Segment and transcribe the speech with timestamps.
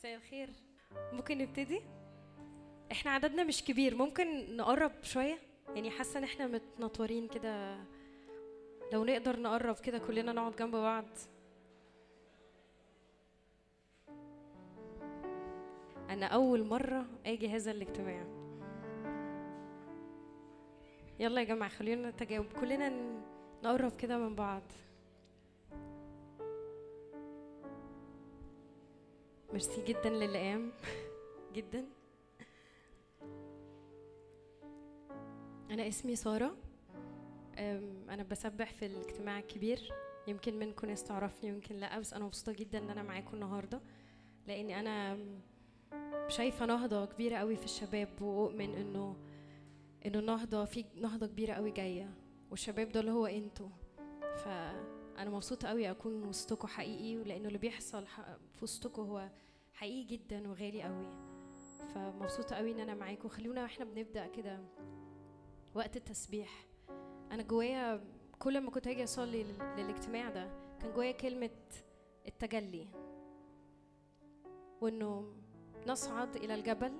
[0.00, 0.50] مساء الخير.
[1.12, 1.80] ممكن نبتدي؟
[2.92, 5.38] إحنا عددنا مش كبير ممكن نقرب شوية؟
[5.74, 7.76] يعني حاسة إن إحنا متنطورين كده.
[8.92, 11.04] لو نقدر نقرب كده كلنا نقعد جنب بعض.
[16.10, 18.24] أنا أول مرة آجي هذا الاجتماع.
[21.18, 22.46] يلا يا جماعة خلينا نتجاوب.
[22.60, 22.88] كلنا
[23.64, 24.62] نقرب كده من بعض.
[29.52, 30.72] ميرسي جدا للي قام
[31.56, 31.84] جدا.
[35.70, 36.56] أنا اسمي سارة.
[37.58, 39.92] أم، أنا بسبح في الاجتماع الكبير.
[40.26, 43.80] يمكن منكم ناس تعرفني يمكن لأ بس أنا مبسوطة جدا إن أنا معاكم النهارده.
[44.46, 45.18] لأني أنا
[46.28, 49.16] شايفة نهضة كبيرة قوي في الشباب وأؤمن إنه
[50.06, 52.10] إنه النهضة في نهضة كبيرة قوي جاية.
[52.50, 53.68] والشباب ده اللي هو أنتوا.
[55.20, 58.06] فانا مبسوطة قوي أكون وسطكم حقيقي ولأنه اللي بيحصل
[58.52, 59.28] في وسطكم هو
[59.74, 61.06] حقيقي جدا وغالي قوي
[61.94, 63.28] فمبسوطة قوي إن أنا معاكم.
[63.28, 64.60] خلونا وإحنا بنبدأ كده
[65.74, 66.66] وقت التسبيح.
[67.32, 68.04] أنا جوايا
[68.38, 71.50] كل ما كنت أجي أصلي لل- للاجتماع ده كان جوايا كلمة
[72.26, 72.86] التجلي.
[74.80, 75.32] وإنه
[75.86, 76.92] نصعد إلى الجبل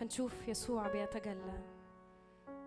[0.00, 1.62] فنشوف يسوع بيتجلى.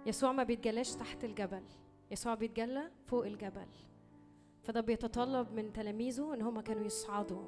[0.05, 1.63] يسوع ما بيتجلاش تحت الجبل.
[2.11, 3.67] يسوع بيتجلى فوق الجبل.
[4.64, 7.45] فده بيتطلب من تلاميذه إن هم كانوا يصعدوا.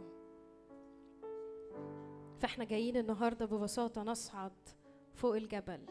[2.40, 4.54] فإحنا جايين النهارده ببساطة نصعد
[5.14, 5.86] فوق الجبل.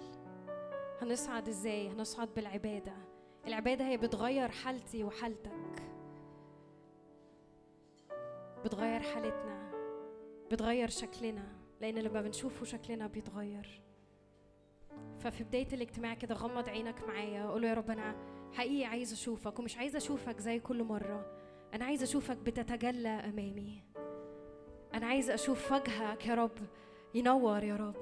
[1.03, 2.97] هنصعد إزاي؟ هنصعد بالعبادة.
[3.47, 5.83] العبادة هي بتغير حالتي وحالتك.
[8.65, 9.71] بتغير حالتنا.
[10.51, 11.53] بتغير شكلنا.
[11.81, 13.83] لأن لما بنشوفه شكلنا بيتغير.
[15.19, 17.51] ففي بداية الاجتماع كده غمض عينك معايا.
[17.51, 21.27] قول له يا رب أنا حقيقي عايز أشوفك ومش عايزه أشوفك زي كل مرة.
[21.75, 23.83] أنا عايزه أشوفك بتتجلى أمامي.
[24.95, 26.59] أنا عايزه أشوف وجهك يا رب
[27.15, 27.97] ينور يا رب.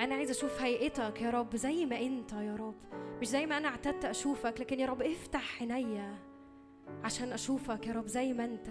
[0.00, 2.74] أنا عايزه أشوف هيئتك يا رب زي ما أنت يا رب.
[3.20, 6.18] مش زي ما أنا اعتدت أشوفك لكن يا رب افتح عينيا
[7.04, 8.68] عشان أشوفك يا رب زي ما أنت.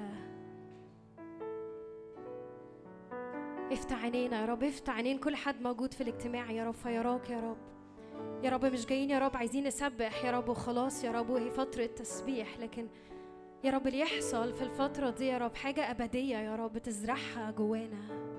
[3.72, 7.40] افتح عينينا يا رب افتح عينين كل حد موجود في الاجتماع يا رب فيراك يا
[7.40, 7.58] رب.
[8.44, 11.86] يا رب مش جايين يا رب عايزين نسبح يا رب وخلاص يا رب وهي فترة
[11.86, 12.88] تسبيح لكن
[13.64, 18.34] يا رب اللي يحصل في الفترة دي يا رب حاجة أبدية يا رب تزرعها جوانا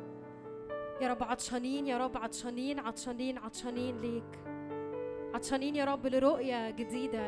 [1.00, 4.38] يا رب عطشانين يا رب عطشانين عطشانين عطشانين ليك
[5.34, 7.24] عطشانين يا رب لرؤية جديدة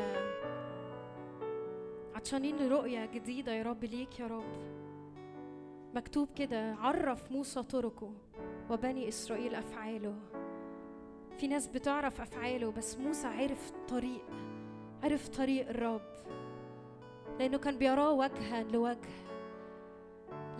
[2.15, 4.77] عطشانين لرؤية جديدة يا رب ليك يا رب
[5.95, 8.11] مكتوب كده عرف موسى طرقه
[8.69, 10.15] وبني إسرائيل أفعاله
[11.37, 14.25] في ناس بتعرف أفعاله بس موسى عرف طريق
[15.03, 16.01] عرف طريق الرب.
[17.39, 18.97] لأنه كان بيراه وجها لوجه.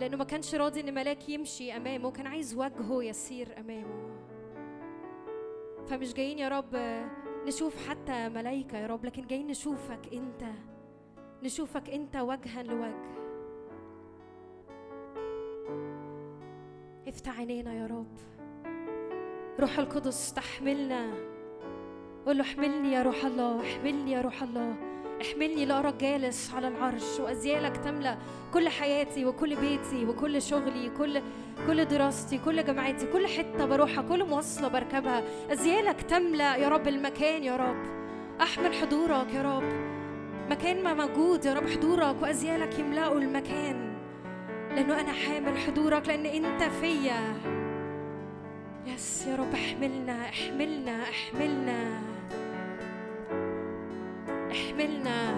[0.00, 4.08] لأنه ما كانش راضي إن ملاك يمشي أمامه كان عايز وجهه يسير أمامه.
[5.86, 6.76] فمش جايين يا رب
[7.46, 10.44] نشوف حتى ملايكة يا رب لكن جايين نشوفك أنت
[11.42, 13.18] نشوفك أنت وجها لوجه.
[17.08, 18.37] افتح عينينا يا رب.
[19.60, 21.06] روح القدس تحملنا.
[22.26, 24.74] قول له احملني يا روح الله احملني يا روح الله.
[25.22, 28.18] احملني لأراك جالس على العرش وأزيالك تملأ
[28.54, 31.22] كل حياتي وكل بيتي وكل شغلي كل
[31.66, 35.22] كل دراستي كل جامعتي كل حتة بروحها كل مواصلة بركبها.
[35.52, 37.82] أزيالك تملأ يا رب المكان يا رب.
[38.40, 39.72] أحمل حضورك يا رب.
[40.50, 43.94] مكان ما موجود يا رب حضورك وأزيالك يملأوا المكان.
[44.74, 47.57] لأنه أنا حامل حضورك لأن أنت فيا.
[48.94, 52.00] يس يا رب احملنا احملنا احملنا.
[54.50, 55.34] احملنا.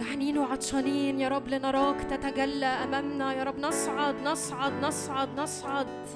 [0.00, 3.34] جعانين وعطشانين يا رب لنراك تتجلى أمامنا.
[3.34, 6.06] يا رب نصعد نصعد نصعد نصعد.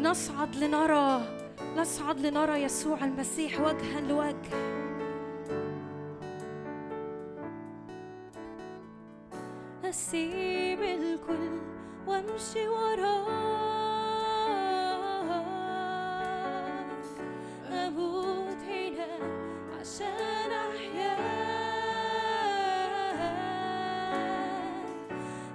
[0.00, 1.20] نصعد لنرى
[1.76, 4.54] نصعد لنرى يسوع المسيح وجها لوجه.
[9.84, 11.73] أسيب الكل
[12.06, 13.04] وأمشي وراك.
[17.72, 19.12] أموت هنا
[19.80, 21.16] عشان أحيا.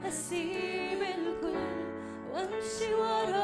[0.07, 1.75] أسيب الكل
[2.34, 3.40] وأمشي وراك.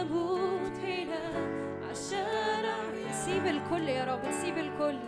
[0.00, 1.24] أموت هنا
[1.90, 3.12] عشان أحيا.
[3.24, 4.98] سيب الكل يا رب سيب الكل.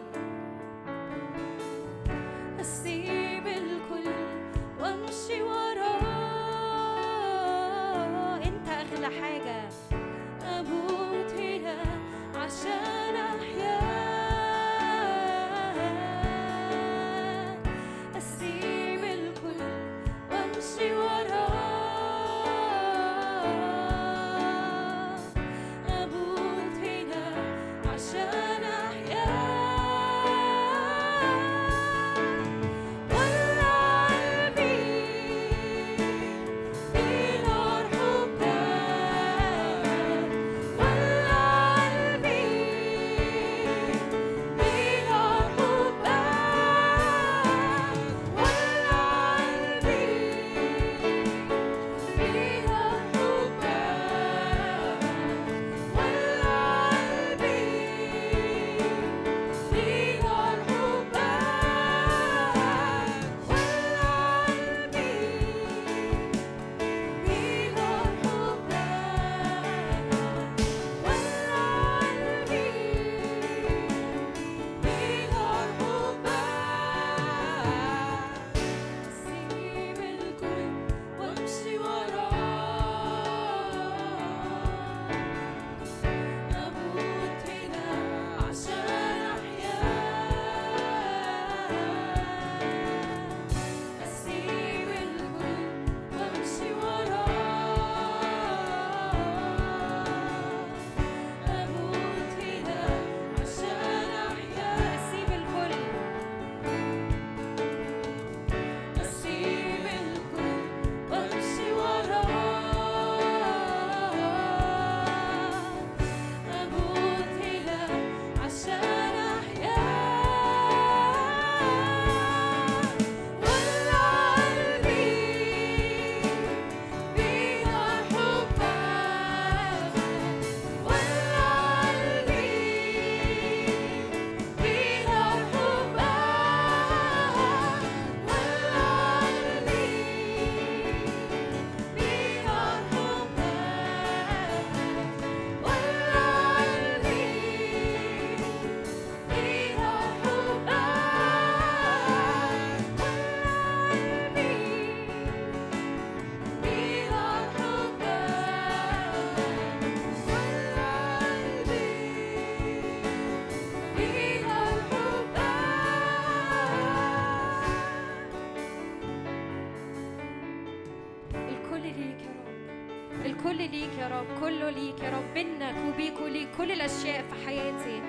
[173.74, 175.38] ليك يا رب كله ليك يا رب.
[175.38, 178.00] منك وبيك وليك كل الأشياء في حياتي.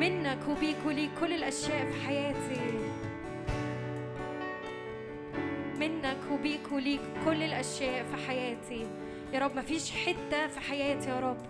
[0.00, 2.60] منك وبيك وليك كل الأشياء في حياتي.
[5.80, 8.86] منك وبيك وليك كل الأشياء في حياتي.
[9.32, 11.42] يا رب مفيش حتة في حياتي يا رب.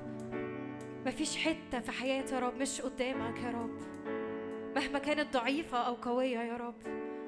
[1.07, 3.79] مفيش حتة في حياتي يا رب مش قدامك يا رب.
[4.77, 6.75] مهما كانت ضعيفة أو قوية يا رب.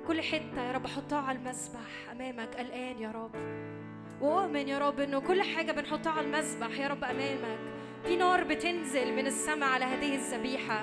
[0.06, 3.55] كل حتة يا رب احطها على المسبح أمامك الآن يا رب.
[4.20, 6.78] واؤمن يا رب إنه كل حاجة بنحطها على المسبح.
[6.78, 7.58] يا رب أمامك
[8.04, 10.82] في نار بتنزل من السماء على هذه الذبيحة.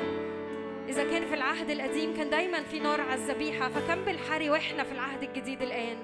[0.90, 4.92] إذا كان في العهد القديم كان دايما في نار على الذبيحة فكم بالحري وإحنا في
[4.92, 5.98] العهد الجديد الآن.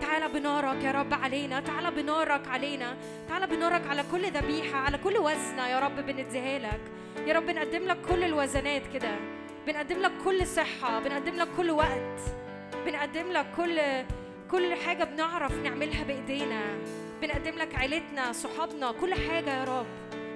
[0.00, 2.96] تعال بنارك يا رب علينا تعال بنارك علينا
[3.28, 6.80] تعال بنارك على كل ذبيحة على كل وزنة يا رب بنديها لك.
[7.26, 9.16] يا رب بنقدم لك كل الوزنات كده.
[9.66, 12.20] بنقدم لك كل صحة بنقدم لك كل وقت.
[12.86, 13.80] بنقدم لك كل
[14.50, 16.62] كل حاجة بنعرف نعملها بإيدينا
[17.22, 19.86] بنقدم لك عيلتنا صحابنا كل حاجة يا رب.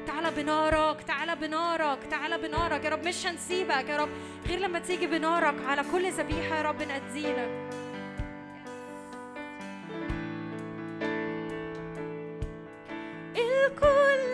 [0.07, 2.85] تعالى بنارك تعالى بنارك تعالى بنارك.
[2.85, 4.09] يا رب مش هنسيبك يا رب.
[4.49, 7.50] غير لما تيجي بنارك على كل ذبيحة يا رب نأديلك
[13.37, 14.31] الكل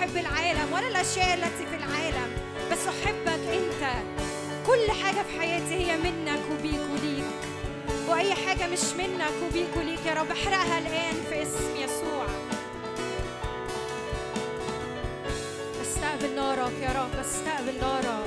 [0.00, 2.30] أحب العالم ولا الأشياء التي في العالم
[2.72, 3.92] بس أحبك أنت.
[4.66, 7.24] كل حاجة في حياتي هي منك وبيك وليك.
[8.08, 12.26] وأي حاجة مش منك وبيك وليك يا رب احرقها الآن في اسم يسوع.
[15.82, 18.24] استقبل نارك يا رب استقبل نارك.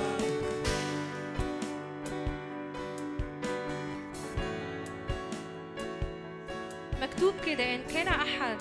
[7.01, 8.57] مكتوب كده إن كان أحد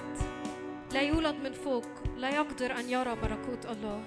[2.29, 4.05] يقدر أن يرى ملكوت الله.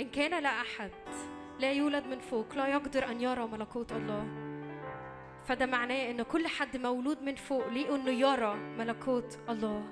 [0.00, 0.90] إن كان لا أحد
[1.60, 4.26] لا يولد من فوق لا يقدر أن يرى ملكوت الله.
[5.44, 9.90] فده معناه إن كل حد مولود من فوق ليه إنه يرى ملكوت الله.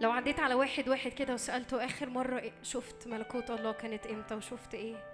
[0.00, 4.74] لو عديت على واحد واحد كده وسألته آخر مرة شفت ملكوت الله كانت إمتى وشفت
[4.74, 5.04] إيه؟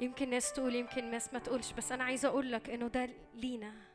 [0.00, 3.85] يمكن ناس تقول يمكن ناس ما تقولش بس أنا عايزة أقول لك إنه ده لينا.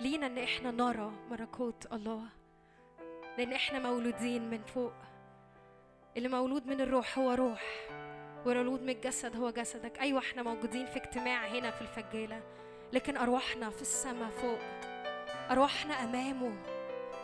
[0.00, 2.22] لينا إن إحنا نرى ملكوت الله
[3.38, 4.92] لأن إحنا مولودين من فوق.
[6.16, 7.62] اللي مولود من الروح هو روح
[8.46, 9.98] والمولود من الجسد هو جسدك.
[10.00, 12.42] أيوة إحنا موجودين في اجتماع هنا في الفجالة
[12.92, 14.58] لكن أرواحنا في السماء فوق.
[15.50, 16.56] أرواحنا أمامه.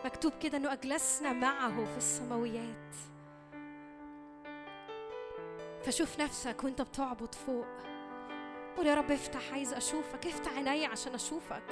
[0.05, 2.95] مكتوب كده إنه أجلسنا معه في السماويات.
[5.83, 7.67] فشوف نفسك وأنت بتعبد فوق.
[8.77, 10.27] قول يا رب افتح عايز أشوفك.
[10.27, 11.63] افتح عيني عشان أشوفك.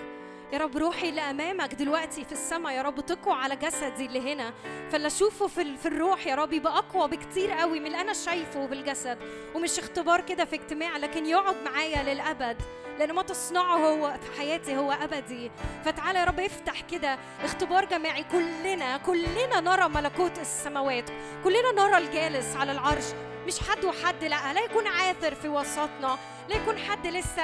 [0.55, 4.53] يا رب روحي اللي امامك دلوقتي في السماء يا رب تقوى على جسدي اللي هنا.
[4.93, 8.67] فاللي اشوفه في, في الروح يا رب يبقى أقوى بكتير قوي من اللي أنا شايفه
[8.67, 9.19] بالجسد.
[9.55, 12.63] ومش اختبار كده في اجتماع لكن يقعد معايا للأبد.
[12.99, 15.51] لأن ما تصنعه هو في حياتي هو أبدي.
[15.85, 18.25] فتعالى يا رب افتح كده اختبار جماعي.
[18.33, 21.11] كلنا كلنا نرى ملكوت السماوات.
[21.45, 23.05] كلنا نرى الجالس على العرش.
[23.47, 26.19] مش حد وحد لا لا يكون عاثر في وسطنا.
[26.49, 27.43] لا يكون حد لسه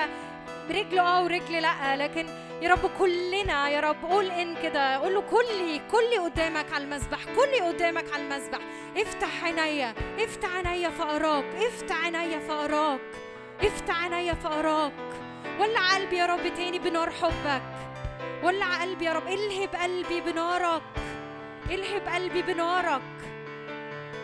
[0.68, 4.05] برجله آه ورجل لا لكن يا رب كلنا يا رب.
[4.05, 4.96] قول إن كده.
[4.96, 8.59] قول له كلي كلي قدامك على المسبح كلي قدامك على المسبح
[8.96, 13.01] افتح عينيا افتح عينيا فأراك افتح عينيا فأراك
[13.62, 14.92] افتح عينيا فأراك.
[15.61, 17.62] ولع قلبي يا رب تاني بنار حبك.
[18.42, 19.27] ولع قلبي يا رب.
[19.29, 20.83] الهب قلبي بنارك.
[21.70, 23.03] الهب قلبي بنارك.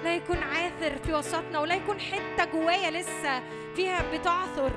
[0.05, 3.43] لا يكون عاثر في وسطنا ولا يكون حتة جوايا لسه
[3.77, 4.73] فيها بتعثر.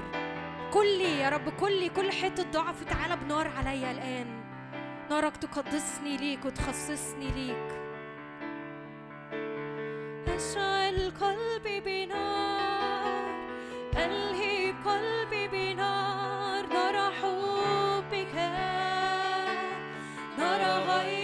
[0.73, 4.43] كلي يا رب كلي كل حتة ضعف تعالى بنار عليا الآن.
[5.09, 7.69] نارك تقدسني ليك وتخصصني ليك.
[10.27, 13.29] اشعل قلبي بنار
[13.97, 16.67] ألهي قلبي بنار.
[16.67, 18.35] نار حبك
[20.37, 21.18] نار غيرتك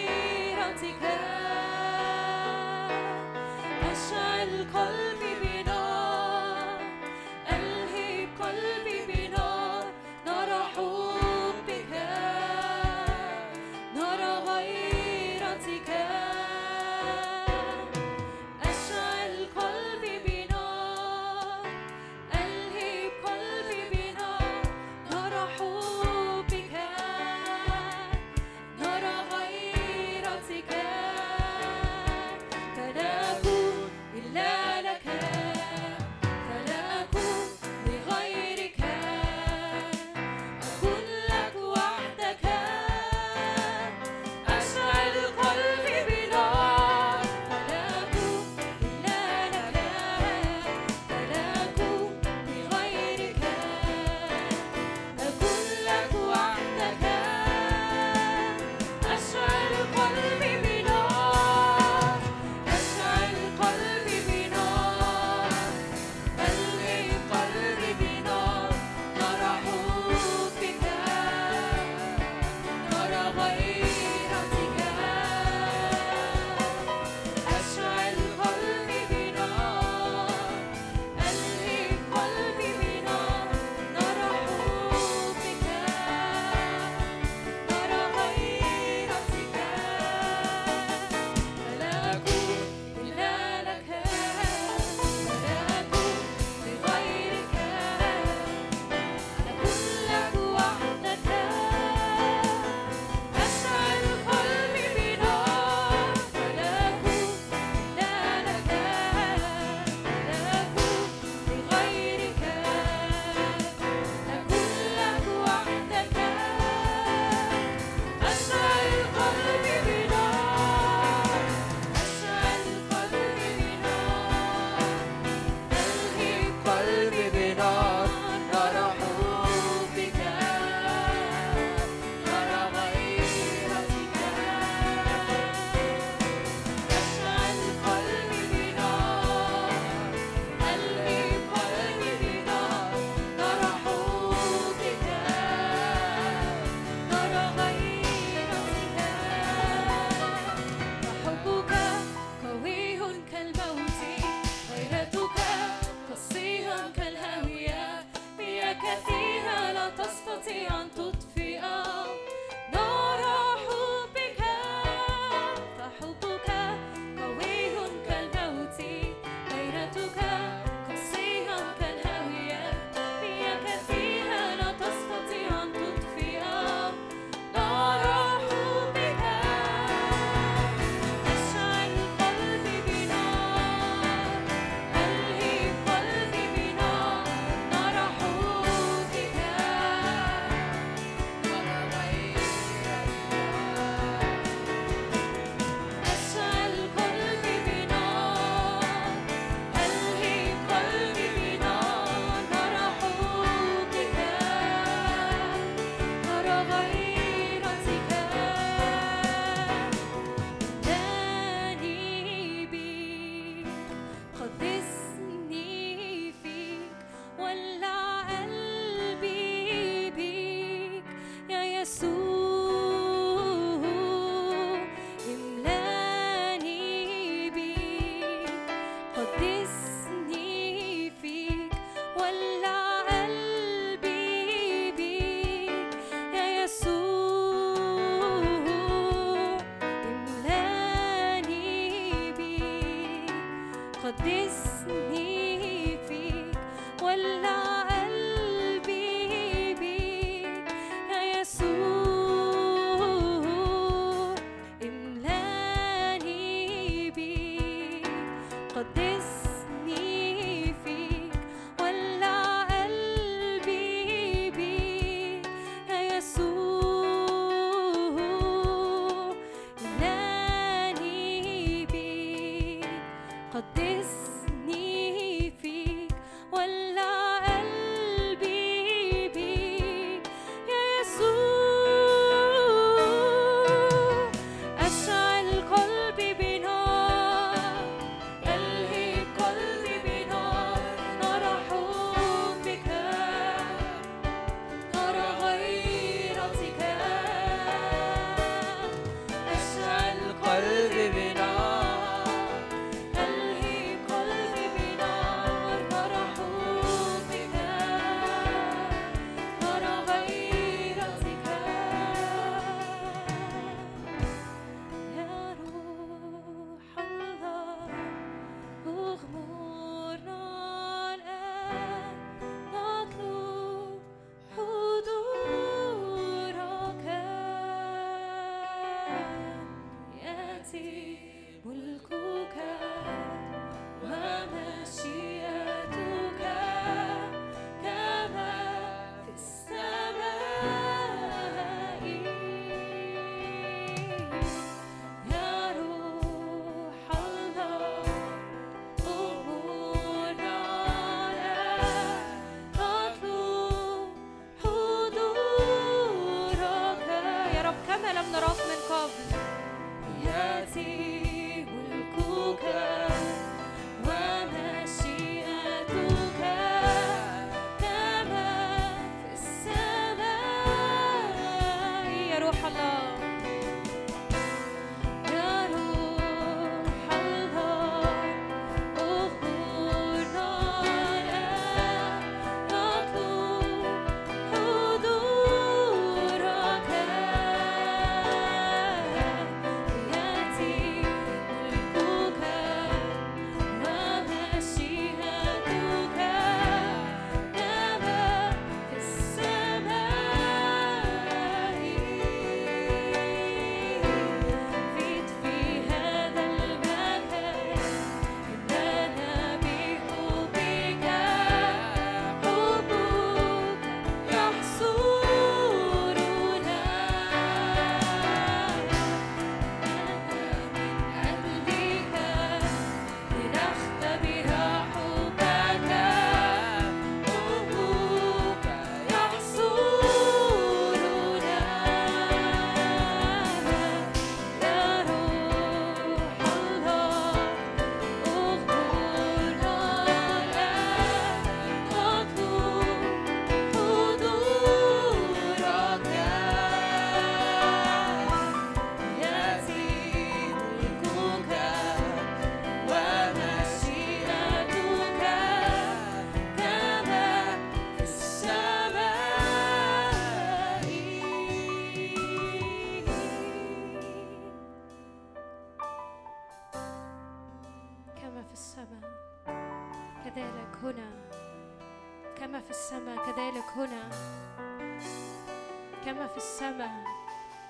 [476.36, 476.92] في السماء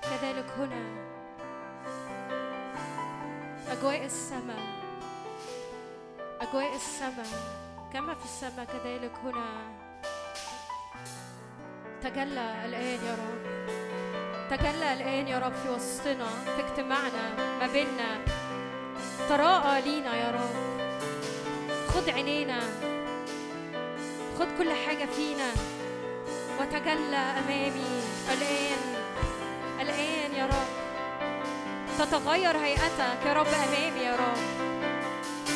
[0.02, 0.84] كذلك هنا.
[3.70, 4.62] أجواء السماء
[6.40, 7.26] أجواء السماء
[7.92, 9.48] كما في السماء كذلك هنا.
[12.02, 13.46] تجلى الآن يا رب.
[14.50, 16.26] تجلى الآن يا رب في وسطنا
[16.56, 18.24] في اجتماعنا ما بيننا.
[19.28, 20.56] تراءى لينا يا رب.
[21.88, 22.60] خد عينينا.
[24.38, 25.50] خد كل حاجة فينا.
[26.60, 28.02] وتجلى أمامي.
[28.32, 28.82] الآن
[29.80, 30.68] الآن يا رب.
[31.98, 34.42] تتغير هيئتك يا رب أمامي يا رب.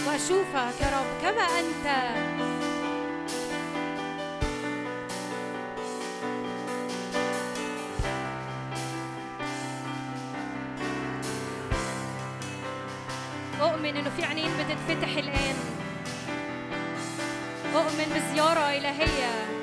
[0.07, 1.87] وأشوفك يا رب كما أنت.
[13.61, 15.57] أؤمن إنه في عينين بتتفتح الآن.
[17.75, 19.60] أؤمن بزيارة إلهية.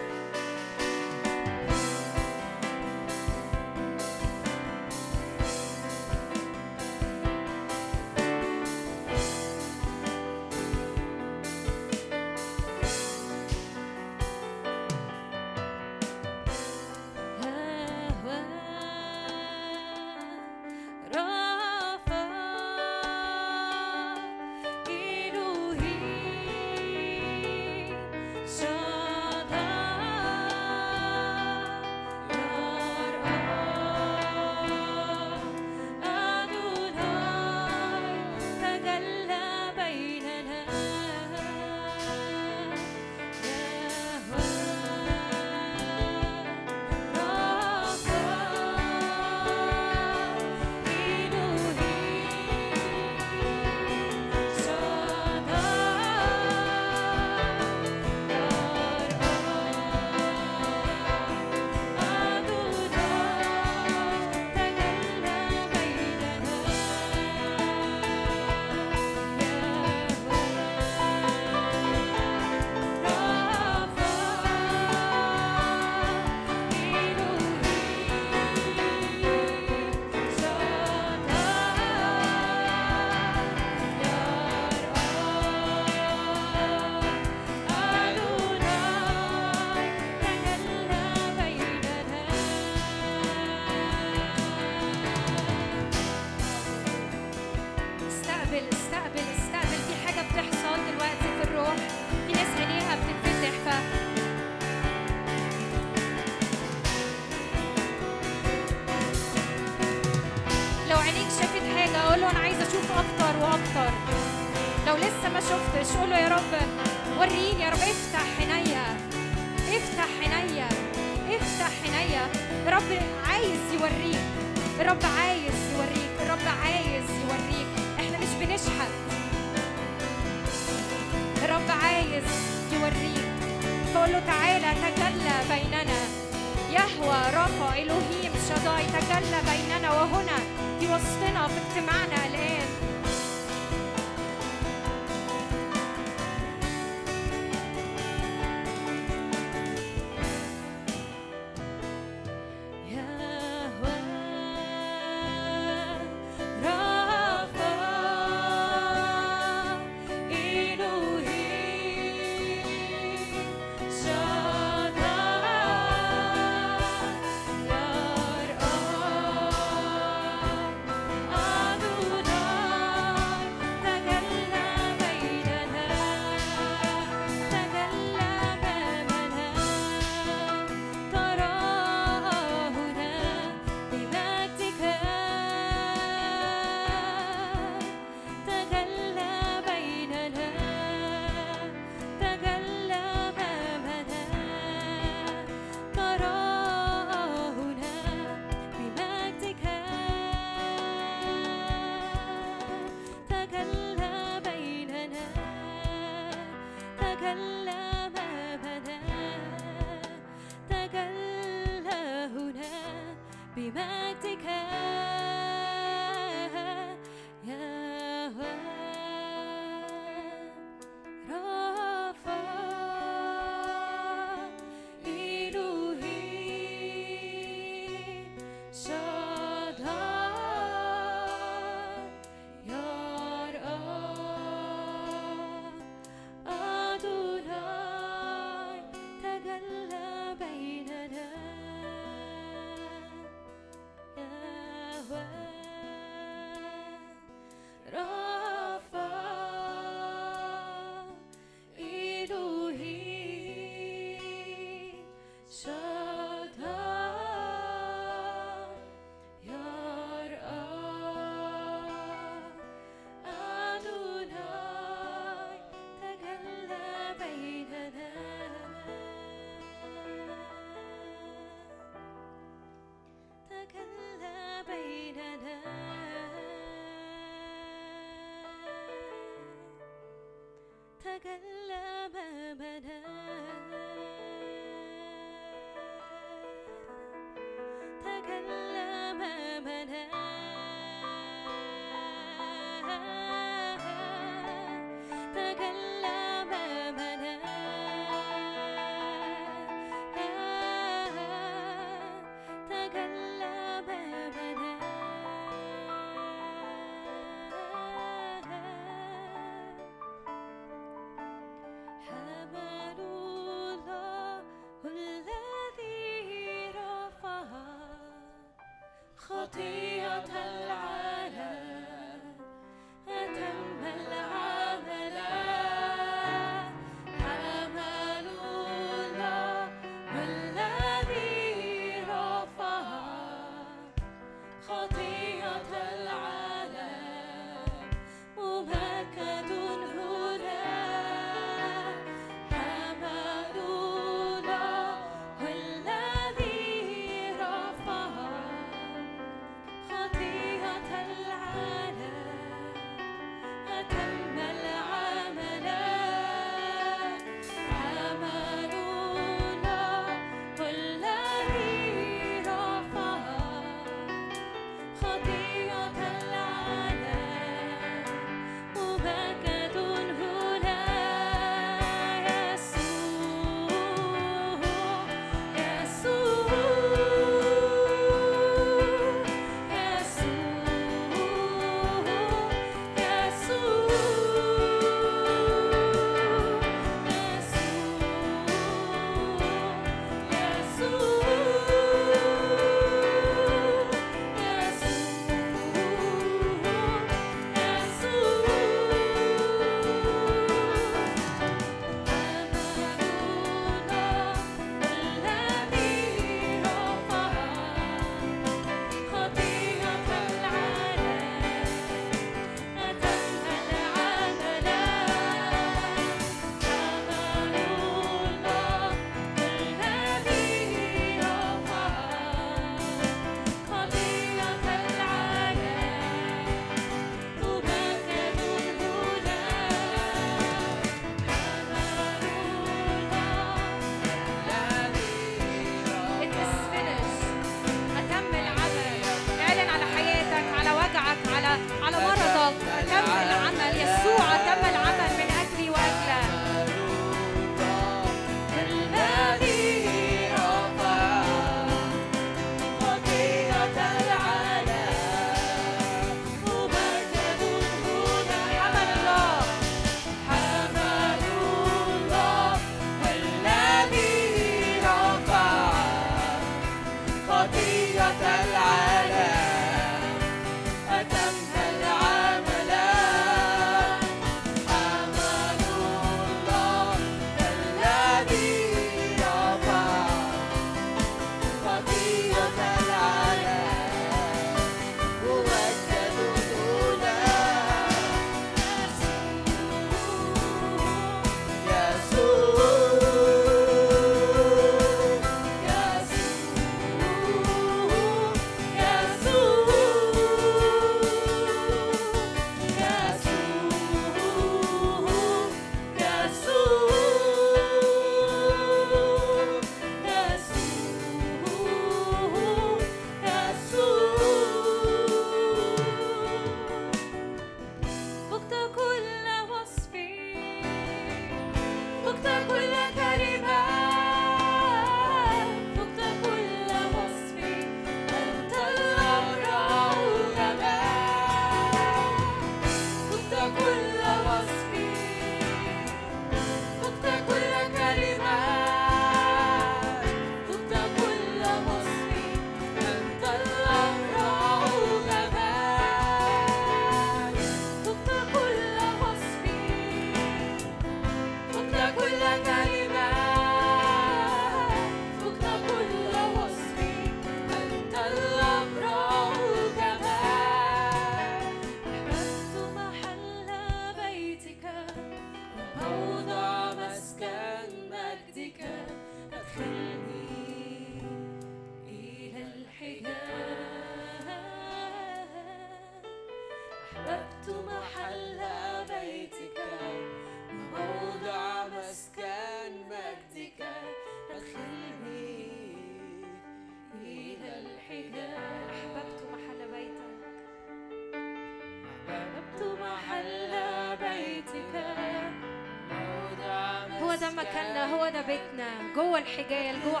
[598.94, 600.00] جوه الحجال جوه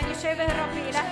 [0.00, 1.09] من يشابه الرب إلهنا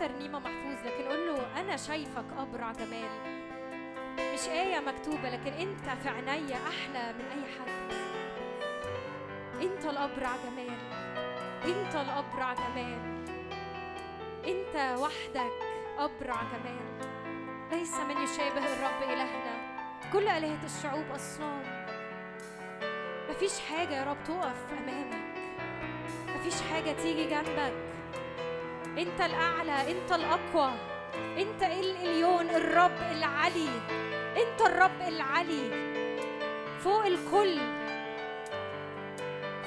[0.00, 3.10] ترنيمه محفوظ لكن قول له أنا شايفك أبرع جمال.
[4.34, 7.92] مش آية مكتوبة لكن أنت في عينيا أحلى من أي حد.
[9.62, 10.78] أنت الأبرع جمال.
[11.64, 13.24] أنت الأبرع جمال.
[14.44, 15.52] أنت وحدك
[15.98, 17.10] أبرع جمال.
[17.72, 19.80] ليس من يشابه الرب إلهنا.
[20.12, 21.62] كل آلهة الشعوب أصنام.
[23.30, 25.30] مفيش حاجة يا رب تقف أمامك.
[26.36, 27.89] مفيش حاجة تيجي جنبك.
[29.00, 30.72] انت الاعلى انت الاقوى
[31.14, 33.68] انت الاليون الرب العلي
[34.36, 35.90] انت الرب العلي.
[36.84, 37.60] فوق الكل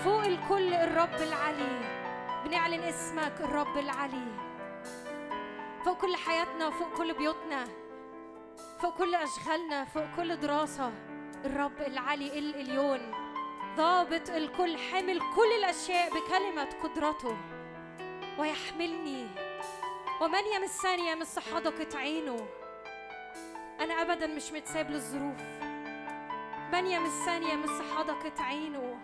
[0.04, 1.80] فوق الكل الرب العلي.
[2.46, 4.28] بنعلن اسمك الرب العلي.
[5.86, 7.64] فوق كل حياتنا فوق كل بيوتنا
[8.82, 10.92] فوق كل أشغالنا فوق كل دراسة
[11.46, 13.00] الرب العلي الاليون
[13.78, 17.38] ضابط الكل حامل كل الأشياء بكلمة قدرته.
[18.40, 19.28] ويحملني.
[20.22, 22.48] ومن يمسني يمس حدقه عينه
[23.80, 25.42] أنا ابدا مش متساب للظروف.
[26.74, 28.98] من يمسني يمس حدقه عينه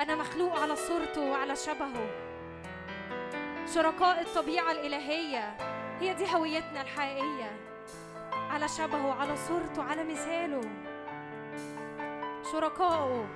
[0.00, 2.10] أنا مخلوق على صورته وعلى شبهه.
[3.74, 5.56] شركاء الطبيعة الإلهية
[6.00, 7.60] هي دي هويتنا الحقيقية.
[8.32, 10.60] على شبهه على صورته على مثاله.
[12.52, 13.28] شركائه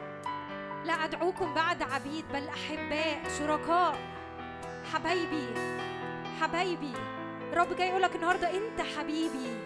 [0.84, 4.21] لا أدعوكم بعد عبيد بل أحباء شركاء.
[4.92, 5.46] حبايبي
[6.40, 6.92] حبايبي
[7.54, 9.56] رب جاي يقولك النهارده أنت حبيبي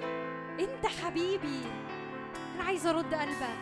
[0.60, 1.60] أنت حبيبي.
[2.54, 3.56] أنا عايزة أرد قلبك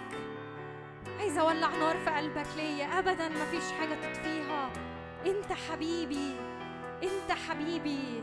[1.20, 2.98] عايزة أولع نار في قلبك ليا.
[2.98, 4.70] أبدا مفيش حاجة تطفيها.
[5.26, 6.36] أنت حبيبي
[7.02, 8.22] أنت حبيبي.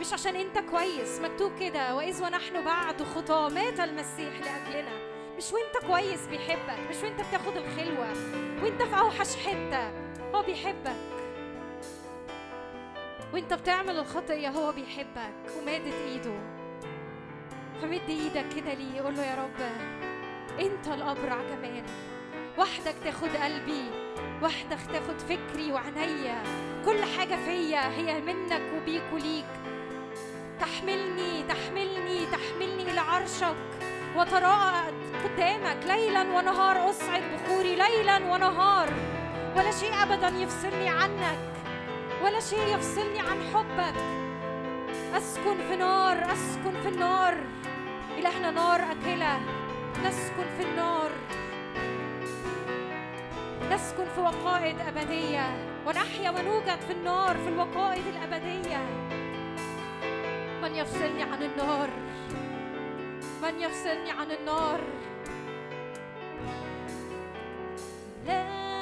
[0.00, 1.94] مش عشان أنت كويس مكتوب كده.
[1.94, 4.98] وإذ ونحن بعد خطى مات المسيح لأجلنا.
[5.36, 8.08] مش وأنت كويس بيحبك مش وأنت بتاخد الخلوة.
[8.62, 9.88] وأنت في أوحش حتة
[10.34, 11.17] هو بيحبك.
[13.32, 16.38] وانت بتعمل الخطية هو بيحبك ومادت ايده.
[17.82, 19.60] فمد إيدك كده ليه قول له يا رب
[20.60, 21.84] انت الأبرع جمال
[22.58, 23.90] وحدك تاخد قلبي
[24.42, 26.42] وحدك تاخد فكري وعينيا
[26.84, 29.44] كل حاجة فيا هي منك وبيك وليك.
[30.60, 33.56] تحملني تحملني تحملني إلى عرشك.
[34.16, 34.92] وتراءى
[35.24, 38.88] قدامك ليلا ونهار أصعد بخوري ليلا ونهار.
[39.56, 41.57] ولا شيء أبدا يفصلني عنك.
[42.22, 43.94] ولا شيء يفصلني عن حبك.
[45.16, 47.34] أسكن في نار أسكن في النار.
[48.18, 49.40] إلهنا نار أكلة
[50.04, 51.10] نسكن في النار.
[53.70, 55.68] نسكن في وقائد أبدية.
[55.86, 58.78] ونحيا ونوجد في النار في الوقائد الأبدية.
[60.62, 61.88] من يفصلني عن النار؟
[63.42, 64.80] من يفصلني عن النار؟
[68.26, 68.77] لاني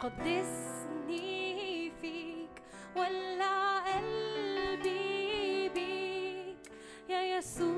[0.00, 2.62] قدسني فيك
[2.96, 6.72] ولع قلبي بيك.
[7.08, 7.68] يا يسوع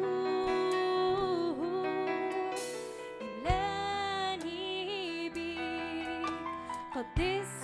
[3.23, 4.69] املاني
[5.31, 6.33] بيك.
[6.95, 7.60] قدسني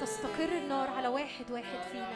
[0.00, 2.06] تستقر النار على واحد واحد فينا.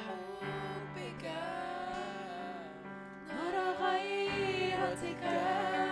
[3.29, 5.84] نار غيرتك.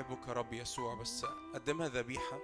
[0.00, 2.38] أحبك يا رب يسوع بس قدمها ذبيحة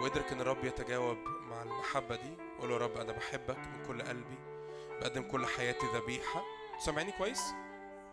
[0.00, 1.16] وادرك إن الرب يتجاوب
[1.50, 2.36] مع المحبة دي.
[2.60, 4.38] قول يا رب أنا بحبك من كل قلبي
[5.00, 6.42] بقدم كل حياتي ذبيحة.
[6.78, 7.42] سامعني كويس؟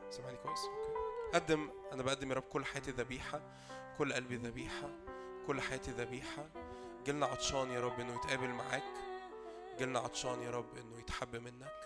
[0.09, 0.93] سامعني كويس؟ أوكي.
[1.33, 3.41] قدم أنا بقدم يا رب كل حياتي ذبيحة
[3.97, 4.89] كل قلبي ذبيحة
[5.47, 6.49] كل حياتي ذبيحة.
[7.05, 8.93] جيلنا عطشان يا رب إنه يتقابل معاك.
[9.77, 11.79] جيلنا عطشان يا رب إنه يتحب منك.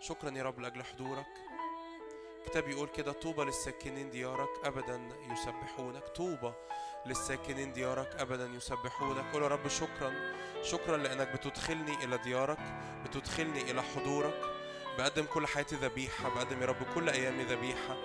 [0.00, 1.49] شكرا يا رب لأجل حضورك.
[2.40, 5.00] الكتاب يقول كده طوبى للساكنين ديارك ابدا
[5.32, 6.08] يسبحونك.
[6.08, 6.52] طوبى
[7.06, 9.24] للساكنين ديارك ابدا يسبحونك.
[9.32, 12.58] قول يا رب شكرا شكرا لأنك بتدخلني إلى ديارك
[13.04, 14.40] بتدخلني إلى حضورك.
[14.98, 17.96] بقدم كل حياتي ذبيحة بقدم يا رب كل أيامي ذبيحة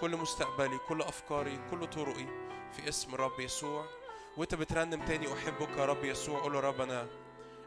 [0.00, 2.26] كل مستقبلي كل أفكاري كل طرقي
[2.72, 3.84] في اسم الرب يسوع.
[4.36, 6.40] وأنت بترنم تاني أحبك يا رب يسوع.
[6.40, 7.08] قول يا رب أنا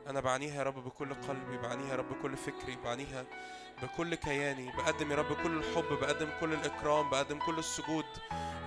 [0.08, 3.26] أنا بعنيها يا رب بكل قلبي بعنيها يا رب بكل فكري بعنيها
[3.84, 4.72] بكل كياني.
[4.78, 8.06] بقدم يا رب كل الحب بقدم كل الإكرام بقدم كل السجود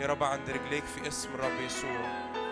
[0.01, 2.46] يا رب عند رجليك في اسم الرب يسوع.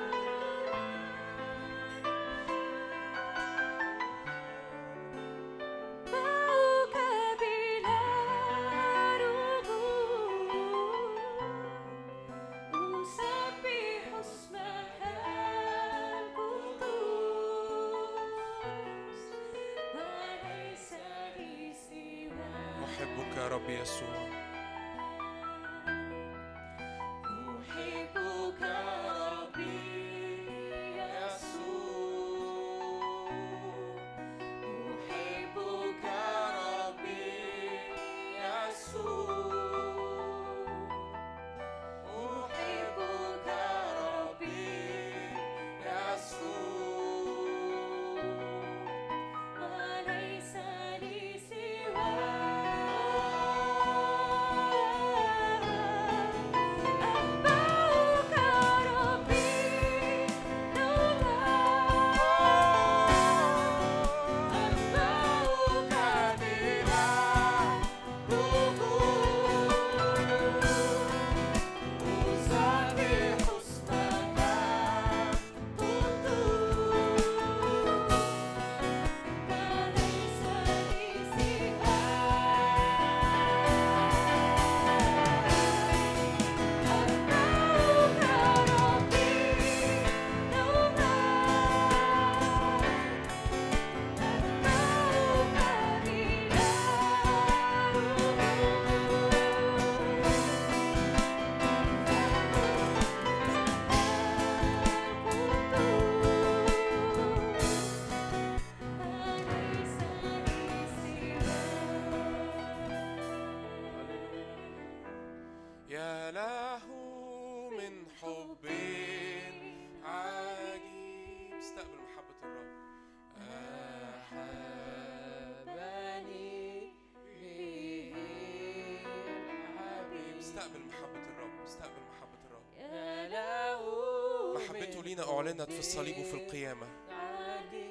[135.75, 136.87] في الصليب وفي القيامة.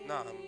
[0.07, 0.42] نعم.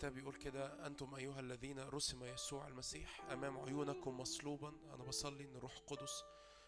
[0.00, 4.68] الكتاب بيقول كده أنتم أيها الذين رسم يسوع المسيح أمام عيونكم مصلوبا.
[4.94, 6.24] أنا بصلي إن روح القدس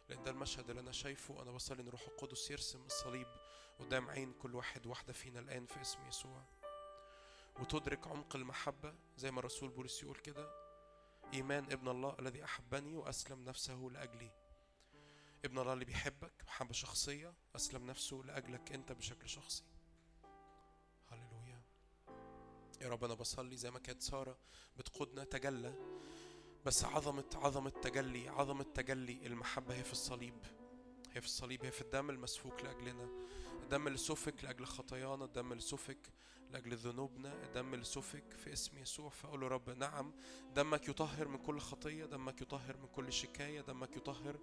[0.09, 1.43] لأن ده المشهد اللي أنا شايفه.
[1.43, 3.27] أنا بصلي إن روح القدس يرسم الصليب
[3.79, 6.45] قدام عين كل واحد واحدة فينا الآن في اسم يسوع.
[7.61, 10.51] وتدرك عمق المحبة زي ما الرسول بولس يقول كده
[11.35, 14.31] إيمان ابن الله الذي أحبني وأسلم نفسه لأجلي.
[15.45, 19.65] ابن الله اللي بيحبك محبة شخصية أسلم نفسه لأجلك أنت بشكل شخصي.
[21.09, 21.63] هللويا.
[22.81, 24.39] يا رب أنا بصلي زي ما كانت سارة
[24.77, 25.75] بتقودنا تجلى.
[26.67, 30.35] بس عظمة عظمة تجلي عظمة تجلي المحبة هي في الصليب.
[31.13, 33.09] هي في الصليب هي في الدم المسفوك لأجلنا.
[33.63, 35.99] الدم اللي سفك لأجل خطايانا الدم اللي سفك
[36.51, 39.09] لأجل ذنوبنا الدم اللي سفك في اسم يسوع.
[39.09, 40.13] فأقول رب نعم
[40.55, 44.37] دمك يطهر من كل خطية دمك يطهر من كل شكاية دمك يطهر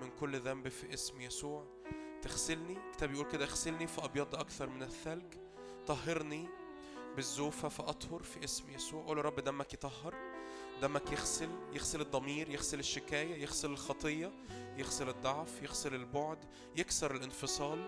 [0.00, 1.82] من كل ذنب في اسم يسوع.
[2.22, 5.34] تغسلني الكتاب يقول كده اغسلني فأبيض أكثر من الثلج.
[5.86, 6.48] طهرني
[7.16, 9.04] بالزوفة فأطهر في اسم يسوع.
[9.04, 10.31] قول رب دمك يطهر.
[10.82, 14.32] دمك يغسل يغسل الضمير يغسل الشكاية يغسل الخطية
[14.76, 16.38] يغسل الضعف يغسل البعد
[16.76, 17.84] يكسر الانفصال.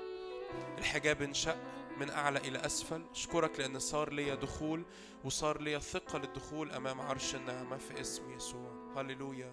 [0.79, 1.57] الحجاب انشق
[2.01, 3.03] من أعلى إلى أسفل.
[3.11, 4.85] أشكرك لأن صار لي دخول
[5.25, 8.93] وصار لي ثقة للدخول أمام عرش النعمة في اسم يسوع.
[8.97, 9.53] هللويا.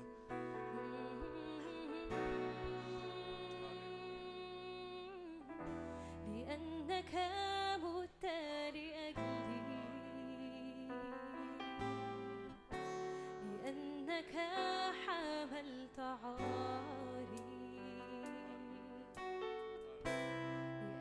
[14.22, 17.41] لأنك حملت عاري.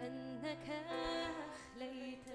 [0.00, 0.68] لأنك
[1.40, 2.28] أخليت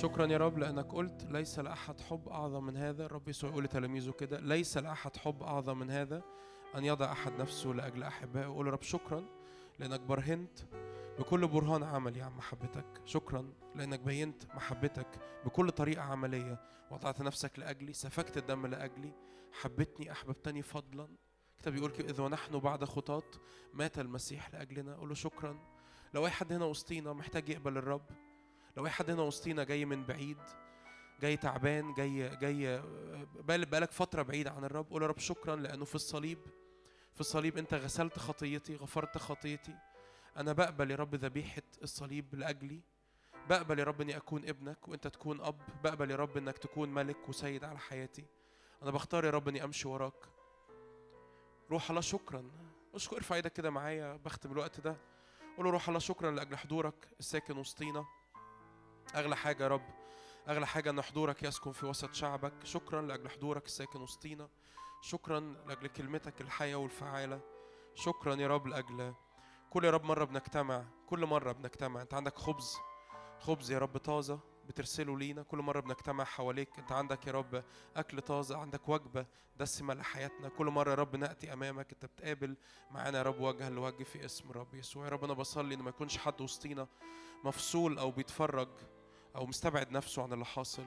[0.00, 3.06] شكرا يا رب لأنك قلت ليس لأحد حب أعظم من هذا.
[3.06, 6.22] الرب يسوع يقول لتلاميذه كده ليس لأحد حب أعظم من هذا
[6.74, 8.46] أن يضع أحد نفسه لأجل أحبائه.
[8.46, 9.24] قول رب شكرا
[9.78, 10.58] لأنك برهنت
[11.18, 12.86] بكل برهان عملي عن محبتك.
[13.04, 15.06] شكرا لأنك بينت محبتك
[15.44, 16.60] بكل طريقة عملية.
[16.90, 19.12] وضعت نفسك لأجلي سفكت الدم لأجلي
[19.52, 21.08] حبتني احببتني فضلا.
[21.52, 23.30] الكتاب بيقول اذ ونحن بعد خطاة
[23.74, 24.96] مات المسيح لأجلنا.
[24.96, 25.58] قول له شكرا.
[26.14, 28.06] لو أي حد هنا وسطينا محتاج يقبل الرب
[28.76, 30.38] لو أي حد هنا وسطينا جاي من بعيد
[31.20, 32.82] جاي تعبان جاي جاي
[33.34, 36.38] بقال- بقالك فترة بعيد عن الرب قول يا رب شكرا لأنه في الصليب
[37.14, 39.74] في الصليب أنت غسلت خطيتي غفرت خطيتي.
[40.36, 42.80] أنا بقبل يا رب ذبيحة الصليب لأجلي.
[43.48, 45.60] بقبل يا رب إني أكون ابنك وأنت تكون أب.
[45.84, 48.24] بقبل يا رب إنك تكون ملك وسيد على حياتي.
[48.82, 50.26] أنا بختار يا رب إني أمشي وراك.
[51.70, 52.50] روح الله شكرا.
[52.94, 54.96] اشكر ارفع إيدك كده معايا بختم الوقت ده.
[55.56, 58.04] قول له روح الله شكرا لأجل حضورك الساكن وسطينا.
[59.14, 59.82] أغلى حاجة يا رب
[60.48, 62.52] أغلى حاجة إن حضورك يسكن في وسط شعبك.
[62.64, 64.48] شكرا لأجل حضورك الساكن وسطينا.
[65.02, 67.40] شكرا لأجل كلمتك الحية والفعالة.
[67.94, 69.14] شكرا يا رب لأجل
[69.70, 72.02] كل يا رب مرة بنجتمع كل مرة بنجتمع.
[72.02, 72.76] أنت عندك خبز
[73.40, 75.42] خبز يا رب طازة بترسله لينا.
[75.42, 77.64] كل مرة بنجتمع حواليك أنت عندك يا رب
[77.96, 79.26] أكل طازة عندك وجبة
[79.56, 80.48] دسمة لحياتنا.
[80.48, 82.56] كل مرة يا رب نأتي أمامك أنت بتقابل
[82.90, 85.04] معانا يا رب وجها لوجه في اسم رب يسوع.
[85.04, 86.86] يا رب أنا بصلي إن ما يكونش حد وسطينا
[87.44, 88.68] مفصول أو بيتفرج
[89.36, 90.86] أو مستبعد نفسه عن اللي حاصل.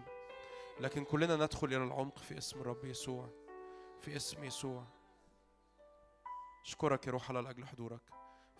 [0.80, 3.30] لكن كلنا ندخل إلى العمق في اسم الرب يسوع
[4.02, 4.88] في اسم يسوع.
[6.66, 8.02] أشكرك يا روح الله لأجل حضورك.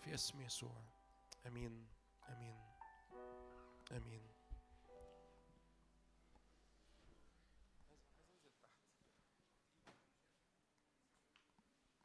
[0.04, 0.82] في اسم يسوع.
[1.46, 1.86] آمين
[2.28, 2.56] آمين
[3.92, 4.34] آمين.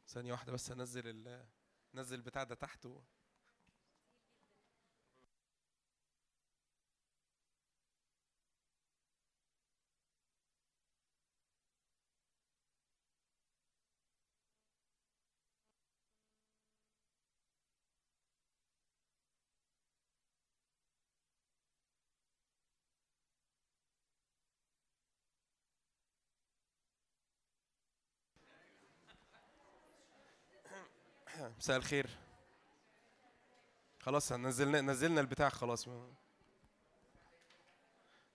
[0.08, 1.46] ثانية واحدة بس أنزل ال
[1.94, 2.86] نزل البتاع ده تحت
[31.48, 32.10] مساء الخير.
[34.00, 35.88] خلاص نزلنا نزلنا البتاع خلاص.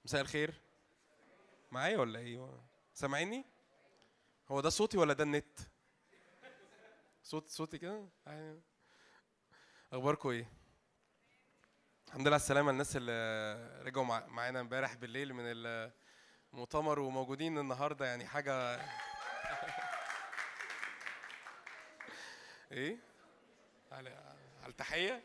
[0.05, 0.61] مساء الخير.
[1.71, 2.59] معايا ولا إيه؟
[2.93, 3.45] سامعيني؟
[4.49, 5.59] هو ده صوتي ولا ده النت؟
[7.23, 8.61] صوت صوتي كده؟ أيوة.
[9.93, 10.49] أخباركم إيه؟
[12.07, 12.71] الحمد لله على السلامة.
[12.71, 15.43] الناس اللي رجعوا مع- معانا امبارح بالليل من
[16.53, 18.81] المؤتمر وموجودين النهارده يعني حاجة
[22.75, 22.97] إيه؟
[23.91, 24.09] على
[24.63, 25.23] على التحية.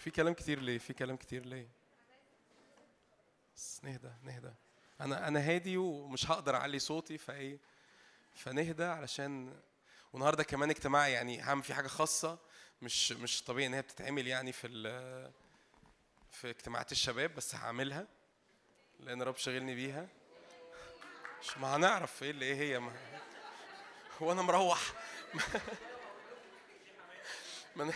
[0.00, 1.68] في كلام كتير ليه في كلام كتير ليه.
[3.56, 4.52] بس نهدى نهدى.
[5.00, 7.58] أنا أنا هادي ومش هقدر أعلي صوتي فإيه؟
[8.34, 9.60] فنهدى علشان
[10.12, 12.38] والنهاردة كمان اجتماع يعني هعمل فيه حاجة خاصة
[12.82, 14.68] مش مش طبيعي إن هي بتتعمل يعني في
[16.30, 18.06] في اجتماعات الشباب بس هعملها
[19.00, 20.08] لأن رب شغلني بيها.
[21.40, 22.92] مش ما هنعرف إيه اللي إيه هي ما
[24.22, 24.80] هو أنا مروح.
[27.76, 27.92] ما أنا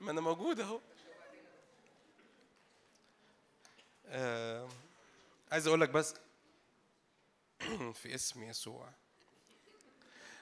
[0.00, 0.80] ما أنا موجود أهو.
[4.06, 4.68] آه،
[5.52, 6.14] عايز أقول لك بس
[8.00, 8.90] في اسم يسوع.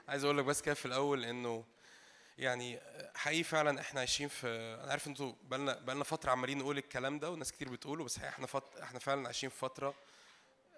[0.09, 1.65] عايز أقول لك بس كده في الأول إنه
[2.39, 2.81] يعني
[3.15, 4.47] حقيقي فعلا إحنا عايشين في
[4.82, 8.47] أنا عارف إنتوا بقالنا بقالنا فترة عمالين نقول الكلام ده وناس كتير بتقوله بس إحنا
[8.47, 8.77] فت...
[8.82, 9.94] إحنا فعلا عايشين في فترة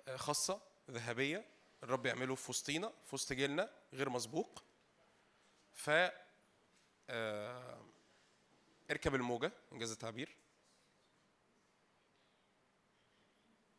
[0.09, 0.61] آه، خاصة
[0.91, 1.45] ذهبية.
[1.83, 4.65] الرب يعمله في وسطينا في وسط جيلنا غير مسبوق.
[5.73, 5.91] ف
[7.11, 7.85] آه،
[8.91, 10.37] اركب الموجة إنجاز التعبير.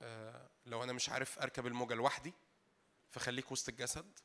[0.01, 2.33] آه، لو أنا مش عارف أركب الموجة لوحدي
[3.09, 4.19] فخليك وسط الجسد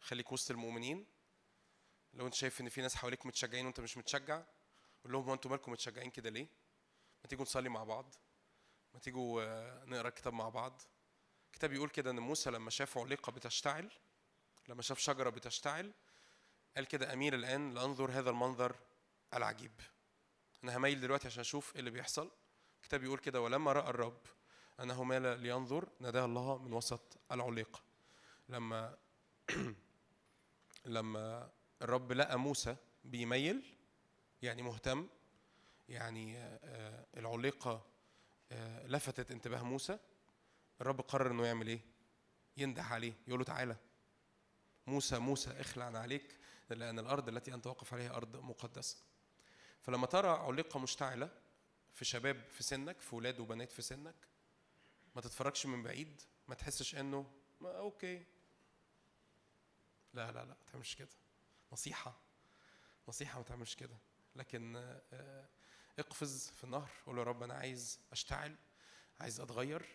[0.00, 1.06] خليك وسط المؤمنين.
[2.14, 4.42] لو أنت شايف إن في ناس حواليك متشجعين وأنت مش متشجع
[5.04, 6.46] قول لهم هو أنتوا مالكم متشجعين كده ليه؟
[7.22, 8.14] ما تيجوا نصلي مع بعض.
[8.94, 10.82] ما تيجوا آه، نقرا الكتاب مع بعض.
[11.46, 13.90] الكتاب بيقول كده إن موسى لما شاف عليقة بتشتعل
[14.68, 15.92] لما شاف شجرة بتشتعل
[16.76, 18.76] قال كده أمير الآن لأنظر هذا المنظر
[19.34, 19.72] العجيب.
[20.64, 22.30] أنا هميل دلوقتي عشان أشوف إيه اللي بيحصل.
[22.76, 24.20] الكتاب بيقول كده ولما رأى الرب
[24.80, 27.80] أنه مال لينظر ناداه الله من وسط العليقة.
[28.48, 28.96] لما
[30.84, 31.50] لما
[31.82, 33.76] الرب لقى موسى بيميل
[34.42, 35.08] يعني مهتم
[35.88, 37.86] يعني آه، آه، العليقة
[38.52, 39.98] آه، لفتت انتباه موسى
[40.80, 41.80] الرب قرر إنه يعمل إيه؟
[42.56, 43.76] ينده عليه يقول له تعالى.
[44.86, 46.36] موسى موسى اخلع عليك
[46.70, 48.96] لأن الأرض التي أنت واقف عليها أرض مقدسة.
[49.82, 51.30] فلما ترى علقه مشتعلة
[51.94, 54.14] في شباب في سنك في ولاد وبنات في سنك
[55.16, 57.30] ما تتفرجش من بعيد ما تحسش إنه
[57.60, 58.24] ما أوكي.
[60.14, 61.08] لا لا لا ما تعملش كده.
[61.72, 62.16] نصيحة.
[63.08, 63.96] نصيحة ما تعملش كده.
[64.36, 65.48] لكن آه، آه،
[65.98, 68.56] اقفز في النهر قول يا رب أنا عايز أشتعل
[69.20, 69.86] عايز أتغير.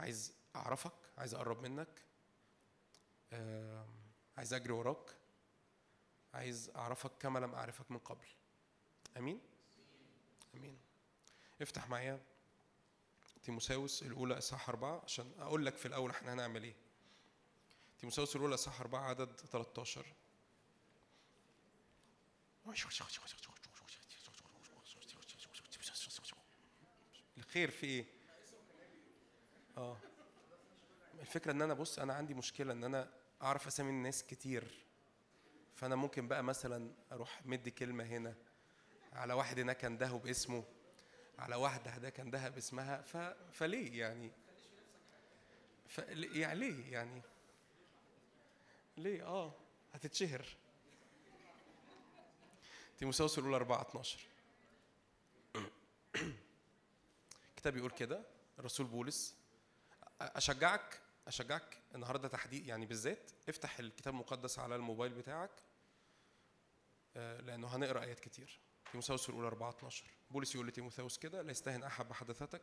[0.00, 2.02] عايز أعرفك عايز أقرب منك
[4.36, 5.16] عايز أجري وراك
[6.34, 8.26] عايز أعرفك كما لم أعرفك من قبل.
[9.16, 9.40] آمين؟
[10.54, 10.78] آمين.
[11.62, 12.20] افتح معايا
[13.42, 16.74] تيموساوس الأولى إصحاح أربعة عشان أقول لك في الأول إحنا هنعمل إيه.
[17.98, 20.06] تيموساوس الأولى إصحاح أربعة عدد 13
[27.38, 28.19] الخير في إيه؟
[29.80, 29.96] آه.
[31.20, 33.10] الفكرة إن أنا بص أنا عندي مشكلة إن أنا
[33.42, 34.64] أعرف أسامي الناس كتير.
[35.74, 38.34] فأنا ممكن بقى مثلا أروح مدي كلمة هنا
[39.12, 40.64] على واحد هناك انده باسمه
[41.38, 43.16] على واحدة هناك اندها باسمها ف...
[43.52, 44.32] فليه يعني؟
[45.88, 45.98] ف...
[45.98, 47.22] يعني ليه يعني؟
[48.96, 49.54] ليه؟ آه
[49.92, 50.46] هتتشهر.
[52.98, 54.20] تيموساوس الاولى 4 12
[57.50, 58.22] الكتاب بيقول كده
[58.58, 59.39] الرسول بولس.
[60.20, 65.50] أشجعك أشجعك النهارده تحديد يعني بالذات افتح الكتاب المقدس على الموبايل بتاعك
[67.16, 68.60] آه، لأنه هنقرأ آيات كتير.
[68.90, 72.62] تيموثاوس الأولى 4 12 بولس يقول لتيموثاوس كده لا يستهن أحد بحدثتك.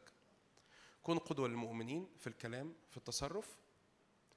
[1.03, 3.57] كن قدوة للمؤمنين في الكلام في التصرف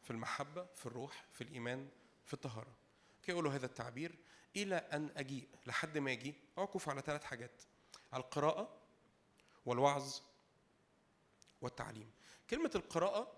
[0.03, 1.89] في المحبة في الروح في الإيمان
[2.25, 2.77] في الطهارة.
[3.23, 4.19] كي يقولوا هذا التعبير
[4.57, 7.63] إلى أن أجيء لحد ما أجي اعكف على ثلاث حاجات.
[8.13, 8.81] على القراءة
[9.67, 10.21] والوعظ
[11.61, 12.11] والتعليم.
[12.51, 13.33] كلمة القراءة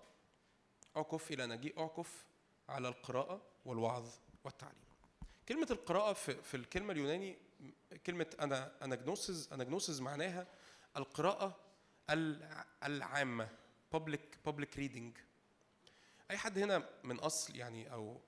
[0.97, 2.25] اعكف إلى ان اجيء اعكف
[2.69, 4.09] على القراءة والوعظ
[4.43, 4.83] والتعليم.
[5.49, 7.37] كلمة القراءة في, في الكلمة اليوناني
[8.05, 10.47] كلمة أنا اناجنوسز اناجنوسز معناها
[10.97, 11.59] القراءة
[12.09, 13.49] الع- العامة
[13.95, 15.19] public public reading.
[16.31, 18.21] أي حد هنا من أصل يعني أو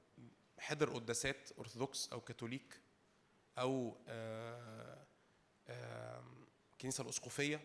[0.59, 2.79] حضر قداسات أرثوذكس أو كاثوليك
[3.57, 5.05] أو آه،
[5.67, 6.23] آه،
[6.73, 7.61] الكنيسه الأسقفية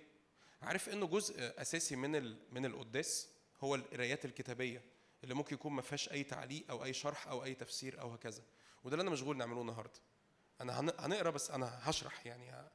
[0.63, 3.29] عارف إنه جزء أساسي من ال- من القداس
[3.61, 4.83] هو القرايات الكتابية
[5.25, 8.43] اللي ممكن يكون ما فيهاش أي تعليق أو أي شرح أو أي تفسير أو هكذا.
[8.85, 10.01] وده اللي أنا مشغول نعمله النهارده.
[10.61, 12.71] أنا هن- هنقرأ بس أنا هشرح يعني ه-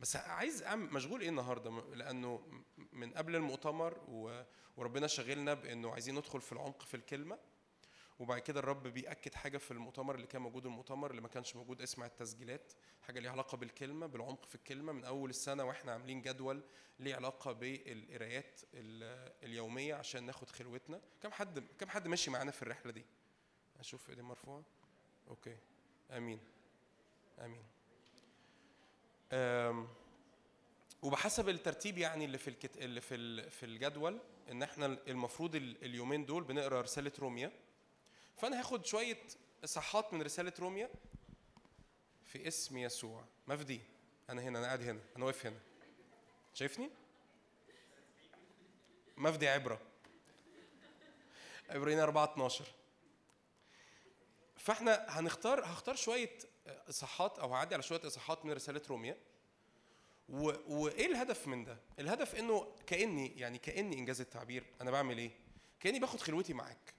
[0.00, 2.42] بس عايز أعمل مشغول إيه النهارده؟ لأنه
[2.92, 4.42] من قبل المؤتمر و-
[4.76, 7.38] وربنا شغلنا بإنه عايزين ندخل في العمق في الكلمة.
[8.18, 11.82] وبعد كده الرب بيأكد حاجة في المؤتمر اللي كان موجود المؤتمر اللي ما كانش موجود
[11.82, 12.72] اسمع التسجيلات
[13.02, 16.62] حاجة ليها علاقة بالكلمة بالعمق في الكلمة من أول السنة وإحنا عاملين جدول
[17.00, 21.00] ليه علاقة بالقرايات ال- اليومية عشان ناخد خلوتنا.
[21.22, 23.04] كم حد كم حد ماشي معانا في الرحلة دي؟
[23.80, 24.62] أشوف إيدي مرفوعة
[25.28, 25.56] أوكي.
[26.10, 26.40] آمين.
[27.38, 27.62] آمين.
[29.32, 29.88] أم
[31.02, 32.76] وبحسب الترتيب يعني اللي في الكت...
[32.76, 33.50] اللي في.
[33.50, 34.18] في الجدول
[34.50, 37.52] إن إحنا المفروض ال- اليومين دول بنقرأ رسالة روميا
[38.38, 39.18] فأنا هاخد شوية
[39.64, 40.90] إصحاحات من رسالة روميا
[42.24, 43.24] في اسم يسوع.
[43.46, 43.80] مفدي
[44.30, 45.58] أنا هنا أنا قاعد هنا أنا واقف هنا.
[46.54, 46.90] شايفني؟
[49.16, 49.80] مفدي عبرة.
[51.70, 52.64] عبرين 4 12
[54.56, 56.38] فإحنا هنختار هختار شوية
[56.88, 59.16] إصحاحات أو هعدي على شوية إصحاحات من رسالة روميا.
[60.28, 60.52] و...
[60.66, 64.64] وإيه الهدف من ده؟ الهدف إنه كأني يعني كأني إنجاز التعبير.
[64.80, 65.30] أنا بعمل إيه؟
[65.80, 66.97] كأني باخد خلوتي معاك.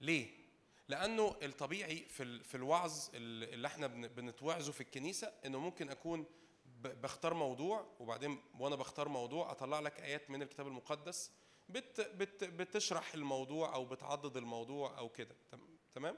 [0.00, 0.44] ليه؟
[0.88, 6.26] لأنه الطبيعي في في الوعظ ال- اللي إحنا بن- بنتوعظه في الكنيسة إنه ممكن أكون
[6.66, 11.30] ب- بختار موضوع وبعدين وأنا بختار موضوع أطلع لك آيات من الكتاب المقدس
[11.68, 15.36] بت بت بتشرح الموضوع أو بتعضد الموضوع أو كده.
[15.52, 16.16] تم- تمام؟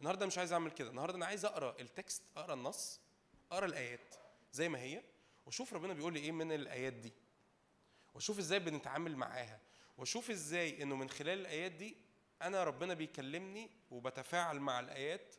[0.00, 0.90] النهارده مش عايز أعمل كده.
[0.90, 3.00] النهارده أنا عايز أقرأ التكست أقرأ النص
[3.52, 4.14] أقرأ الآيات
[4.52, 5.02] زي ما هي
[5.46, 7.12] وأشوف ربنا بيقول لي إيه من الآيات دي
[8.14, 9.60] وأشوف إزاي بنتعامل معاها
[9.98, 11.96] وأشوف إزاي إنه من خلال الآيات دي
[12.42, 15.34] أنا ربنا بيكلمني وبتفاعل مع الآيات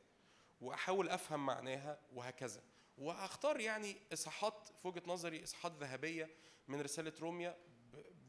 [0.62, 2.62] وأحاول أفهم معناها وهكذا.
[2.98, 6.30] وهختار يعني إصحاحات في وجهة نظري إصحاحات ذهبية
[6.68, 7.58] من رسالة روميا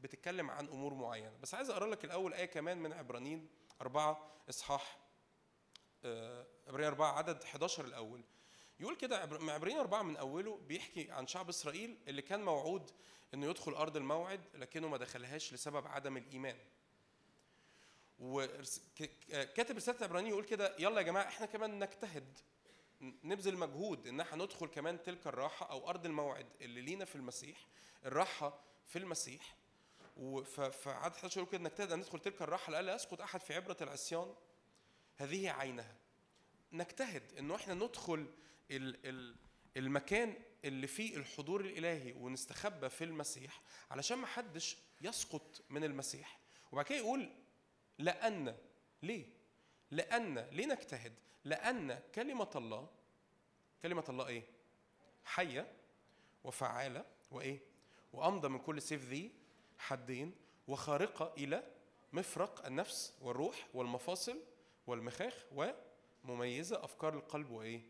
[0.01, 1.37] بتتكلم عن أمور معينة.
[1.43, 3.49] بس عايز أقرأ لك الأول آية كمان من عبرانيين
[3.81, 4.99] أربعة إصحاح
[6.05, 8.25] آه، عبرانيين أربعة عدد 11 الأول.
[8.81, 12.91] يقول كده عبرانيين أربعة من أوله بيحكي عن شعب إسرائيل اللي كان موعود
[13.35, 16.57] إنه يدخل أرض الموعد لكنه ما دخلهاش لسبب عدم الإيمان.
[18.21, 22.39] وكاتب رسالة عبرانيين يقول كده يلا يا جماعة إحنا كمان نجتهد
[23.01, 27.67] نبذل مجهود إن إحنا ندخل كمان تلك الراحة أو أرض الموعد اللي لينا في المسيح
[28.07, 29.57] الراحة في المسيح.
[30.17, 34.35] وفعدد 11 يقول كده نجتهد أن ندخل تلك الراحة لئلا يسقط أحد في عبرة العصيان؟
[35.17, 35.95] هذه عينها.
[36.73, 38.27] نجتهد إنه إحنا ندخل
[38.71, 39.37] ال ال
[39.77, 40.35] المكان
[40.65, 43.61] اللي فيه الحضور الإلهي ونستخبى في المسيح
[43.91, 46.39] علشان ما حدش يسقط من المسيح.
[46.73, 47.31] وبعد كده يقول
[48.01, 48.57] لأن
[49.03, 49.27] ليه؟
[49.91, 51.15] لأن ليه نجتهد
[51.45, 52.89] لأن كلمة الله
[53.83, 54.43] كلمة الله إيه؟
[55.25, 55.73] حية
[56.45, 57.59] وفعالة وإيه؟
[58.13, 59.31] وأمضى من كل سيف ذي
[59.79, 60.35] حدين
[60.69, 61.65] وخارقة إلى
[62.13, 64.39] مفرق النفس والروح والمفاصل
[64.87, 65.35] والمخاخ
[66.25, 67.83] ومميزة أفكار القلب وإيه؟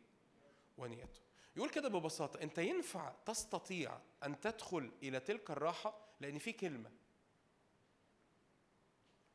[0.78, 1.20] ونيته.
[1.56, 6.90] يقول كده ببساطة أنت ينفع تستطيع أن تدخل إلى تلك الراحة؟ لأن في كلمة.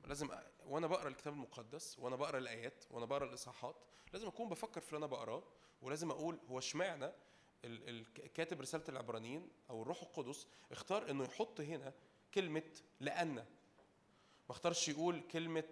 [0.06, 0.30] لازم
[0.66, 3.76] وأنا بقرأ الكتاب المقدس وأنا بقرأ الآيات وأنا بقرأ الإصحاحات
[4.14, 5.44] لازم أكون بفكر في اللي أنا بقراه
[5.82, 7.12] ولازم أقول هو اشمعنى
[8.34, 11.94] كاتب رسالة العبرانيين أو الروح القدس اختار إنه يحط هنا
[12.34, 13.36] كلمة لأن.
[13.36, 13.46] ما
[14.50, 15.64] اختارش يقول كلمة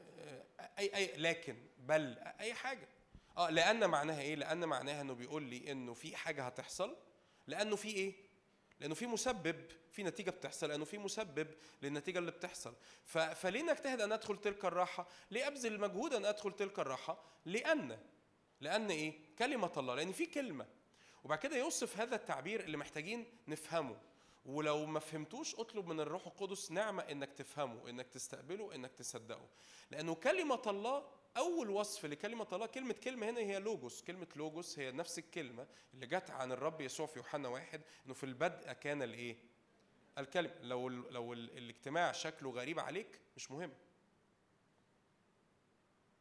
[0.00, 0.44] آه،
[0.78, 2.88] اي اي لكن بل أي حاجة.
[3.36, 6.96] آه لأن معناها إيه؟ لأن معناها إنه بيقول لي إنه في حاجة هتحصل
[7.46, 8.14] لأنه في إيه؟
[8.80, 9.56] لأنه في مسبب
[9.90, 11.48] في نتيجة بتحصل لأنه في مسبب
[11.82, 12.74] للنتيجة اللي بتحصل.
[13.34, 17.22] فليه نجتهد أن أدخل تلك الراحة؟ ليه ابذل المجهود أن أدخل تلك الراحة.
[17.44, 17.98] لأن
[18.60, 19.94] لأن إيه؟ كلمة الله.
[19.94, 20.66] لأن في كلمة.
[21.24, 23.96] وبعد كده يوصف هذا التعبير اللي محتاجين نفهمه.
[24.46, 29.48] ولو ما فهمتوش اطلب من الروح القدس نعمة إنك تفهمه إنك تستقبله إنك تصدقه.
[29.90, 31.06] لأنه كلمة الله
[31.36, 34.02] أول وصف لكلمة الله كلمة كلمة هنا هي لوجوس.
[34.02, 38.24] كلمة لوجوس هي نفس الكلمة اللي جت عن الرب يسوع في يوحنا واحد إنه في
[38.24, 39.36] البدء كان الإيه؟
[40.18, 40.54] الكلمة.
[40.60, 43.72] لو لو ال الاجتماع شكله غريب عليك مش مهم.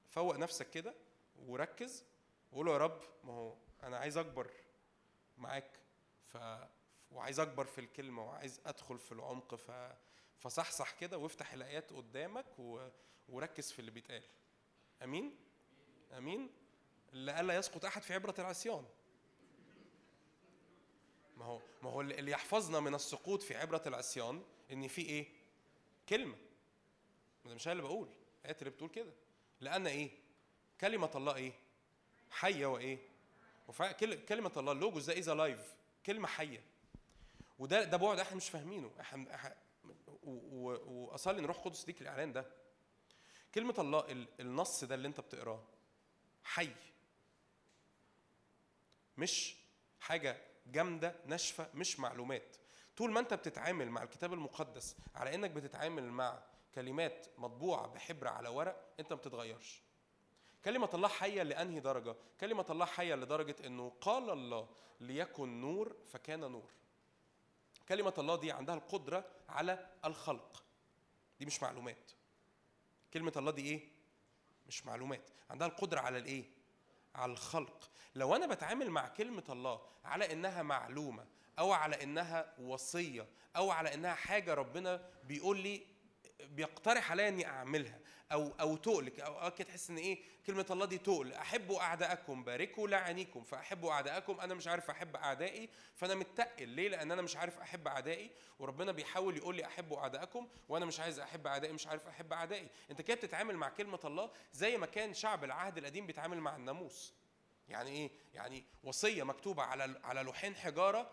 [0.09, 0.93] فوق نفسك كده
[1.47, 2.03] وركز
[2.51, 4.51] وقول يا رب ما هو أنا عايز أكبر
[5.37, 5.79] معاك
[6.27, 6.37] ف
[7.11, 9.71] وعايز أكبر في الكلمة وعايز أدخل في العمق ف
[10.37, 12.87] فصحصح كده وافتح الآيات قدامك و...
[13.29, 14.23] وركز في اللي بيتقال.
[15.03, 15.35] أمين؟
[16.17, 16.49] أمين؟
[17.13, 18.85] الا يسقط أحد في عبرة العصيان.
[21.37, 25.27] ما هو ما هو اللي يحفظنا من السقوط في عبرة العصيان إن في إيه؟
[26.09, 26.35] كلمة.
[27.45, 28.09] ده مش أنا اللي بقول.
[28.41, 29.11] الايات اللي بتقول كده.
[29.61, 30.09] لأن إيه؟
[30.81, 31.53] كلمة الله إيه؟
[32.31, 32.97] حية وإيه؟
[33.67, 33.91] وفع...
[33.91, 36.63] كل- كلمة الله اللوجوس ده اذا لايف كلمة حية.
[37.59, 38.91] وده ده بعد إحنا مش فاهمينه.
[38.99, 39.55] إحنا
[40.23, 42.45] و- وأصلي ان روح قدس يديك الإعلان ده.
[43.55, 45.63] كلمة الله ال- النص ده اللي انت بتقراه
[46.43, 46.69] حي
[49.17, 49.55] مش
[49.99, 50.37] حاجة
[50.67, 52.55] جامدة ناشفة مش معلومات
[52.97, 56.43] طول ما انت بتتعامل مع الكتاب المقدس على انك بتتعامل مع
[56.75, 59.81] كلمات مطبوعة بحبر على ورق انت ما بتتغيرش
[60.65, 64.67] كلمة الله حية لأنهي درجة؟ كلمة الله حية لدرجة أنه قال الله
[64.99, 66.71] ليكن نور فكان نور.
[67.89, 70.63] كلمة الله دي عندها القدرة على الخلق.
[71.39, 72.11] دي مش معلومات.
[73.13, 73.87] كلمة الله دي إيه؟
[74.67, 76.45] مش معلومات، عندها القدرة على الإيه؟
[77.15, 77.89] على الخلق.
[78.15, 81.25] لو أنا بتعامل مع كلمة الله على إنها معلومة
[81.59, 85.87] أو على إنها وصية أو على إنها حاجة ربنا بيقول لي
[86.39, 87.99] بيقترح عليا إني أعملها
[88.31, 91.33] أو أو تقلك أو كده تحس إن إيه كلمة الله دي تقل.
[91.33, 96.67] احبوا أعدائكم باركوا لعانيكم فاحبوا أعدائكم أنا مش عارف أحب أعدائي فأنا متقل.
[96.69, 100.99] ليه؟ لأن أنا مش عارف أحب أعدائي وربنا بيحاول يقول لي احبوا أعدائكم وأنا مش
[100.99, 102.67] عايز أحب أعدائي مش عارف أحب أعدائي.
[102.91, 107.13] أنت كده بتتعامل مع كلمة الله زي ما كان شعب العهد القديم بيتعامل مع الناموس.
[107.69, 111.11] يعني إيه؟ يعني وصية مكتوبة على على لوحين حجارة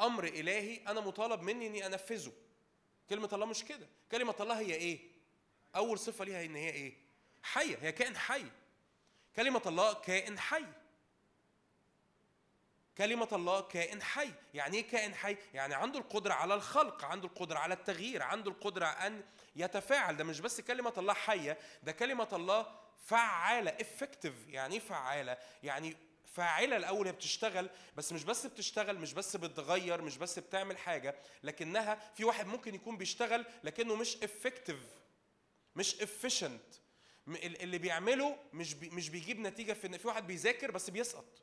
[0.00, 2.32] أمر إلهي أنا مطالب مني إني أنفذه.
[3.10, 3.86] كلمة الله مش كده.
[4.10, 4.98] كلمة الله هي إيه؟
[5.76, 6.92] أول صفة ليها إن هي إيه؟
[7.42, 7.78] حية.
[7.82, 8.44] هي كائن حي.
[9.36, 10.64] كلمة الله كائن حي.
[12.98, 14.32] كلمة الله كائن حي.
[14.54, 18.86] يعني إيه كائن حي؟ يعني عنده القدرة على الخلق عنده القدرة على التغيير عنده القدرة
[18.86, 19.24] أن
[19.56, 20.16] يتفاعل.
[20.16, 25.96] ده مش بس كلمة الله حية ده كلمة الله فعالة افكتيف يعني إيه فعالة؟ يعني
[26.30, 31.14] فاعلة الأول هي بتشتغل بس مش بس بتشتغل مش بس بتغير مش بس بتعمل حاجة
[31.42, 34.80] لكنها في واحد ممكن يكون بيشتغل لكنه مش effective
[35.76, 36.62] مش efficient
[37.28, 41.42] اللي بيعمله مش بي مش بيجيب نتيجة في في واحد بيذاكر بس بيسقط.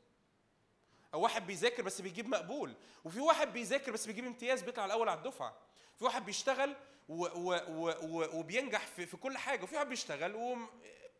[1.14, 2.74] أو واحد بيذاكر بس بيجيب مقبول.
[3.04, 5.56] وفي واحد بيذاكر بس بيجيب امتياز بيطلع الأول على الدفعة.
[5.98, 6.76] في واحد بيشتغل
[7.08, 9.62] و و و و وبينجح في, في كل حاجة.
[9.62, 10.58] وفي واحد بيشتغل و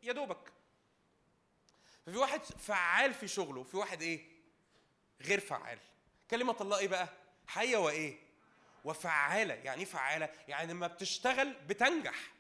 [0.03, 0.53] يا دوبك.
[2.09, 4.25] ففي واحد فعال في شغله وفي واحد إيه؟
[5.21, 5.79] غير فعال.
[6.31, 7.09] كلمة الله إيه بقى؟
[7.47, 8.19] حية وإيه؟
[8.85, 9.55] وفعالة.
[9.55, 12.33] يعني إيه فعالة؟ يعني لما بتشتغل بتنجح.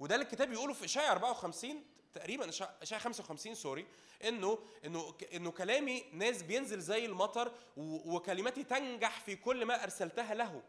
[0.00, 1.84] وده اللي الكتاب بيقوله في إشعياء 54
[2.14, 3.86] تقريبا اشعياء 55 سوري
[4.24, 10.62] انه إنه إنه كلامي ناس بينزل زي المطر وكلماتي تنجح في كل ما أرسلتها له.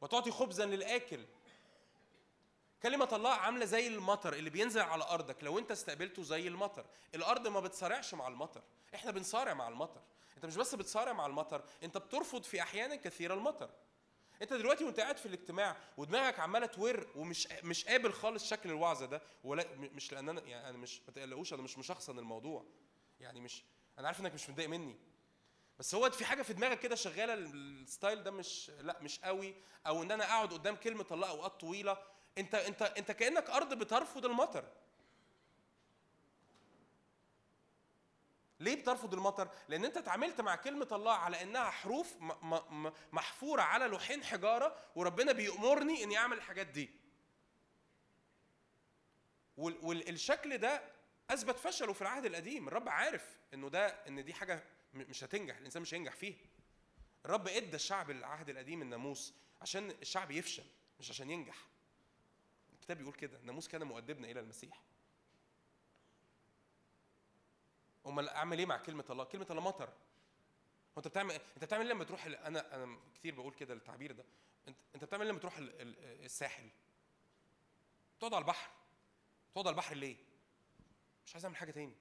[0.00, 1.24] وتعطي خبزا للآكل.
[2.82, 5.44] كلمة الله عاملة زي المطر اللي بينزل على أرضك.
[5.44, 6.86] لو أنت استقبلته زي المطر.
[7.14, 8.62] الأرض ما بتصارعش مع المطر.
[8.94, 10.00] إحنا بنصارع مع المطر.
[10.36, 13.70] أنت مش بس بتصارع مع المطر أنت بترفض في أحيان كثيرة المطر.
[14.42, 19.06] أنت دلوقتي وأنت قاعد في الاجتماع ودماغك عمالة تور ومش مش قابل خالص شكل الوعظة
[19.06, 22.64] ده ولا مش لأن أنا يعني أنا مش ما تقلقوش أنا مش مشخصن الموضوع.
[23.20, 23.64] يعني مش
[23.98, 24.96] أنا عارف إنك مش متضايق مني.
[25.78, 29.54] بس هو في حاجة في دماغك كده شغالة الستايل ده مش لأ مش قوي
[29.86, 31.98] أو إن أنا أقعد قدام كلمة الله أوقات طويلة.
[32.38, 34.64] انت انت انت كأنك أرض بترفض المطر
[38.60, 42.16] ليه بترفض المطر؟ لأن أنت اتعاملت مع كلمة الله على إنها حروف
[43.12, 46.90] محفورة على لوحين حجارة وربنا بيأمرني إني أعمل الحاجات دي.
[49.56, 50.82] والشكل ده
[51.30, 54.62] أثبت فشله في العهد القديم، الرب عارف إنه ده إن دي حاجة
[54.94, 56.36] مش هتنجح، الإنسان مش هينجح فيها.
[57.24, 60.64] الرب إدى الشعب العهد القديم الناموس عشان الشعب يفشل
[61.00, 61.56] مش عشان ينجح
[62.90, 64.82] الكتاب بيقول كده الناموس كان مؤدبنا إلى المسيح.
[68.06, 69.88] أمال أعمل إيه مع كلمة الله؟ كلمة الله مطر.
[69.88, 74.24] هو أنت بتعمل أنت بتعمل إيه لما تروح أنا أنا كتير بقول كده التعبير ده.
[74.68, 76.68] أنت أنت بتعمل إيه لما تروح ال- ال- الساحل؟
[78.20, 78.70] تقعد على البحر.
[79.54, 80.16] تقعد على البحر ليه؟
[81.26, 81.94] مش عايز أعمل حاجة تاني.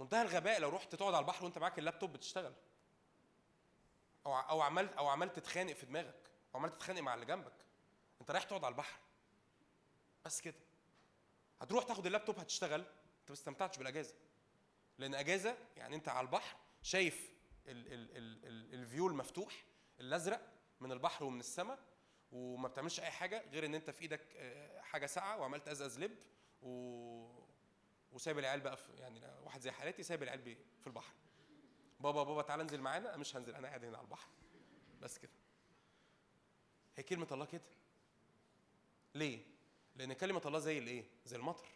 [0.00, 2.54] منتهى الغباء لو رحت تقعد على البحر وأنت معاك اللابتوب بتشتغل.
[4.26, 7.52] أو أو عملت أو عملت تتخانق في دماغك أو عملت تتخانق مع اللي جنبك.
[8.22, 9.00] انت رايح تقعد على البحر.
[10.24, 10.58] بس كده.
[11.60, 12.80] هتروح تاخد اللابتوب هتشتغل.
[12.80, 14.14] انت ما استمتعتش بالأجازة.
[14.98, 17.32] لأن أجازة يعني أنت على البحر شايف
[17.66, 19.64] ال ال ال ال ال view المفتوح
[20.00, 21.78] الأزرق من البحر ومن السماء
[22.32, 26.18] وما بتعملش أي حاجة غير إن أنت في إيدك آه، حاجة ساقعة وعملت أزاز لب
[26.62, 27.42] و
[28.12, 31.14] وسايب العيال بقى في يعني واحد زي حالاتي سايب العيال في البحر.
[32.00, 33.16] بابا بابا تعالى انزل معانا.
[33.16, 33.54] مش هنزل.
[33.54, 34.28] أنا قاعد هنا على البحر.
[35.00, 35.32] بس كده.
[36.96, 37.62] هي كلمة الله كده.
[39.14, 39.38] ليه؟
[39.96, 41.66] لأن كلمة الله زي الإيه؟ زي المطر.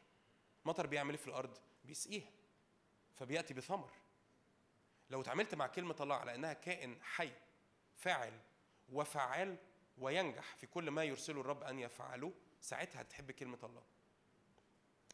[0.62, 2.30] المطر بيعمل إيه في الأرض؟ بيسقيها.
[3.14, 3.90] فبيأتي بثمر.
[5.10, 7.32] لو اتعاملت مع كلمة الله على إنها كائن حي
[7.96, 8.40] فاعل
[8.88, 9.56] وفعال
[9.98, 13.82] وينجح في كل ما يرسله الرب أن يفعله ساعتها هتحب كلمة الله.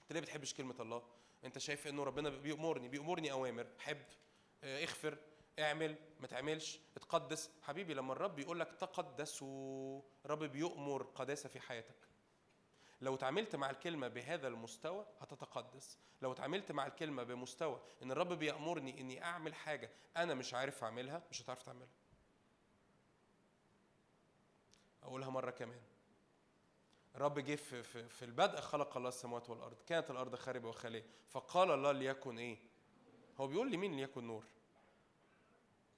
[0.03, 1.03] أنت ليه بتحبش كلمة الله؟
[1.45, 3.67] أنت شايف إنه ربنا بيأمرني بيأمرني أوامر.
[3.79, 4.03] حب
[4.65, 5.19] آه، اغفر
[5.59, 7.51] اعمل ما تعملش اتقدس.
[7.63, 12.12] حبيبي لما الرب يقول لك تقدسوا الرب بيؤمر قداسة في حياتك.
[13.03, 15.99] لو اتعاملت مع الكلمة بهذا المستوى هتتقدس.
[16.23, 21.23] لو اتعاملت مع الكلمة بمستوى إن الرب بيأمرني إني أعمل حاجة أنا مش عارف أعملها
[21.31, 21.89] مش هتعرف تعملها.
[25.03, 25.81] أقولها مرة كمان.
[27.15, 29.77] الرب جه في, في, في البدء خلق الله السماوات والأرض.
[29.87, 31.07] كانت الأرض خاربة وخالية.
[31.29, 32.59] فقال الله ليكن إيه؟
[33.39, 34.45] هو بيقول لمين ليكن نور؟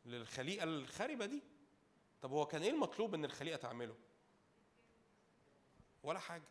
[0.06, 1.42] للخليقة الخاربة دي؟
[2.22, 3.96] طب هو كان إيه المطلوب إن الخليقة تعمله؟
[6.02, 6.44] ولا حاجة.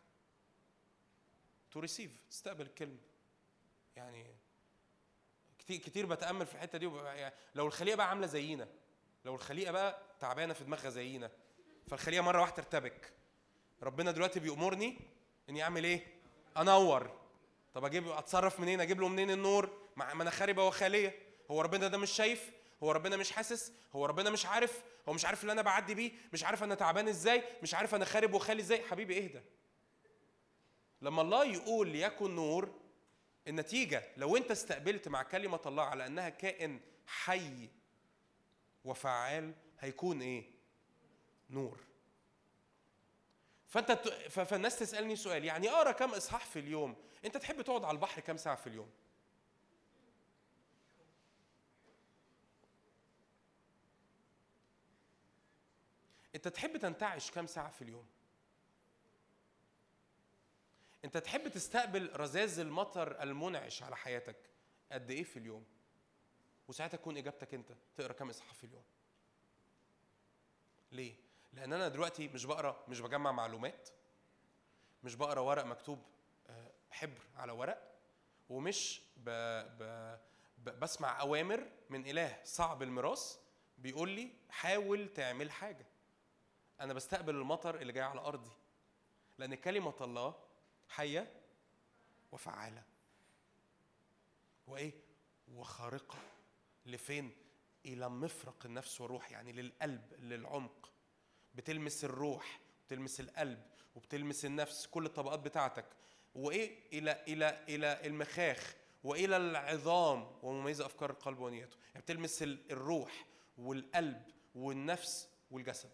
[1.74, 2.98] to receive تستقبل الكلمة.
[3.96, 4.26] يعني
[5.58, 8.68] كتير كتير بتأمل في الحتة دي يعني لو الخليقة بقى عاملة زينا
[9.24, 11.30] لو الخليقة بقى تعبانة في دماغها زينا
[11.88, 13.12] فالخليقة مرة واحدة ترتبك.
[13.82, 14.96] ربنا دلوقتي بيأمرني
[15.50, 16.06] إني أعمل إيه؟
[16.56, 17.10] أنور.
[17.74, 21.18] طب أجيب أتصرف منين؟ أجيب له منين النور؟ مع أنا خاربه وخاليه
[21.50, 22.50] هو ربنا ده مش شايف
[22.82, 26.12] هو ربنا مش حاسس هو ربنا مش عارف هو مش عارف اللي أنا بعدي بيه
[26.32, 28.82] مش عارف أنا تعبان إزاي مش عارف أنا خارب وخالي إزاي.
[28.82, 29.42] حبيبي اهدى.
[31.04, 32.80] لما الله يقول ليكن نور
[33.48, 37.68] النتيجة لو أنت استقبلت مع كلمة الله على أنها كائن حي
[38.84, 40.44] وفعال هيكون إيه؟
[41.50, 41.78] نور.
[43.68, 47.84] فأنت ت- ف- فالناس تسألني سؤال يعني أقرأ كم إصحاح في اليوم؟ أنت تحب تقعد
[47.84, 48.90] على البحر كم ساعة في اليوم؟
[56.34, 58.06] أنت تحب تنتعش كم ساعة في اليوم؟
[61.04, 64.36] انت تحب تستقبل رذاذ المطر المنعش على حياتك
[64.92, 65.64] قد إيه في اليوم؟
[66.68, 68.84] وساعتها تكون اجابتك انت تقرا كام اصحاح في اليوم.
[70.92, 71.14] ليه؟
[71.52, 73.88] لأن أنا دلوقتي مش بقرا مش بجمع معلومات
[75.02, 76.02] مش بقرا ورق مكتوب
[76.46, 77.94] آه، حبر على ورق
[78.48, 79.30] ومش ب...
[79.78, 80.18] ب...
[80.58, 80.80] ب...
[80.80, 83.38] بسمع أوامر من إله صعب الميراث
[83.78, 85.86] بيقول لي حاول تعمل حاجة.
[86.80, 88.52] أنا بستقبل المطر اللي جاي على أرضي.
[89.38, 90.34] لأن كلمة الله
[90.88, 91.40] حية
[92.32, 92.82] وفعالة.
[94.66, 94.92] وإيه؟
[95.54, 96.18] وخارقة.
[96.86, 97.30] لفين؟
[97.86, 100.90] إلى مفرق النفس والروح يعني للقلب للعمق.
[101.54, 103.62] بتلمس الروح بتلمس القلب
[103.94, 105.86] وبتلمس النفس كل الطبقات بتاعتك.
[106.34, 108.74] وإيه؟ إلى إلى إلى المخاخ.
[109.04, 111.76] وإلى العظام ومميزة أفكار القلب ونيته.
[111.88, 113.26] يعني بتلمس ال- الروح
[113.58, 114.22] والقلب
[114.54, 115.90] والنفس والجسد.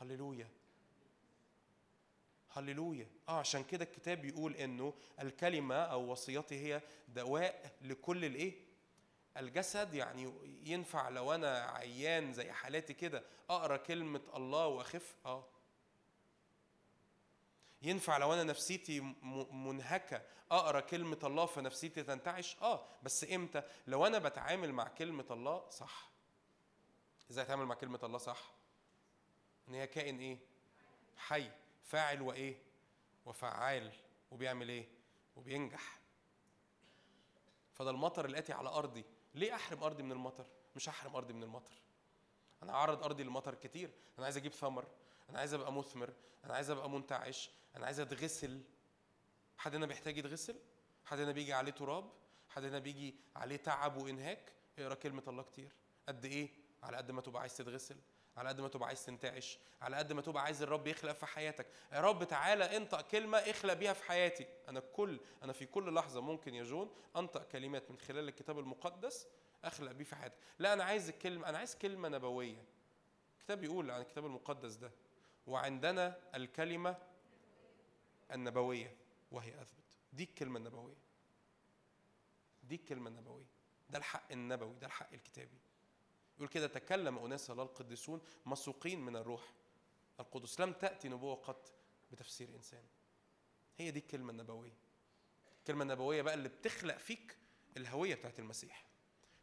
[0.00, 0.48] هللويا.
[2.56, 3.08] هللويا.
[3.28, 8.54] آه عشان كده الكتاب بيقول إنه الكلمة أو وصيتي هي دواء لكل الإيه؟
[9.36, 9.94] الجسد.
[9.94, 10.32] يعني
[10.64, 15.44] ينفع لو أنا عيان زي حالاتي كده أقرأ كلمة الله وأخف؟ آه.
[17.82, 19.00] ينفع لو أنا نفسيتي
[19.50, 22.86] منهكة أقرأ كلمة الله فنفسيتي تنتعش؟ آه.
[23.02, 26.10] بس إمتى؟ لو أنا بتعامل مع كلمة الله صح.
[27.30, 28.52] إزاي أتعامل مع كلمة الله صح؟
[29.68, 30.38] إن هي كائن إيه؟
[31.16, 31.50] حي.
[31.86, 32.56] فاعل وإيه؟
[33.26, 33.92] وفعال.
[34.30, 34.88] وبيعمل إيه؟
[35.36, 36.00] وبينجح.
[37.72, 39.04] فده المطر الاتي على أرضي.
[39.34, 40.46] ليه أحرم أرضي من المطر؟
[40.76, 41.72] مش هحرم أرضي من المطر.
[42.62, 43.90] أنا هعرض أرضي للمطر كتير.
[44.18, 44.86] أنا عايز أجيب ثمر.
[45.30, 46.12] أنا عايز أبقى مثمر.
[46.44, 47.50] أنا عايز أبقى منتعش.
[47.76, 48.62] أنا عايز أتغسل.
[49.58, 50.56] حد هنا بيحتاج يتغسل؟
[51.04, 52.12] حد هنا بيجي عليه تراب؟
[52.48, 55.72] حد هنا بيجي عليه تعب وإنهاك؟ اقرأ كلمة الله كتير.
[56.08, 56.48] قد إيه؟
[56.82, 57.96] على قد ما تبقى عايز تتغسل.
[58.36, 61.66] على قد ما تبقى عايز تنتعش على قد ما تبقى عايز الرب يخلق في حياتك.
[61.92, 64.46] يا رب تعالى انطق كلمة اخلق بيها في حياتي.
[64.68, 69.26] أنا كل أنا في كل لحظة ممكن يا جون أنطق كلمات من خلال الكتاب المقدس
[69.64, 70.36] أخلق بيه في حياتي.
[70.58, 72.64] لا أنا عايز الكلمة أنا عايز كلمة نبوية.
[73.38, 74.90] الكتاب بيقول عن الكتاب المقدس ده
[75.46, 76.96] وعندنا الكلمة
[78.32, 78.96] النبوية
[79.30, 79.98] وهي أثبت.
[80.12, 81.06] دي الكلمة النبوية.
[82.62, 83.46] دي الكلمة النبوية.
[83.90, 85.58] ده الحق النبوي ده الحق الكتابي.
[86.36, 89.52] يقول كده تكلم أناس الله القديسون مسوقين من الروح
[90.20, 90.60] القدس.
[90.60, 91.72] لم تأتي نبوة قط
[92.12, 92.84] بتفسير إنسان.
[93.76, 94.76] هي دي الكلمة النبوية.
[95.58, 97.36] الكلمة النبوية بقى اللي بتخلق فيك
[97.76, 98.86] الهوية بتاعت المسيح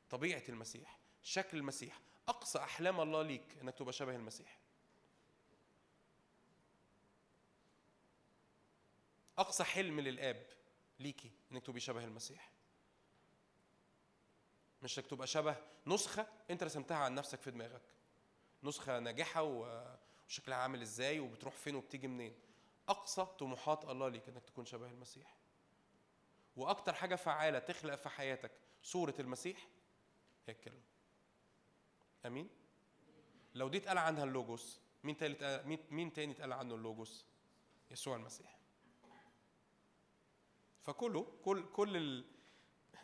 [0.10, 1.99] طبيعة المسيح شكل المسيح.
[2.28, 4.60] أقصى أحلام الله ليك إنك تبقى شبه المسيح.
[9.38, 10.48] أقصى حلم للآب
[10.99, 12.52] ليكي إنك تبقي شبه المسيح.
[14.84, 15.55] مش إنك تبقى شبه
[15.88, 17.81] نسخة أنت رسمتها عن نفسك في دماغك.
[18.64, 22.39] نسخة ناجحة وشكلها عامل إزاي وبتروح فين وبتيجي منين.
[22.89, 25.38] أقصى طموحات الله ليك إنك تكون شبه المسيح.
[26.55, 28.51] وأكتر حاجة فعالة تخلق في حياتك
[28.84, 29.68] صورة المسيح
[30.47, 30.81] هي الكلمة.
[32.26, 32.49] آمين؟
[33.55, 35.38] لو دي اتقال عنها اللوجوس مين تاني
[35.91, 37.26] مين تاني اتقال عنه اللوجوس؟
[37.91, 38.60] يسوع المسيح.
[40.81, 42.26] فكله كل كل.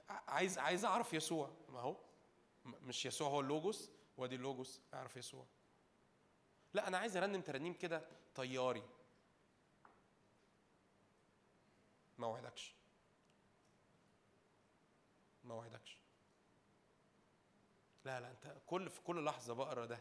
[0.10, 1.52] عايز عايز اعرف يسوع.
[1.69, 1.95] ما هو؟
[2.65, 5.45] مش يسوع هو اللوجوس؟ وادي اللوجوس اعرف يسوع.
[6.73, 8.02] لا أنا عايز ارنم ترنيم كده
[8.36, 8.84] طياري.
[12.18, 12.76] ما وعدكش.
[15.44, 15.98] ما وعدكش.
[18.06, 19.99] لا لا انت كل في كل لحظة بقرا ده.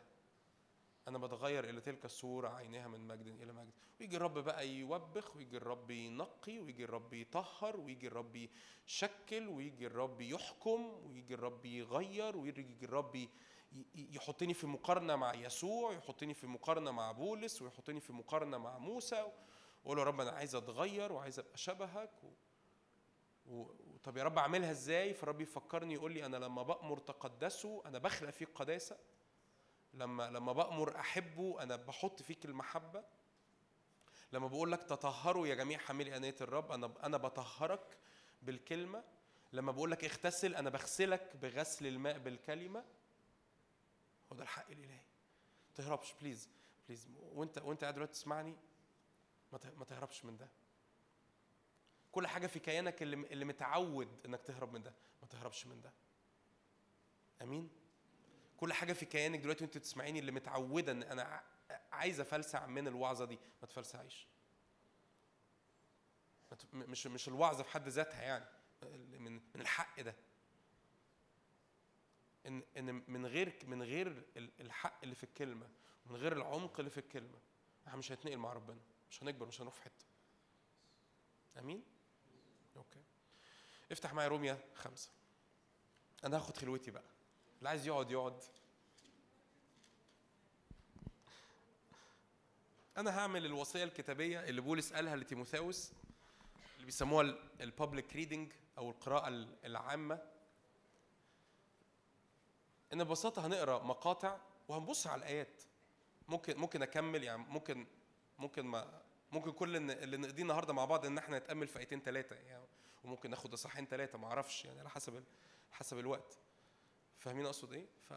[1.09, 3.71] أنا بتغير إلى تلك الصورة عينها من مجد إلى مجد.
[4.01, 8.49] ويجي الرب بقى يوبخ ويجي الرب ينقي ويجي الرب يطهر ويجي الرب
[8.87, 13.29] يشكل ويجي الرب يحكم ويجي الرب يغير ويجي الرب
[13.95, 19.33] يحطني في مقارنة مع يسوع يحطني في مقارنة مع بولس ويحطني في مقارنة مع موسى.
[19.85, 22.29] وأقول له يا رب أنا عايز أتغير وعايز أبقى شبهك و...
[23.47, 23.75] و...
[24.05, 28.31] طب يا رب أعملها إزاي؟ فالرب يفكرني يقول لي أنا لما بأمر تقدسه أنا بخلق
[28.31, 28.97] فيك قداسة.
[29.95, 33.05] لما لما بأمر أحبه أنا بحط فيك المحبة.
[34.33, 37.99] لما بقول لك تطهروا يا جميع حاملي آنية الرب أنا أنا بطهرك
[38.43, 39.05] بالكلمة.
[39.53, 42.85] لما بقول لك اغتسل أنا بغسلك بغسل الماء بالكلمة.
[44.33, 45.01] هو ده الحق الإلهي.
[45.69, 46.49] ما تهربش please
[46.89, 48.57] please وأنت وأنت قاعد دلوقتي تسمعني
[49.53, 50.49] ما ته- ما تهربش من ده.
[52.13, 54.93] كل حاجة في كيانك اللي اللي متعود إنك تهرب من ده
[55.23, 55.93] ما تهربش من ده.
[57.43, 57.71] آمين؟
[58.61, 61.43] كل حاجة في كيانك دلوقتي وانت بتسمعيني اللي متعودة ان أنا
[61.93, 64.27] عايز افلسع من الوعظة دي ما تفلسعيش.
[66.75, 68.45] مش مش الوعظة في حد ذاتها يعني
[69.19, 70.15] من من الحق ده.
[72.47, 74.07] ان ان من غير من غير
[74.37, 75.69] ال- الحق اللي في الكلمة
[76.07, 77.39] ومن غير العمق اللي في الكلمة
[77.87, 78.81] إحنا مش هنتنقل مع ربنا
[79.11, 80.05] مش هنكبر مش هنروح في حتة.
[81.59, 81.85] آمين؟
[82.77, 83.03] أوكي.
[83.93, 85.11] افتح معايا روميا خمسة.
[86.25, 87.05] أنا هاخد خلوتي بقى.
[87.59, 88.43] اللي عايز يقعد يقعد.
[92.97, 95.93] أنا هعمل الوصية الكتابية اللي بولس قالها لتيموثاوس
[96.75, 100.23] اللي بيسموها البابليك ريدنج أو القراءة ال- العامة.
[102.93, 105.63] إن ببساطة هنقرأ مقاطع وهنبص على الآيات.
[106.29, 107.87] ممكن ممكن أكمل يعني ممكن
[108.39, 109.03] ممكن ما
[109.33, 112.65] ممكن كل اللي نقضيه النهارده مع بعض إن إحنا نتأمل في آيتين ثلاثة يعني.
[113.05, 115.25] وممكن ناخد إصحاحين ثلاثة ما أعرفش يعني على حسب
[115.73, 116.39] حسب الوقت.
[117.19, 118.15] فاهمين أقصد إيه؟ ف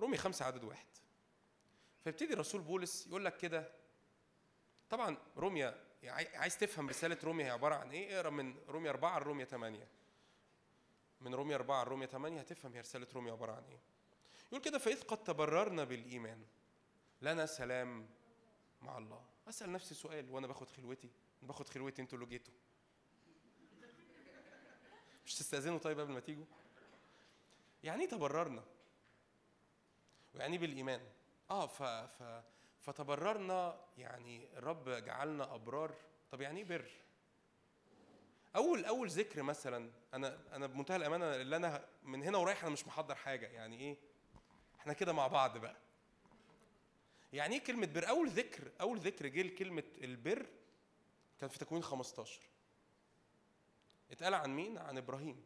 [0.00, 0.86] رومي خمسة عدد واحد.
[2.04, 3.72] فيبتدي الرسول بولس يقول لك كده.
[4.90, 9.18] طبعا روميا يعني عايز تفهم رسالة روميا هي عبارة عن إيه؟ اقرأ من روميا أربعة
[9.18, 9.88] لروميا ثمانية
[11.20, 13.80] من روميا أربعة لروميا ثمانية هتفهم هي رسالة روميا عبارة عن إيه؟
[14.48, 16.44] يقول كده فإذ قد تبررنا بالإيمان
[17.22, 18.06] لنا سلام
[18.82, 19.24] مع الله.
[19.48, 21.10] أسأل نفسي سؤال وأنا باخد خلوتي؟
[21.42, 22.54] باخد خلوتي أنتوا اللي جيتوا.
[25.26, 26.44] مش تستأذنوا طيب قبل ما تيجوا؟
[27.84, 28.64] يعني إيه تبررنا؟
[30.34, 31.00] ويعني إيه بالإيمان؟
[31.50, 32.42] آه ف ف
[32.80, 35.94] فتبررنا يعني الرب جعلنا أبرار.
[36.30, 36.90] طب يعني إيه بر؟
[38.56, 42.86] أول أول ذكر مثلا أنا أنا بمنتهى الأمانة اللي أنا من هنا ورايح أنا مش
[42.86, 43.46] محضر حاجة.
[43.46, 43.96] يعني إيه؟
[44.80, 45.76] إحنا كده مع بعض بقى.
[47.32, 50.46] يعني إيه كلمة بر؟ أول ذكر أول ذكر جه لكلمة البر
[51.40, 52.40] كان في تكوين 15
[54.10, 55.44] اتقال عن مين؟ عن إبراهيم.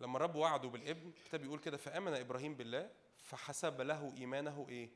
[0.00, 2.90] لما الرب وعده بالابن الكتاب بيقول كده فآمن إبراهيم بالله
[3.22, 4.90] فحسب له إيمانه إيه؟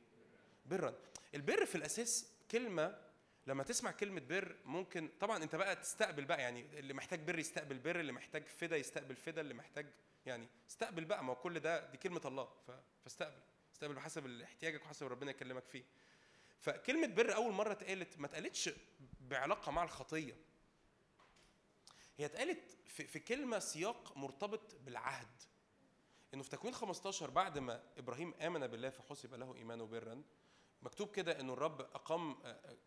[0.66, 0.94] برا.
[1.34, 2.98] البر في الأساس كلمة
[3.46, 7.78] لما تسمع كلمة بر ممكن طبعا أنت بقى تستقبل بقى يعني اللي محتاج بر يستقبل
[7.78, 9.86] بر اللي محتاج فدا يستقبل فدا اللي محتاج
[10.26, 12.48] يعني استقبل بقى ما هو كل ده دي كلمة الله
[13.04, 13.40] فاستقبل.
[13.74, 15.84] استقبل بحسب احتياجك وحسب ربنا يكلمك فيه.
[16.58, 18.70] فكلمة بر أول مرة اتقالت ما اتقالتش
[19.20, 20.34] بعلاقة مع الخطية.
[22.18, 25.42] هي اتقالت في, في كلمة سياق مرتبط بالعهد.
[26.34, 30.22] إنه في تكوين 15 بعد ما إبراهيم آمن بالله فحسب له إيمانه برا
[30.82, 32.36] مكتوب كده إنه الرب أقام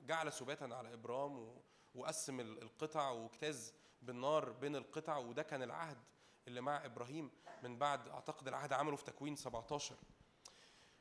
[0.01, 1.61] جعل سباتا على إبرام
[1.95, 5.97] وقسم ال- القطع واجتاز بالنار بين القطع وده كان العهد
[6.47, 7.31] اللي مع إبراهيم
[7.63, 9.95] من بعد أعتقد العهد عمله في تكوين 17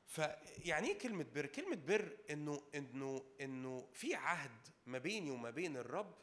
[0.07, 5.77] فيعني إيه كلمة بر؟ كلمة بر انه انه إنه في عهد ما بيني وما بين
[5.77, 6.15] الرب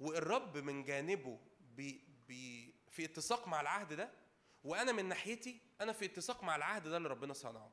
[0.00, 4.10] والرب من جانبه بي بي في اتساق مع العهد ده
[4.64, 7.72] وأنا من ناحيتي أنا في اتساق مع العهد ده اللي ربنا صنعه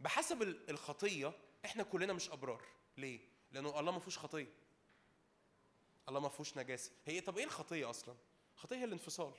[0.00, 1.32] بحسب ال- الخطية
[1.64, 2.62] إحنا كلنا مش أبرار
[2.96, 3.20] ليه
[3.52, 4.52] لأنه الله ما فيهوش خطية
[6.08, 8.16] الله ما فيهوش نجاسة هي طب إيه الخطية أصلا
[8.54, 9.34] الخطيه هي الانفصال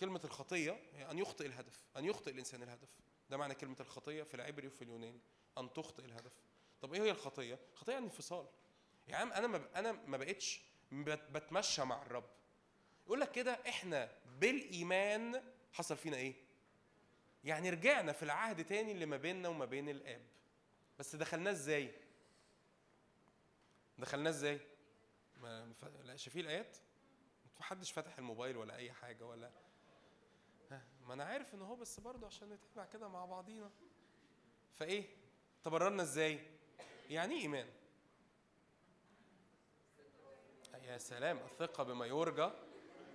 [0.00, 2.88] كلمة الخطية هي أن يخطئ الهدف، أن يخطئ الإنسان الهدف.
[3.30, 5.20] ده معنى كلمة الخطية في العبري وفي اليوناني،
[5.58, 6.32] أن تخطئ الهدف.
[6.80, 8.46] طب إيه هي الخطية؟ الخطية يعني انفصال.
[9.08, 10.62] يا عم أنا ما أنا ما بقتش
[10.92, 12.30] بت- بتمشى مع الرب.
[13.06, 15.42] يقول لك كده إحنا بالإيمان
[15.72, 16.34] حصل فينا إيه؟
[17.44, 20.22] يعني رجعنا في العهد تاني اللي ما بيننا وما بين الآب.
[20.98, 21.94] بس دخلناه إزاي؟
[23.98, 24.60] دخلناه إزاي؟
[25.36, 25.72] ما
[26.04, 26.76] لا شايفين الآيات؟
[27.60, 29.50] محدش فاتح الموبايل ولا أي حاجة ولا
[31.06, 33.70] ما أنا عارف إن هو بس برضه عشان نتابع كده مع بعضينا
[34.74, 35.04] فإيه
[35.64, 36.40] تبررنا إزاي
[37.10, 37.68] يعني إيه إيمان
[40.84, 42.50] يا سلام الثقة بما يرجى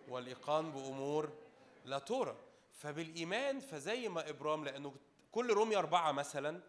[0.08, 1.30] والإيقان بأمور
[1.86, 2.36] لا ترى.
[2.72, 4.96] فبالإيمان فزي ما إبرام لأنه
[5.32, 6.62] كل رومية أربعة مثلا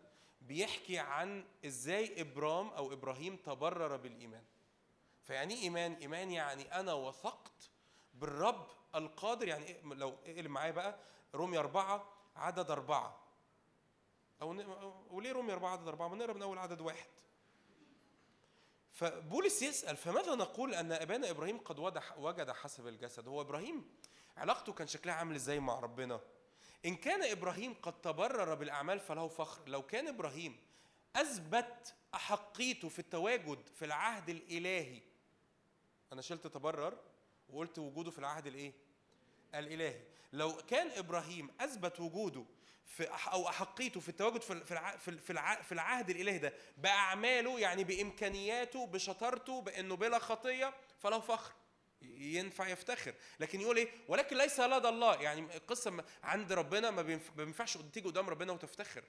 [0.43, 4.43] بيحكي عن إزاي إبرام أو إبراهيم تبرر بالإيمان.
[5.23, 7.71] فيعني إيه إيمان؟ إيمان يعني أنا وثقت
[8.15, 9.49] بالرب القادر.
[9.49, 10.99] يعني إيه لو اقلب معايا بقى
[11.35, 12.05] رومية أربعة
[12.37, 13.19] عدد أربعة.
[14.43, 14.49] أو
[15.11, 17.09] وليه رومية أربعة عدد أربعة؟ ما نقرأ من أول عدد واحد.
[18.99, 21.79] فبولس يسأل فماذا نقول أن أبانا إبراهيم قد
[22.17, 23.91] وجد حسب الجسد؟ هو إبراهيم
[24.37, 26.21] علاقته كان شكلها عامل إزاي مع ربنا؟
[26.85, 29.69] إن كان إبراهيم قد تبرر بالأعمال فله فخر.
[29.69, 30.57] لو كان إبراهيم
[31.17, 35.03] أثبت أحقيته في التواجد في العهد الإلهي
[36.13, 36.99] أنا شلت تبرر
[37.49, 38.73] وقلت وجوده في العهد الإيه؟
[39.55, 40.01] الإلهي.
[40.33, 42.45] لو كان إبراهيم أثبت وجوده
[42.89, 47.61] في أو أحقيته في التواجد في في في في الع- في العهد الإلهي ده بأعماله
[47.61, 51.53] يعني بإمكانياته بشطارته بإنه بلا خطية فله فخر
[52.03, 53.15] ينفع يفتخر.
[53.41, 55.15] لكن يقول إيه؟ ولكن ليس لدى الله.
[55.23, 57.03] يعني القصة عند ربنا ما
[57.37, 59.05] بينفعش تيجي قدام ربنا وتفتخر.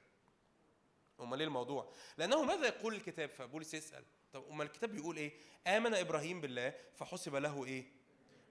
[1.19, 4.03] أمال إيه الموضوع؟ لأنه ماذا يقول الكتاب؟ فبولس يسأل.
[4.33, 5.31] طب أمال الكتاب بيقول إيه؟
[5.67, 7.85] آمن إبراهيم بالله فحسب له إيه؟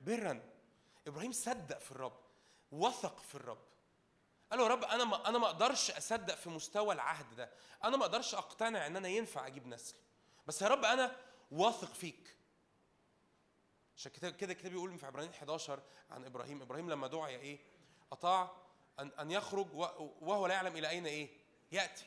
[0.00, 0.40] برا.
[1.06, 2.20] إبراهيم صدق في الرب
[2.72, 3.58] وثق في الرب.
[4.50, 7.50] قال له يا رب أنا ما أنا ما أقدرش أصدق في مستوى العهد ده.
[7.84, 9.94] أنا ما أقدرش أقتنع إن أنا ينفع أجيب نسل.
[10.46, 11.16] بس يا رب أنا
[11.50, 12.36] واثق فيك.
[13.96, 16.62] عشان كده كده الكتاب بيقول في عبرانيين 11 عن إبراهيم.
[16.62, 17.58] إبراهيم لما دعي إيه؟
[18.12, 18.50] أطاع
[18.98, 19.66] أن أن يخرج
[20.20, 21.28] وهو لا يعلم إلى أين إيه؟
[21.72, 22.06] يأتي.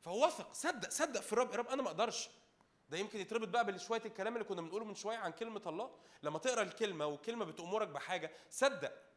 [0.00, 1.50] فهو وثق صدق صدق في الرب.
[1.52, 2.28] يا رب أنا ما أقدرش.
[2.88, 5.90] ده يمكن يتربط بقى بشويه الكلام اللي كنا بنقوله من شوية عن كلمة الله.
[6.22, 9.09] لما تقرأ الكلمة والكلمة بتأمرك بحاجة صدق.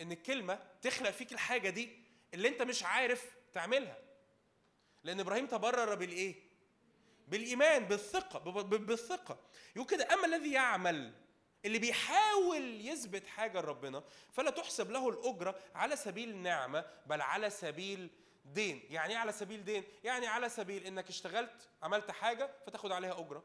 [0.00, 1.98] إن الكلمة تخلق فيك الحاجة دي
[2.34, 3.98] اللي أنت مش عارف تعملها.
[5.04, 6.34] لأن إبراهيم تبرر بالإيه؟
[7.28, 9.38] بالإيمان بالثقة بالثقة.
[9.76, 11.12] يقول كده أما الذي يعمل
[11.64, 18.10] اللي بيحاول يثبت حاجة لربنا فلا تحسب له الأجرة على سبيل نعمه بل على سبيل
[18.44, 18.82] دين.
[18.90, 23.44] يعني إيه على سبيل دين؟ يعني على سبيل إنك اشتغلت عملت حاجة فتاخد عليها أجرة.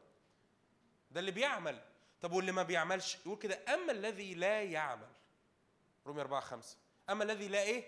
[1.10, 1.82] ده اللي بيعمل.
[2.20, 5.08] طب واللي ما بيعملش؟ يقول كده أما الذي لا يعمل
[6.06, 6.76] رومية 4 5
[7.10, 7.84] أما الذي لا إيه؟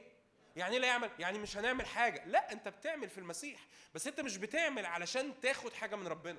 [0.56, 2.24] يعني لا يعمل يعني مش هنعمل حاجة.
[2.24, 3.66] لا أنت بتعمل في المسيح.
[3.94, 6.38] بس أنت مش بتعمل علشان تاخد حاجة من ربنا.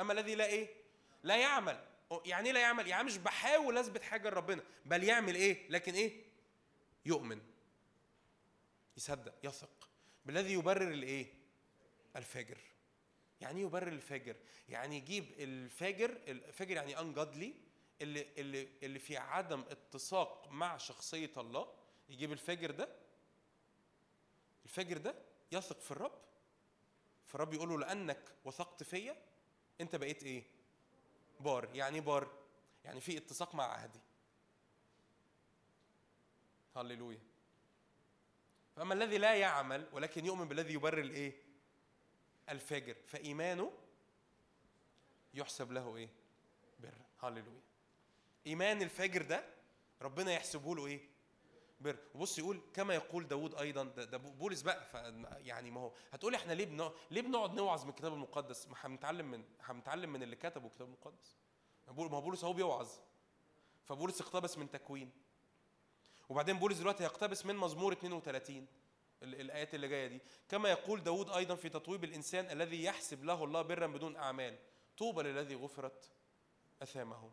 [0.00, 0.68] أما الذي لا إيه؟
[1.22, 1.84] لا يعمل.
[2.24, 4.62] يعني إيه لا يعمل؟ يعني مش بحاول أثبت حاجة لربنا.
[4.84, 6.24] بل يعمل إيه؟ لكن إيه؟
[7.06, 7.40] يؤمن.
[8.96, 9.88] يصدق يثق.
[10.24, 11.26] بالذي يبرر الإيه؟
[12.16, 12.58] الفاجر.
[13.40, 14.36] يعني إيه يبرر الفاجر؟
[14.68, 17.54] يعني يجيب الفاجر الفاجر يعني انجادلي
[18.02, 21.74] اللي اللي اللي في عدم اتساق مع شخصية الله
[22.08, 22.88] يجيب الفاجر ده؟
[24.64, 25.14] الفاجر ده
[25.52, 26.22] يثق في الرب؟
[27.26, 29.16] فالرب يقول له لأنك وثقت فيا
[29.80, 30.44] أنت بقيت إيه؟
[31.40, 31.74] بار.
[31.74, 32.30] يعني إيه بار؟
[32.84, 34.00] يعني في اتساق مع عهدي.
[36.76, 37.20] هللويا.
[38.76, 41.42] فأما الذي لا يعمل ولكن يؤمن بالذي يبرر الإيه؟
[42.48, 43.72] الفاجر فإيمانه
[45.34, 46.08] يحسب له إيه؟
[46.78, 46.94] بر.
[47.22, 47.71] هللويا.
[48.46, 49.44] إيمان الفاجر ده
[50.02, 51.00] ربنا يحسبه له إيه؟
[51.80, 54.86] بر وبص يقول كما يقول داود أيضا ده, ده بولس بقى
[55.44, 59.30] يعني ما هو هتقول إحنا ليه بنقعد ليه بنقعد نوعظ من الكتاب المقدس؟ ما هنتعلم
[59.30, 61.36] من هنتعلم من اللي كتبوا الكتاب المقدس.
[61.88, 62.88] ما هو بولس أهو بيوعظ.
[63.84, 65.10] فبولس اقتبس من تكوين.
[66.28, 68.66] وبعدين بولس دلوقتي هيقتبس من مزمور 32
[69.22, 70.20] ال- الآيات اللي جاية دي.
[70.48, 74.58] كما يقول داود أيضا في تطويب الإنسان الذي يحسب له الله برا بدون أعمال
[74.98, 76.10] طوبى للذي غفرت
[76.82, 77.30] أثامهم.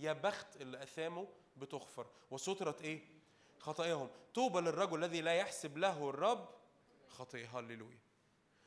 [0.00, 2.06] يا بخت اللي أثامه بتغفر.
[2.30, 3.00] وسترت إيه؟
[3.58, 4.10] خطاياهم.
[4.34, 6.48] طوبى للرجل الذي لا يحسب له الرب
[7.08, 7.98] خطيه هللويا.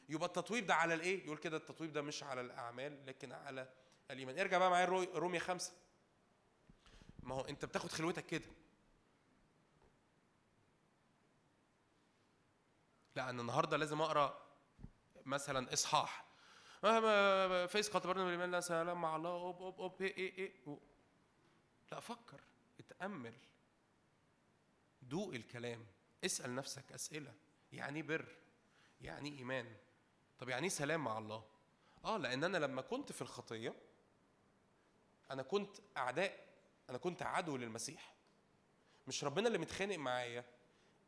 [0.09, 3.69] يبقى التطويب ده على الإيه؟ يقول كده التطويب ده مش على الأعمال لكن على
[4.11, 4.39] الإيمان.
[4.39, 5.73] ارجع بقى معايا رو- رومية خمسة.
[7.23, 8.45] ما هو أنت بتاخد خلوتك كده.
[13.15, 14.43] لا أنا النهارده لازم أقرأ
[15.25, 16.25] مثلا إصحاح.
[17.67, 20.77] فيس قطبرنا بالايمان لا سلام مع الله أوب أوب أوب إيه إيه إيه
[21.93, 22.41] لا فكر
[22.79, 23.33] اتأمل.
[25.01, 25.85] دوق الكلام
[26.25, 27.33] اسأل نفسك أسئلة.
[27.73, 28.37] يعني إيه بر؟
[29.01, 29.75] يعني إيه إيمان؟
[30.39, 31.43] طب يعني إيه سلام مع الله؟
[32.05, 33.75] آه لأن أنا لما كنت في الخطية
[35.31, 36.47] أنا كنت أعداء
[36.89, 38.15] أنا كنت عدو للمسيح.
[39.07, 40.45] مش ربنا اللي متخانق معايا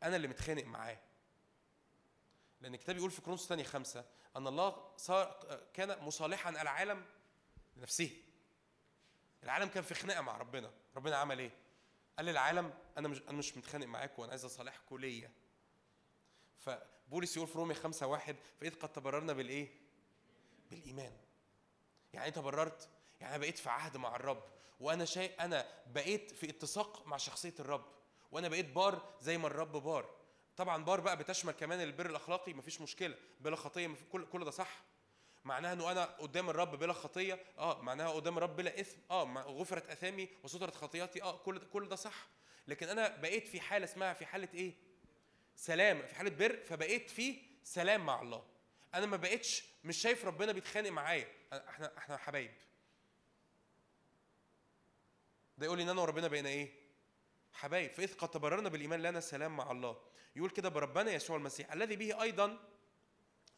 [0.02, 0.98] أنا اللي متخانق معاه.
[2.60, 4.04] لأن الكتاب يقول في كرونس الثانية خمسة
[4.36, 7.06] أن الله صار كان مصالحا العالم
[7.76, 8.22] لنفسه.
[9.44, 11.50] العالم كان في خناقة مع ربنا ربنا عمل إيه
[12.16, 15.30] قال للعالم أنا مش أنا مش متخانق معاكم وأنا عايز اصالحكم ليا
[16.58, 19.68] فبولس يقول في رومية خمسة واحد فإذ قد تبررنا بالإيه؟
[20.70, 21.12] بالإيمان.
[22.12, 22.88] يعني إيه تبررت؟
[23.20, 24.42] يعني أنا بقيت في عهد مع الرب
[24.80, 27.84] وأنا شيء أنا بقيت في اتساق مع شخصية الرب
[28.32, 30.10] وأنا بقيت بار زي ما الرب بار.
[30.56, 34.82] طبعا بار بقى بتشمل كمان البر الأخلاقي مفيش مشكلة بلا خطية كل كل ده صح.
[35.46, 39.90] معناها إنه أنا قدام الرب بلا خطية آه معناها قدام الرب بلا إثم آه غفرت
[39.90, 42.26] أثامي وسترت خطياتي آه كل كل ده صح.
[42.68, 44.72] لكن أنا بقيت في حالة اسمها في حالة إيه؟
[45.56, 48.44] سلام في حالة بر فبقيت في سلام مع الله.
[48.94, 51.28] أنا ما بقيتش مش شايف ربنا بيتخانق معايا.
[51.52, 52.50] إحنا إحنا حبايب.
[55.58, 56.72] ده يقول لي إن أنا وربنا بقينا إيه؟
[57.52, 57.92] حبايب.
[57.92, 59.96] فإذ قد تبررنا بالإيمان لنا سلام مع الله.
[60.36, 62.58] يقول كده بربنا يسوع المسيح الذي به أيضا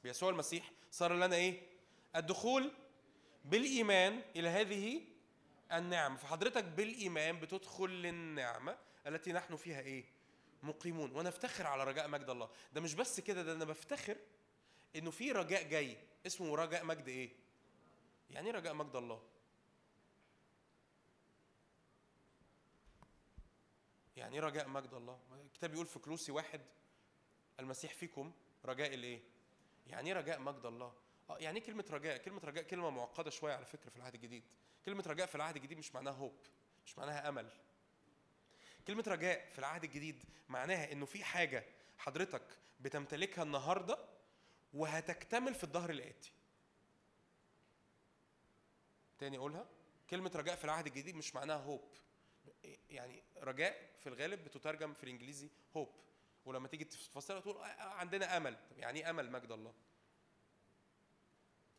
[0.03, 1.78] بيسوع المسيح صار لنا إيه؟
[2.19, 2.73] الدخول
[3.45, 5.03] بالإيمان إلى هذه
[5.73, 6.17] النعمة.
[6.17, 10.05] فحضرتك بالإيمان بتدخل للنعمة التي نحن فيها إيه؟
[10.63, 11.13] مقيمون.
[11.13, 12.51] وأنا افتخر على رجاء مجد الله.
[12.73, 14.17] ده مش بس كده ده أنا بفتخر
[14.97, 15.97] إنه في رجاء جاي.
[16.27, 17.31] اسمه رجاء مجد إيه؟
[18.31, 19.23] يعني إيه رجاء مجد الله.
[24.17, 26.61] يعني إيه رجاء مجد الله؟ الكتاب بيقول في كلوسي واحد
[27.61, 28.33] المسيح فيكم
[28.65, 29.21] رجاء الإيه؟
[29.87, 30.93] يعني إيه رجاء مجد الله؟
[31.31, 34.45] آه يعني إيه كلمة رجاء كلمة رجاء كلمة معقدة شوية على فكرة في العهد الجديد
[34.87, 36.37] كلمة رجاء في العهد الجديد مش معناها هوب
[36.87, 37.51] مش معناها أمل
[38.87, 41.65] كلمة رجاء في العهد الجديد معناها إنه في حاجة
[41.99, 43.99] حضرتك بتمتلكها النهاردة
[44.75, 46.33] وهتكتمل في الظهر الآتي.
[49.19, 49.67] تاني أقولها
[50.11, 51.85] كلمة رجاء في العهد الجديد مش معناها هوب.
[52.91, 55.95] يعني رجاء في الغالب بتترجم في الإنجليزي هوب
[56.45, 59.75] ولما تيجي تفسرها تقول آه، آه، عندنا أمل يعني إيه أمل مجد الله؟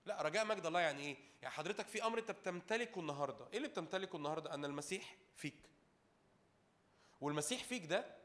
[0.05, 3.67] لا رجاء مجد الله يعني إيه؟ يعني حضرتك في أمر أنت بتمتلكه النهارده، إيه اللي
[3.67, 5.69] بتمتلكه النهارده؟ أن المسيح فيك.
[7.21, 8.15] والمسيح فيك ده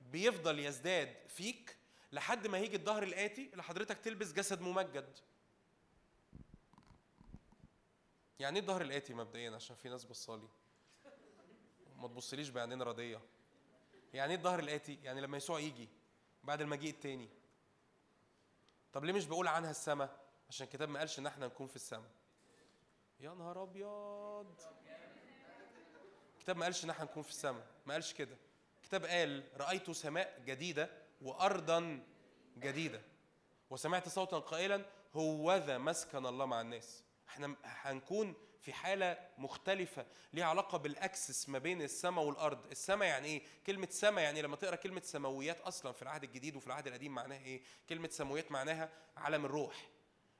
[0.00, 1.76] بيفضل يزداد فيك
[2.12, 5.18] لحد ما هيجي الظهر الآتي اللي حضرتك تلبس جسد ممجد.
[8.38, 10.48] يعني إيه الظهر الآتي مبدئيا عشان في ناس بصالي.
[11.96, 13.20] ما تبصليش بعينين ردية.
[14.14, 15.88] يعني إيه الظهر الآتي؟ يعني لما يسوع يجي
[16.44, 17.28] بعد المجيء التاني.
[18.92, 20.21] طب ليه مش بقول عنها السماء؟
[20.52, 22.10] عشان الكتاب ما قالش إن إحنا نكون في السماء.
[23.20, 24.54] يا نهار أبيض.
[26.36, 27.66] الكتاب ما قالش إن إحنا نكون في السماء.
[27.86, 28.36] ما قالش كده.
[28.82, 30.90] الكتاب قال رأيت سماء جديدة
[31.22, 32.02] وارضا
[32.58, 33.00] جديدة.
[33.70, 34.84] وسمعت صوتا قائلا
[35.14, 37.04] هوذا مسكن الله مع الناس.
[37.28, 42.66] إحنا هنكون في حالة مختلفة ليها علاقة بال access ما بين السماء والأرض.
[42.66, 46.66] السماء يعني إيه؟ كلمة سماء يعني لما تقرأ كلمة سماويات أصلا في العهد الجديد وفي
[46.66, 49.88] العهد القديم معناها إيه؟ كلمة سماويات معناها عالم الروح.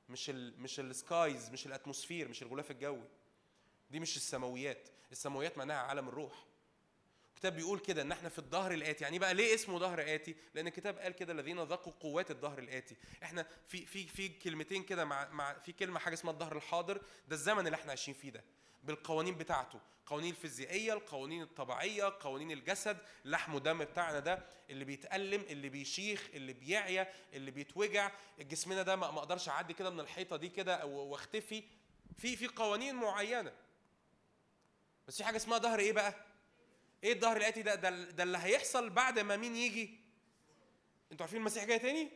[0.09, 3.07] مش ال مش ال skies مش ال atmosphere مش الغلاف الجوي.
[3.91, 4.89] دي مش السماويات.
[5.11, 6.45] السماويات معناها عالم الروح.
[7.33, 9.03] الكتاب بيقول كده إن إحنا في الظهر الآتي.
[9.03, 12.95] يعني بقى ليه اسمه ظهر آتي؟ لأن الكتاب قال كده الذين ذاقوا قوات الظهر الآتي.
[13.23, 16.97] إحنا في في في كلمتين كده مع مع في كلمة حاجة اسمها الظهر الحاضر.
[17.27, 18.43] ده الزمن اللي إحنا عايشين فيه ده
[18.83, 19.79] بالقوانين بتاعته.
[20.05, 26.53] قوانين الفيزيائية القوانين الطبيعية قوانين الجسد لحم ودم بتاعنا ده اللي بيتألم اللي بيشيخ اللي
[26.53, 31.63] بيعيا اللي بيتوجع جسمنا ده ما أقدرش أعدي كده من الحيطة دي كده واختفي.
[32.17, 33.53] في في قوانين معينة.
[35.07, 36.13] بس في حاجة اسمها ظهر إيه بقى؟
[37.03, 39.99] إيه الظهر الآتي ده, ده اللي هيحصل بعد ما مين يجي؟
[41.11, 42.09] أنتوا عارفين المسيح جاي تاني؟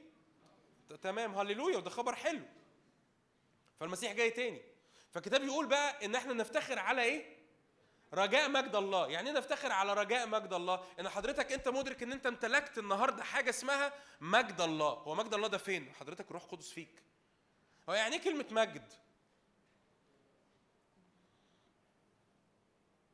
[1.01, 2.41] تمام هللويا وده خبر حلو.
[3.79, 4.61] فالمسيح جاي تاني.
[5.11, 7.36] فالكتاب يقول بقى إن إحنا نفتخر على إيه؟
[8.13, 9.07] رجاء مجد الله.
[9.07, 13.23] يعني إيه نفتخر على رجاء مجد الله؟ إن حضرتك أنت مدرك إن أنت امتلكت النهارده
[13.23, 14.89] حاجة اسمها مجد الله.
[14.89, 17.03] هو مجد الله ده فين؟ حضرتك روح قدس فيك.
[17.89, 18.93] هو يعني إيه كلمة مجد؟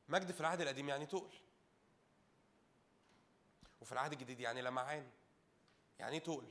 [0.09, 1.33] مجد في العهد القديم يعني تقل.
[3.81, 5.09] وفي العهد الجديد يعني لمعان
[5.99, 6.47] يعني إيه تقل؟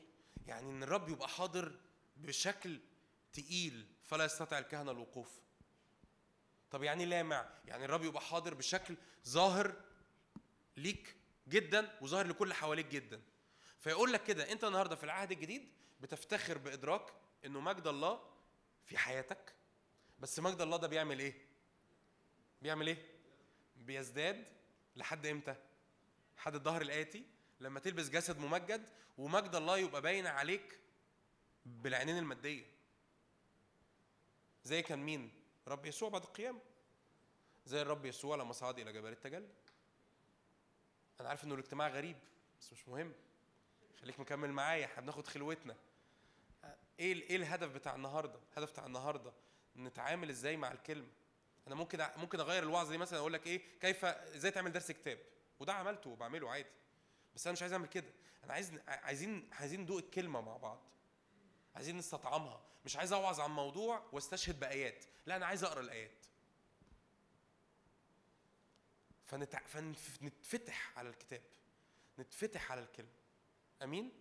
[0.46, 1.78] يعني إن الرب يبقى حاضر
[2.16, 2.80] بشكل
[3.32, 5.40] تقيل فلا يستطيع الكهنة الوقوف.
[6.72, 8.96] طب يعني لامع؟ يعني الرب يبقى حاضر بشكل
[9.28, 9.74] ظاهر
[10.76, 11.16] ليك
[11.48, 13.22] جدا وظاهر لكل حواليك جدا.
[13.80, 17.12] فيقول لك كده أنت النهارده في العهد الجديد بتفتخر بإدراك
[17.44, 18.20] إنه مجد الله
[18.84, 19.54] في حياتك.
[20.20, 21.34] بس مجد الله ده بيعمل إيه؟
[22.62, 23.06] بيعمل إيه؟
[23.76, 24.44] بيزداد
[24.96, 25.54] لحد إمتى؟
[26.36, 27.24] لحد الظهر الآتي
[27.60, 28.88] لما تلبس جسد ممجد
[29.18, 30.78] ومجد الله يبقى باين عليك
[31.66, 32.66] بالعينين المادية.
[34.64, 36.60] زي كان مين؟ رب يسوع بعد القيامة.
[37.66, 39.48] زي الرب يسوع لما صعد إلى جبل التجلي.
[41.20, 42.16] أنا عارف إنه الاجتماع غريب
[42.60, 43.12] بس مش مهم.
[44.00, 45.76] خليك مكمل معايا إحنا بناخد خلوتنا.
[46.98, 49.32] إيه إيه الهدف بتاع النهارده؟ الهدف بتاع النهارده
[49.76, 51.08] نتعامل إزاي مع الكلمة؟
[51.66, 55.18] أنا ممكن ممكن أغير الوعظ دي مثلا أقول لك إيه كيف إزاي تعمل درس كتاب.
[55.60, 56.68] وده عملته وبعمله عادي.
[57.34, 58.10] بس أنا مش عايز أعمل كده.
[58.44, 60.80] أنا عايز عايزين عايزين ندوق الكلمة مع بعض.
[61.74, 62.60] عايزين نستطعمها.
[62.84, 65.04] مش عايز أوعظ عن موضوع واستشهد بآيات.
[65.26, 66.26] لا أنا عايز أقرأ الآيات.
[69.26, 69.58] فنتع...
[69.58, 71.42] فنتفتح على الكتاب.
[72.18, 73.08] نتفتح على الكلمة.
[73.82, 74.12] أمين؟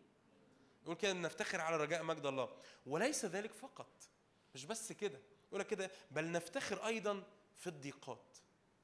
[0.83, 2.57] يقول كده نفتخر على رجاء مجد الله.
[2.85, 3.89] وليس ذلك فقط.
[4.55, 5.19] مش بس كده.
[5.47, 7.23] يقول كده بل نفتخر أيضا
[7.57, 8.37] في الضيقات.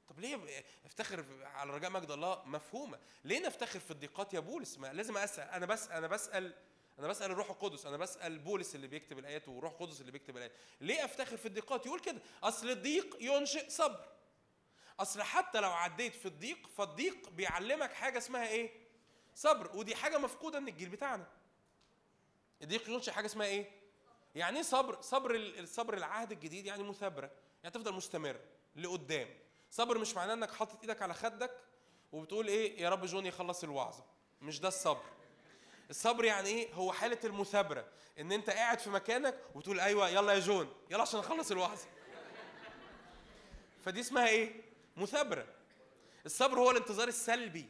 [0.07, 4.93] طب ليه افتخر على رجاء مجد الله مفهومة؟ ليه نفتخر في الضيقات يا بولس؟ ما
[4.93, 5.49] لازم أسأل.
[5.49, 6.53] أنا بس أنا بسأل
[6.99, 10.51] أنا بسأل الروح القدس أنا بسأل بولس اللي بيكتب الآيات والروح القدس اللي بيكتب الآيات.
[10.81, 14.05] ليه أفتخر في الضيقات؟ يقول كده أصل الضيق ينشئ صبر.
[14.99, 18.71] أصل حتى لو عديت في الضيق فالضيق بيعلمك حاجة اسمها إيه؟
[19.35, 19.77] صبر.
[19.77, 21.27] ودي حاجة مفقودة من الجيل بتاعنا.
[22.61, 23.71] الضيق ينشئ حاجة اسمها إيه؟
[24.35, 27.31] يعني إيه صبر؟ صبر الصبر العهد الجديد يعني مثابرة.
[27.63, 28.39] يعني تفضل مستمر
[28.75, 29.29] لقدام.
[29.71, 31.51] صبر مش معناه إنك حاطط إيدك على خدك
[32.11, 34.03] وبتقول إيه؟ يا رب جون يخلص الوعظة.
[34.41, 35.03] مش ده الصبر.
[35.89, 37.87] الصبر يعني إيه؟ هو حالة المثابرة.
[38.19, 40.73] إن أنت قاعد في مكانك وتقول أيوه يلا يا جون.
[40.91, 41.87] يلا عشان نخلص الوعظه
[43.85, 44.61] فدي اسمها إيه؟
[44.97, 45.47] مثابرة.
[46.25, 47.65] الصبر هو الانتظار السلبي.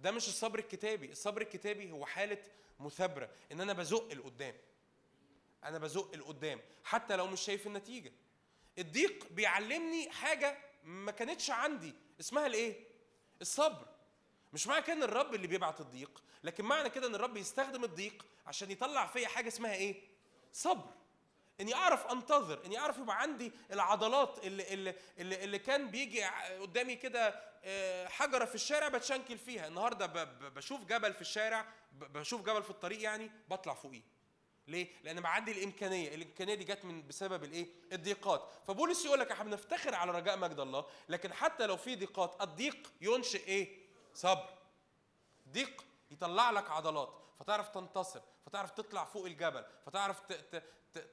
[0.00, 1.12] ده مش الصبر الكتابي.
[1.12, 2.38] الصبر الكتابي هو حالة
[2.80, 3.30] مثابرة.
[3.52, 4.54] إن أنا بزق لقدام.
[5.64, 6.60] أنا بزق لقدام.
[6.84, 8.12] حتى لو مش شايف النتيجة.
[8.78, 11.94] الضيق بيعلمني حاجة ما كانتش عندي.
[12.20, 12.84] اسمها الإيه؟
[13.40, 13.86] الصبر.
[14.56, 18.26] مش معنى كده إن الرب اللي بيبعت الضيق لكن معنى كده إن الرب يستخدم الضيق
[18.46, 20.02] عشان يطلع فيا حاجة اسمها إيه
[20.52, 20.90] صبر
[21.60, 26.24] إني أعرف أنتظر إني أعرف يبقى عندي العضلات اللي اللي اللي, اللي كان بيجي
[26.60, 27.40] قدامي كده
[28.08, 33.30] حجرة في الشارع بتشنكل فيها النهارده بشوف جبل في الشارع بشوف جبل في الطريق يعني
[33.48, 34.02] بطلع فوقيه
[34.68, 39.30] ليه؟ لأن بقى عندي الإمكانية، الإمكانية دي جت من بسبب الإيه؟ الضيقات، فبولس يقول لك
[39.32, 43.85] إحنا بنفتخر على رجاء مجد الله، لكن حتى لو في ضيقات، الضيق ينشئ إيه؟
[44.16, 44.58] صبر.
[45.48, 50.20] ضيق يطلع لك عضلات، فتعرف تنتصر، فتعرف تطلع فوق الجبل، فتعرف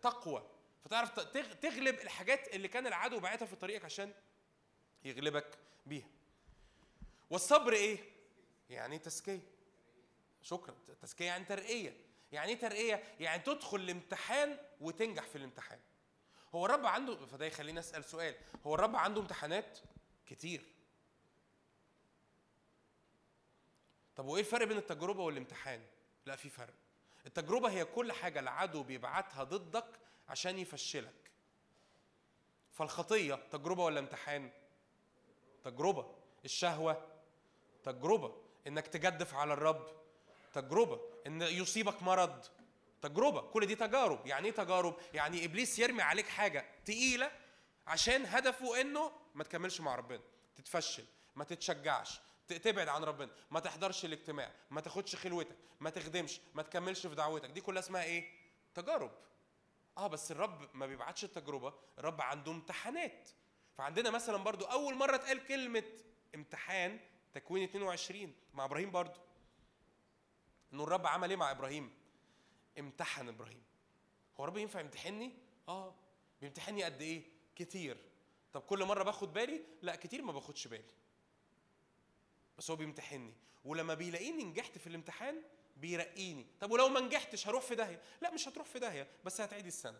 [0.01, 0.49] تقوى،
[0.84, 1.19] فتعرف
[1.61, 4.13] تغلب الحاجات اللي كان العدو باعتها في طريقك عشان
[5.05, 6.07] يغلبك بيها.
[7.30, 7.97] والصبر إيه؟
[8.69, 9.53] يعني تزكية.
[10.41, 11.97] شكرا، تزكية يعني ترقية.
[12.31, 15.80] يعني إيه ترقية؟ يعني تدخل الامتحان وتنجح في الامتحان.
[16.55, 18.35] هو الرب عنده فده يخليني أسأل سؤال،
[18.67, 19.80] هو الرب عنده امتحانات؟
[20.25, 20.72] كتير.
[24.15, 25.81] طب وإيه الفرق بين التجربة والامتحان؟
[26.26, 26.73] لا في فرق.
[27.26, 29.85] التجربة هي كل حاجة العدو بيبعتها ضدك
[30.30, 31.31] عشان يفشلك.
[32.72, 34.52] فالخطية تجربة ولا امتحان؟
[35.64, 36.15] تجربة.
[36.45, 37.07] الشهوة؟
[37.84, 38.35] تجربة.
[38.68, 39.88] إنك تجدف على الرب؟
[40.53, 41.02] تجربة.
[41.27, 42.45] إن يصيبك مرض؟
[43.02, 43.41] تجربة.
[43.41, 44.27] كل دي تجارب.
[44.27, 47.31] يعني إيه تجارب؟ يعني إبليس يرمي عليك حاجة تقيلة
[47.88, 50.22] عشان هدفه إنه ما تكملش مع ربنا
[50.56, 52.19] تتفشل ما تتشجعش
[52.57, 53.30] تبعد عن ربنا.
[53.51, 54.51] ما تحضرش الاجتماع.
[54.71, 55.57] ما تاخدش خلوتك.
[55.80, 56.39] ما تخدمش.
[56.53, 57.49] ما تكملش في دعوتك.
[57.49, 58.30] دي كلها اسمها إيه؟
[58.73, 59.11] تجارب.
[59.97, 61.73] آه بس الرب ما بيبعتش التجربة.
[61.99, 63.30] الرب عنده امتحانات.
[63.77, 65.84] فعندنا مثلا برضو أول مرة اتقال كلمة
[66.35, 66.99] امتحان
[67.34, 69.19] تكوين 22 مع إبراهيم برضو.
[70.73, 71.93] إنه الرب عمل إيه مع إبراهيم؟
[72.80, 73.63] امتحن إبراهيم.
[74.39, 75.31] هو الرب ينفع يمتحني
[75.67, 75.95] آه.
[76.41, 77.23] بيمتحني قد إيه؟
[77.55, 77.97] كتير.
[78.53, 80.84] طب كل مرة باخد بالي؟ لا كتير ما باخدش بالي.
[82.57, 83.34] بس هو بيمتحني
[83.65, 85.41] ولما بيلاقيني نجحت في الامتحان
[85.77, 86.45] بيرقيني.
[86.61, 89.99] طب ولو ما نجحتش هروح في داهية؟ لا مش هتروح في داهية بس هتعيد السنة.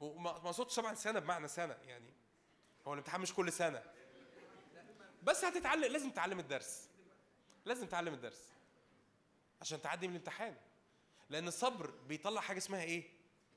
[0.00, 2.12] وما ما أقصدش طبعا سنة بمعنى سنة يعني
[2.86, 3.82] هو الامتحان مش كل سنة.
[5.22, 6.88] بس هتتعلم لازم تتعلم الدرس.
[7.64, 8.42] لازم تتعلم الدرس
[9.60, 10.56] عشان تعدي من الامتحان.
[11.30, 13.10] لأن الصبر بيطلع حاجة اسمها إيه؟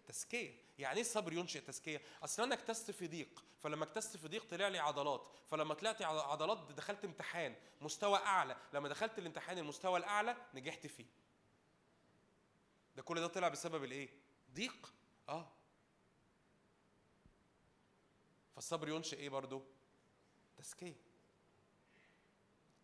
[0.07, 4.45] تزكيه يعني إيه الصبر ينشئ تزكية؟ أصل أنا اكتست في ضيق فلما اكتست في ضيق
[4.49, 5.27] طلع لي عضلات.
[5.47, 8.57] فلما طلعت عضلات دخلت امتحان مستوى أعلى.
[8.73, 11.05] لما دخلت الامتحان المستوى الأعلى نجحت فيه.
[12.95, 14.09] ده كل ده طلع بسبب الإيه؟
[14.53, 14.93] ضيق.
[15.29, 15.51] آه.
[18.55, 19.63] فالصبر ينشئ إيه برضو؟
[20.57, 20.95] تزكية.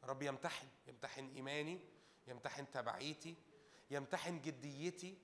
[0.04, 1.80] رب يمتحن يمتحن إيماني
[2.28, 3.36] يمتحن تبعيتي
[3.92, 5.18] يمتحن جديتي.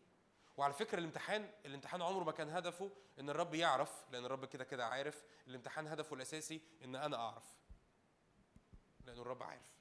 [0.59, 4.85] وعلى فكرة الامتحان الامتحان عمره ما كان هدفه إن الرب يعرف لأن الرب كده كده
[4.85, 5.23] عارف.
[5.47, 7.43] الامتحان هدفه الأساسي إن أنا أعرف.
[9.05, 9.71] لأنه الرب عارف.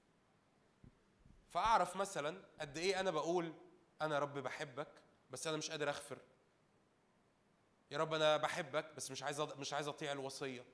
[1.49, 3.55] فأعرف مثلا قد إيه أنا بقول
[4.03, 4.89] أنا يا رب بحبك
[5.31, 6.19] بس أنا مش قادر أغفر.
[7.91, 10.65] يا رب أنا بحبك بس مش عايز مش عايز اطيع الوصية.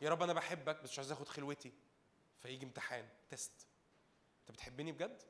[0.00, 1.72] يا رب أنا بحبك بس مش عايز آخد خلوتي.
[2.38, 3.66] فيجي امتحان test
[4.40, 5.22] أنت بتحبني بجد؟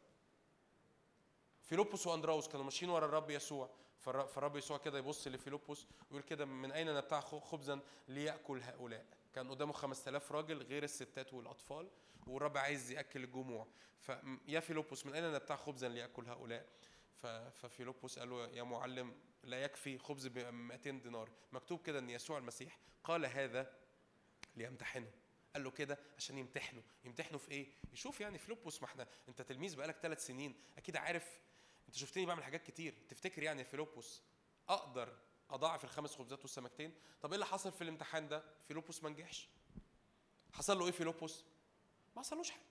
[1.62, 3.70] فيلبس وأندراوس كانوا ماشيين ورا الرب يسوع.
[4.00, 9.72] فالرب يسوع كده يبص لفيلبس ويقول كده من أين نبتاع خبزا ليأكل هؤلاء؟ كان قدامه
[9.72, 11.90] 5000 راجل غير الستات والأطفال
[12.26, 13.66] والرب عايز يأكل الجموع.
[14.00, 16.66] فيا فيلبس من أين نبتاع خبزا ليأكل هؤلاء؟
[17.52, 19.14] ففيلبس قال له يا معلم
[19.44, 21.30] لا يكفي خبز ب 200 دينار.
[21.52, 23.72] مكتوب كده إن يسوع المسيح قال هذا
[24.56, 25.10] ليمتحنه.
[25.54, 26.82] قال له كده عشان يمتحنه.
[27.04, 31.40] يمتحنه في إيه؟ يشوف يعني فيلبس ما إحنا أنت تلميذ بقالك ثلاث سنين أكيد عارف
[31.90, 32.94] انت شفتني بعمل حاجات كتير.
[33.08, 34.22] تفتكر يعني فيلبس
[34.68, 35.16] أقدر
[35.50, 39.48] اضاعف الخمس خبزات والسمكتين؟ طب إيه اللي حصل في الامتحان ده؟ فيلبس ما نجحش.
[40.52, 41.44] حصل له إيه فيلبس
[42.16, 42.62] ما حصلوش حاجة.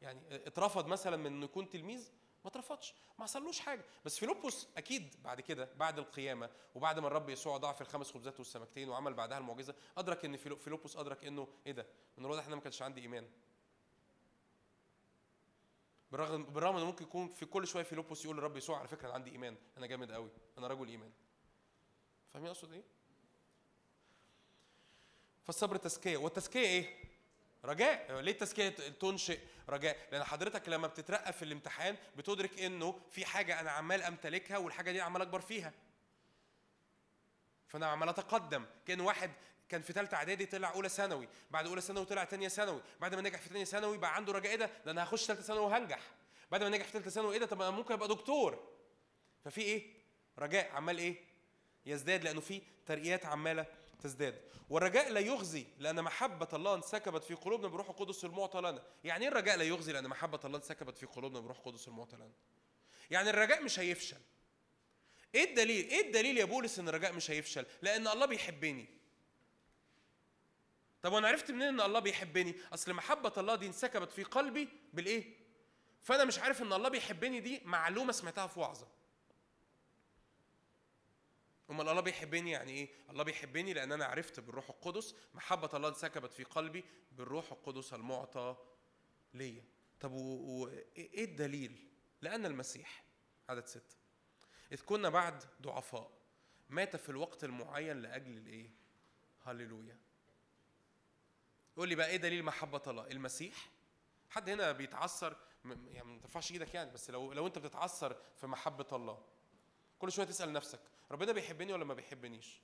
[0.00, 2.10] يعني اترفض مثلا من انه يكون تلميذ؟
[2.44, 2.94] ما اترفضش.
[3.18, 3.84] ما حصلوش حاجة.
[4.04, 8.88] بس فيلبس أكيد بعد كده بعد القيامة وبعد ما الرب يسوع ضاعف الخمس خبزات والسمكتين
[8.88, 11.86] وعمل بعدها المعجزة أدرك إن فيلو- فيلبس أدرك إنه إيه ده؟
[12.18, 13.30] من الواضح ان أنا ما كانش عندي إيمان.
[16.14, 19.14] بالرغم بالرغم إنه ممكن يكون في كل شوية فيلبس يقول للرب يسوع على فكرة أنا
[19.14, 21.12] عندي إيمان أنا جامد قوي أنا رجل إيمان.
[22.32, 22.82] فاهمين أقصد إيه؟
[25.44, 26.16] فالصبر تزكية.
[26.16, 26.96] والتزكية إيه؟
[27.64, 28.20] رجاء.
[28.20, 29.38] ليه التزكية تنشئ
[29.68, 34.92] رجاء؟ لأن حضرتك لما بتترقى في الامتحان بتدرك إنه في حاجة أنا عمال أمتلكها والحاجة
[34.92, 35.72] دي عمال أكبر فيها.
[37.68, 38.66] فأنا عمال أتقدم.
[38.86, 39.30] كأن واحد
[39.74, 43.20] كان في ثالثه إعدادي طلع أولى ثانوي بعد أولى ثانوي طلع ثانية ثانوي بعد ما
[43.20, 46.00] نجح في ثانية ثانوي بقى عنده رجاء إيه ده؟ ده أنا هخش ثالثه ثانوي وهنجح.
[46.50, 48.68] بعد ما نجح في ثالثه ثانوي إيه ده؟ طب أنا ممكن أبقى دكتور.
[49.44, 49.82] ففي إيه؟
[50.38, 51.16] رجاء عمال إيه؟
[51.86, 53.66] يزداد لأنه في ترقيات عمالة
[54.02, 54.40] تزداد.
[54.70, 59.30] والرجاء لا يخزي لأن محبة الله انسكبت في قلوبنا بروح القدس المعطى لنا يعني إيه
[59.30, 62.32] الرجاء لا يخزي لأن محبة الله انسكبت في قلوبنا بروح القدس المعطى لنا
[63.10, 64.20] يعني الرجاء مش هيفشل.
[65.34, 69.03] إيه الدليل؟ إيه الدليل يا بولس إن الرجاء مش هيفشل؟ لأن الله بيحبني.
[71.04, 75.36] طب وأنا عرفت منين إن الله بيحبني؟ أصل محبة الله دي انسكبت في قلبي بالإيه؟
[76.00, 78.88] فأنا مش عارف إن الله بيحبني دي معلومة سمعتها في وعظة.
[81.70, 85.14] أمال الله بيحبني يعني إيه؟ الله بيحبني لأن أنا عرفت بالروح القدس.
[85.34, 88.56] محبة الله انسكبت في قلبي بالروح القدس المعطى
[89.34, 89.64] ليا.
[90.00, 91.88] طب وايه الدليل؟
[92.22, 93.04] لأن المسيح
[93.48, 93.96] عدد ستة
[94.72, 96.10] إذ كنا بعد ضعفاء
[96.68, 98.70] مات في الوقت المعين لأجل الإيه؟
[99.44, 100.03] هللويا.
[101.76, 103.70] يقول لي بقى إيه دليل محبة الله؟ المسيح.
[104.30, 108.86] حد هنا بيتعثر؟ يعني ما ترفعش إيدك يعني بس لو لو أنت بتتعثر في محبة
[108.92, 109.22] الله
[109.98, 110.80] كل شوية تسأل نفسك
[111.10, 112.60] ربنا بيحبني ولا ما بيحبنيش؟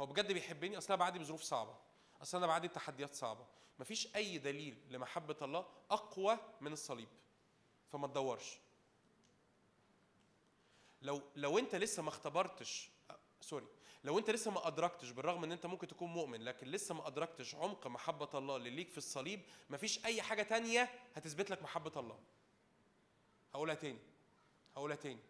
[0.00, 1.76] هو بجد بيحبني؟ أصل أنا بعدي بظروف صعبة
[2.22, 3.46] أصل أنا بعدي بتحديات صعبة.
[3.78, 7.08] مفيش أي دليل لمحبة الله أقوى من الصليب
[7.92, 8.58] فما تدورش.
[11.02, 12.90] لو لو أنت لسه ما اختبرتش
[13.42, 13.66] سوري.
[14.04, 17.54] لو انت لسه ما أدركتش بالرغم ان انت ممكن تكون مؤمن لكن لسه ما أدركتش
[17.54, 19.40] عمق محبة الله اللي ليك في الصليب
[19.70, 22.18] مفيش أي حاجة تانية هتثبت لك محبة الله.
[23.54, 23.98] هقولها تاني.
[24.76, 25.20] هقولها تاني.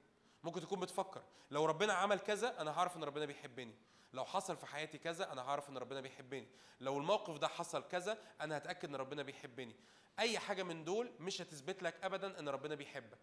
[0.45, 3.75] ممكن تكون بتفكر لو ربنا عمل كذا أنا هعرف إن ربنا بيحبني.
[4.13, 6.49] لو حصل في حياتي كذا أنا هعرف إن ربنا بيحبني.
[6.81, 9.77] لو الموقف ده حصل كذا أنا هتأكد إن ربنا بيحبني.
[10.19, 13.19] أي حاجة من دول مش هتثبت لك ابدا إن ربنا بيحبك.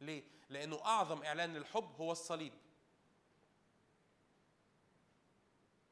[0.00, 2.52] ليه؟ لأنه أعظم إعلان للحب هو الصليب.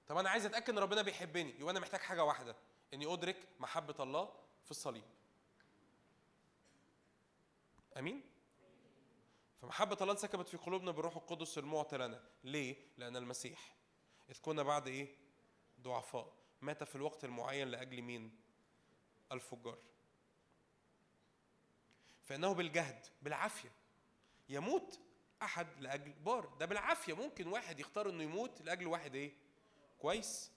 [0.09, 2.57] طب أنا عايز أتأكد إن ربنا بيحبني يبقى أنا محتاج حاجة واحدة
[2.95, 4.33] إني أدرك محبة الله
[4.65, 5.05] في الصليب
[7.97, 8.23] آمين
[9.63, 13.77] فمحبة الله انسكبت في قلوبنا بالروح القدس المعطي لنا، ليه؟ لأن المسيح
[14.31, 15.17] إذ كنا بعد إيه؟
[15.81, 18.41] ضعفاء، مات في الوقت المعين لأجل مين؟
[19.33, 19.79] الفجار.
[22.23, 23.73] فإنه بالجهد، بالعافية
[24.49, 25.01] يموت
[25.43, 29.33] أحد لأجل بار، ده بالعافية ممكن واحد يختار إنه يموت لأجل واحد إيه؟
[30.03, 30.51] كويس.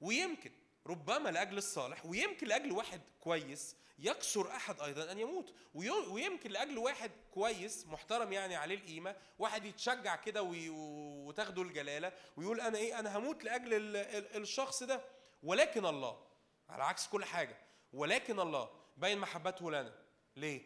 [0.00, 0.50] ويمكن
[0.86, 5.54] ربما لأجل الصالح ويمكن لأجل واحد كويس يكسر أحد أيضا أن يموت.
[5.74, 12.60] وي- ويمكن لأجل واحد كويس محترم يعني عليه القيمة واحد يتشجع كده وتاخده الجلالة ويقول
[12.60, 15.00] أنا إيه أنا هموت لأجل ال- ال- الشخص ده.
[15.42, 16.26] ولكن الله
[16.68, 17.56] على عكس كل حاجة
[17.92, 19.94] ولكن الله بين محبته لنا.
[20.36, 20.62] ليه؟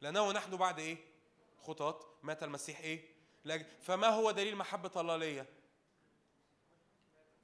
[0.00, 0.96] لأنه ونحن بعد إيه؟
[1.58, 2.00] خطاة.
[2.22, 3.10] مات المسيح إيه؟
[3.80, 5.46] فما هو دليل محبة الله ليا؟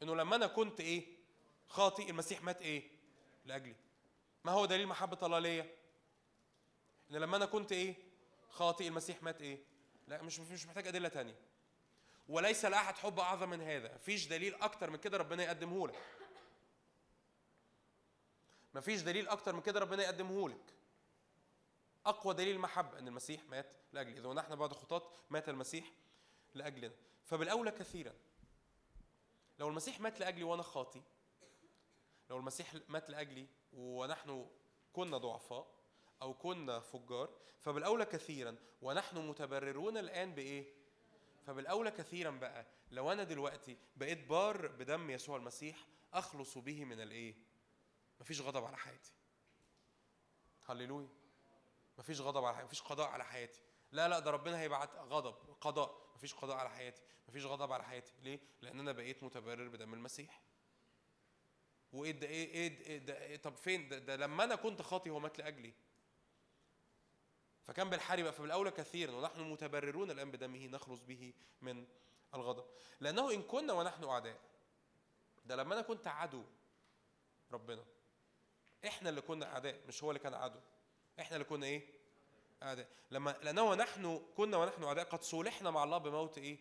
[0.02, 1.06] انه لما أنا كنت إيه
[1.68, 2.90] خاطئ المسيح مات إيه؟
[3.44, 3.74] لاجلي.
[4.44, 5.76] ما هو دليل محبة الله ليا؟
[7.10, 7.94] ان لما أنا كنت إيه
[8.50, 9.58] خاطئ المسيح مات إيه؟
[10.08, 11.34] لا مش مش محتاج أدلة تانية.
[12.28, 13.94] وليس لأحد حب أعظم من هذا.
[13.94, 16.02] مفيش دليل أكتر من كده ربنا يقدمه لك.
[18.74, 20.74] مفيش دليل أكتر من كده ربنا يقدمه لك.
[22.06, 24.18] أقوى دليل محبة إن المسيح مات لأجلي.
[24.18, 25.92] إذا ونحن بعد خطاة مات المسيح
[26.54, 26.94] لأجلنا.
[27.24, 28.12] فبالأولى كثيرا
[29.58, 31.02] لو المسيح مات لأجلي وأنا خاطي
[32.30, 34.46] لو المسيح مات لأجلي ونحن
[34.92, 35.74] كنا ضعفاء
[36.22, 37.30] أو كنا فجار
[37.60, 40.74] فبالأولى كثيرا ونحن متبررون الآن بإيه؟
[41.46, 47.34] فبالأولى كثيرا بقى لو أنا دلوقتي بقيت بار بدم يسوع المسيح أخلص به من الإيه؟
[48.20, 49.12] مفيش غضب على حياتي.
[50.66, 51.08] هللويا.
[51.98, 53.60] مفيش غضب على حياتي مفيش قضاء على حياتي.
[53.92, 56.06] لا لا ده ربنا هيبعت غضب قضاء.
[56.16, 58.12] مفيش قضاء على حياتي مفيش غضب على حياتي.
[58.22, 60.42] ليه؟ لأن أنا بقيت متبرر بدم المسيح.
[61.92, 65.10] وإيه ده إيه إيه ده, إيه إيه طب فين؟ ده, ده لما أنا كنت خاطي
[65.10, 65.74] هو مات لأجلي.
[67.66, 71.86] فكان بالحري بقى فبالأولى كثيرا ونحن متبررون الآن بدمه نخلص به من
[72.34, 72.64] الغضب.
[73.00, 74.40] لأنه إن كنا ونحن أعداء
[75.44, 76.44] ده لما أنا كنت عدو
[77.52, 77.84] ربنا
[78.86, 80.60] إحنا اللي كنا أعداء مش هو اللي كان عدو.
[81.20, 81.95] إحنا اللي كنا إيه؟
[83.10, 86.58] لما لأنه نحن كنا ونحن أعداء قد صولحنا مع الله بموت إيه؟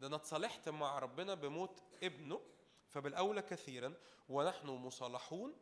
[0.00, 2.40] ده أنا اتصالحت مع ربنا بموت ابنه
[2.88, 3.94] فبالأولى كثيرا
[4.28, 5.54] ونحن مصالحون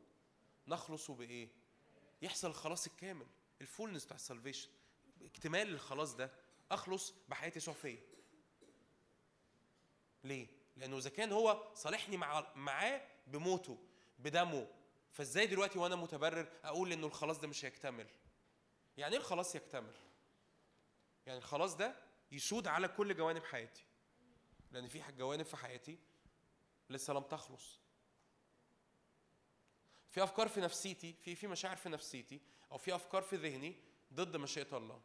[0.66, 1.48] نخلص بإيه؟
[2.22, 3.26] يحصل الخلاص الكامل
[3.60, 4.68] ال fullness بتاع ال salvation
[5.22, 6.30] اكتمال الخلاص ده
[6.70, 7.74] أخلص بحياه يسوع
[10.24, 10.46] ليه؟
[10.76, 13.78] لأنه إذا كان هو صالحني مع معاه بموته
[14.18, 14.66] بدمه
[15.12, 18.06] فإزاي دلوقتي وأنا متبرر أقول إنه الخلاص ده مش هيكتمل؟
[18.96, 19.94] يعني إيه الخلاص يكتمل؟
[21.26, 21.96] يعني الخلاص ده
[22.32, 23.84] يسود على كل جوانب حياتي.
[24.70, 25.98] لأن في جوانب في حياتي
[26.90, 27.80] لسه لم تخلص.
[30.10, 32.40] في أفكار في نفسيتي في في مشاعر في نفسيتي
[32.72, 33.76] أو في أفكار في ذهني
[34.12, 35.02] ضد مشيئة الله.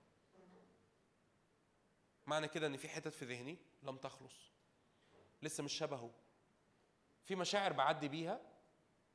[2.27, 4.51] معنى كده إن في حتت في ذهني لم تخلص.
[5.41, 6.13] لسه مش شبهه.
[7.23, 8.41] في مشاعر بعدي بيها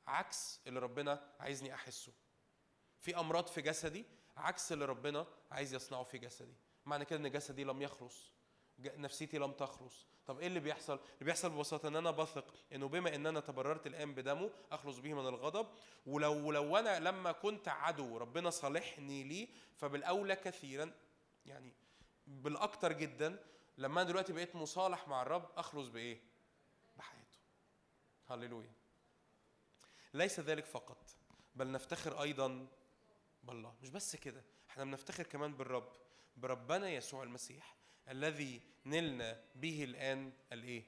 [0.06, 2.12] عكس اللي ربنا عايزني أحسه.
[3.00, 4.04] في أمراض في جسدي
[4.36, 6.54] عكس اللي ربنا عايز يصنعه في جسدي.
[6.86, 8.32] معنى كده إن جسدي لم يخلص.
[8.78, 10.06] نفسيتي لم تخلص.
[10.26, 13.86] طب إيه اللي بيحصل؟ اللي بيحصل ببساطة إن أنا بثق إنه بما إن أنا تبررت
[13.86, 15.66] الان بدمه أخلص به من الغضب.
[16.06, 20.92] ولو لو أنا لما كنت عدو ربنا صالحني ليه فبالأولى كثيرا
[21.46, 21.72] يعني
[22.26, 23.44] بالأكتر جدا
[23.78, 26.20] لما أنا دلوقتي بقيت مصالح مع الرب أخلص بإيه؟
[26.96, 27.38] بحياته.
[28.26, 28.72] هللويا.
[30.14, 31.16] ليس ذلك فقط
[31.54, 32.66] بل نفتخر أيضا
[33.46, 33.74] بالله.
[33.82, 35.92] مش بس كده إحنا بنفتخر كمان بالرب
[36.36, 37.76] بربنا يسوع المسيح
[38.08, 40.84] الذي نلنا به الآن الإيه؟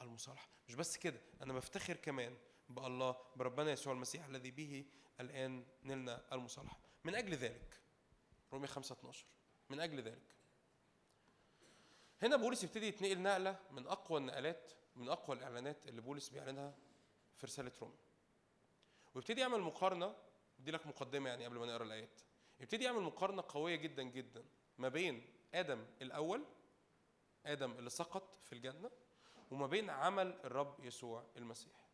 [0.00, 0.48] المصالحة.
[0.68, 2.36] مش بس كده أنا بفتخر كمان
[2.68, 4.84] بالله بربنا يسوع المسيح الذي به
[5.20, 6.78] الآن نلنا المصالحة.
[7.04, 7.80] من أجل ذلك
[8.52, 9.26] رومية 5 12
[9.70, 10.36] من أجل ذلك.
[12.22, 16.74] هنا بولس يبتدي يتنقل نقلة من أقوى النقلات من أقوى الإعلانات اللي بولس بيعلنها
[17.36, 18.08] في رسالة رومية
[19.14, 20.16] ويبتدي يعمل مقارنة
[20.58, 22.20] دي لك مقدمة يعني قبل ما نقرأ الآيات.
[22.60, 24.44] يبتدي يعمل مقارنة قوية جدا جدا
[24.78, 26.44] ما بين آدم الأول
[27.46, 28.90] آدم اللي سقط في الجنة
[29.50, 31.88] وما بين عمل الرب يسوع المسيح.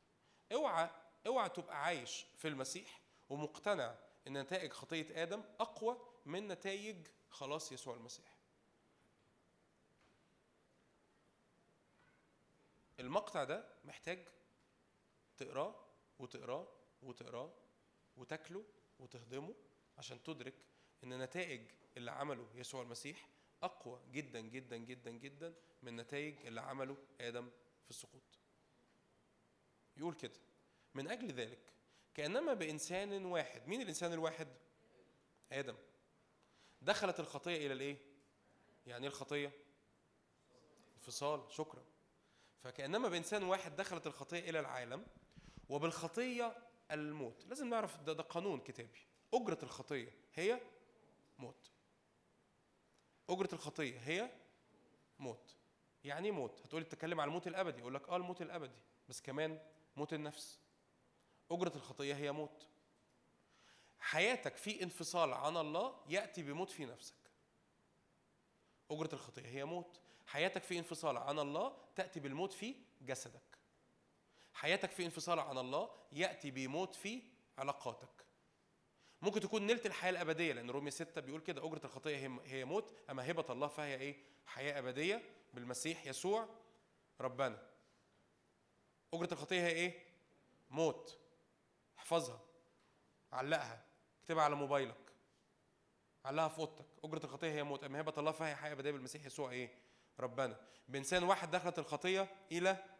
[0.53, 0.91] اوعى
[1.27, 3.01] اوعى تبقى عايش في المسيح
[3.31, 3.95] ومقتنع
[4.27, 8.35] إن نتائج خطية آدم أقوى من نتائج خلاص يسوع المسيح.
[13.01, 14.29] المقطع ده محتاج
[15.37, 15.75] تقراه
[16.19, 16.69] وتقراه
[17.03, 17.53] وتقراه
[18.17, 18.65] وتاكله
[18.99, 19.55] وتهضمه
[19.99, 20.55] عشان تدرك
[21.05, 23.29] إن نتائج اللي عمله يسوع المسيح
[23.63, 27.51] أقوى جدا جدا جدا جدا من نتائج اللي عمله آدم
[27.85, 28.39] في السقوط.
[29.97, 30.41] يقول كده
[30.95, 31.73] من أجل ذلك
[32.15, 34.49] كأنما بإنسان واحد مين الإنسان الواحد؟
[35.53, 35.77] آدم.
[36.83, 37.97] دخلت الخطية إلى الإيه؟
[38.87, 39.53] يعني إيه الخطية؟
[40.97, 41.85] انفصال شكرا.
[42.63, 45.07] فكأنما بإنسان واحد دخلت الخطية إلى العالم
[45.69, 47.45] وبالخطية الموت.
[47.47, 48.99] لازم نعرف ده, ده قانون كتابي.
[49.35, 50.61] أجرة الخطية هي
[51.39, 51.71] موت.
[53.31, 54.31] أجرة الخطية هي
[55.19, 55.57] موت.
[56.05, 57.83] يعني إيه موت؟ هتقولي تتكلم على الموت الأبدي.
[57.83, 58.79] أقول لك آه الموت الأبدي.
[59.09, 59.61] بس كمان
[59.97, 60.61] موت النفس.
[61.51, 62.67] أجرة الخطية هي موت.
[63.99, 67.15] حياتك في انفصال عن الله يأتي بموت في نفسك.
[68.91, 70.01] أجرة الخطية هي موت.
[70.27, 73.54] حياتك في انفصال عن الله تأتي بالموت في جسدك.
[74.55, 77.23] حياتك في انفصال عن الله يأتي بموت في
[77.59, 78.25] علاقاتك.
[79.23, 82.95] ممكن تكون نلت الحياة الأبدية لأن رومية 6 بيقول كده أجرة الخطيه هي هي موت
[83.11, 84.17] أما هبة الله فهي إيه؟
[84.47, 85.23] حياة أبدية
[85.55, 86.49] بالمسيح يسوع
[87.21, 87.67] ربنا.
[89.15, 90.03] أجرة الخطيه هي إيه؟
[90.71, 91.19] موت.
[91.99, 92.41] احفظها.
[93.33, 93.85] علقها.
[94.23, 95.13] اكتبها على موبايلك.
[96.25, 96.87] علقها في أوضتك.
[97.05, 99.75] أجرة الخطيه هي موت أما هبة الله فهي حياة أبدية بالمسيح يسوع إيه؟
[100.21, 100.61] ربنا.
[100.89, 102.94] بإنسان واحد دخلت الخطيه إلى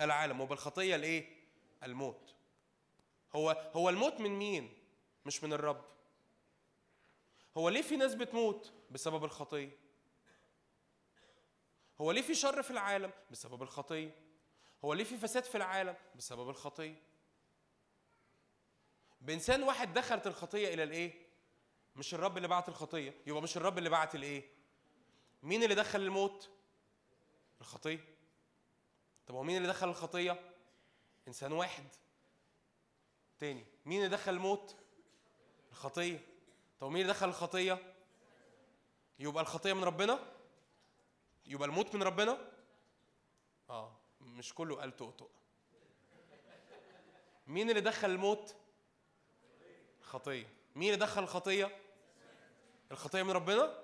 [0.00, 1.36] العالم وبالخطية الإيه؟
[1.82, 2.34] الموت.
[3.36, 4.72] هو هو الموت من مين؟
[5.26, 5.84] مش من الرب.
[7.56, 9.70] هو ليه في ناس بتموت؟ بسبب الخطية.
[12.00, 14.14] هو ليه في شر في العالم؟ بسبب الخطية.
[14.84, 17.02] هو ليه في فساد في العالم؟ بسبب الخطية.
[19.20, 21.28] بإنسان واحد دخلت الخطية إلى الإيه؟
[21.96, 23.14] مش الرب اللي بعت الخطية.
[23.26, 24.42] يبقى مش الرب اللي بعت الإيه؟
[25.42, 26.50] مين اللي دخل الموت؟
[27.60, 28.17] الخطية.
[29.28, 30.40] طب هو مين اللي دخل الخطية؟
[31.28, 31.84] إنسان واحد.
[33.38, 34.76] تاني مين اللي دخل الموت؟
[35.70, 36.20] الخطية.
[36.80, 37.94] طب مين اللي دخل الخطية؟
[39.18, 40.18] يبقى الخطية من ربنا؟
[41.46, 42.38] يبقى الموت من ربنا؟
[43.70, 45.30] آه مش كله قال تقطق
[47.46, 48.54] مين اللي دخل الموت؟
[50.00, 50.46] الخطية.
[50.76, 51.78] مين اللي دخل الخطية؟
[52.90, 53.82] الخطية من ربنا؟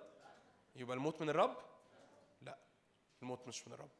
[0.76, 1.56] يبقى الموت من الرب؟
[2.42, 2.58] لا
[3.22, 3.90] الموت مش من الرب.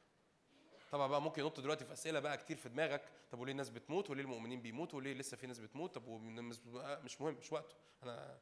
[0.95, 3.03] طبعا بقى ممكن ينط دلوقتي في أسئلة بقى كتير في دماغك.
[3.31, 6.67] طب وليه الناس بتموت؟ وليه المؤمنين بيموتوا؟ وليه لسه في ناس بتموت؟ طب بت-
[7.05, 7.75] مش مهم مش وقته.
[8.03, 8.39] أنا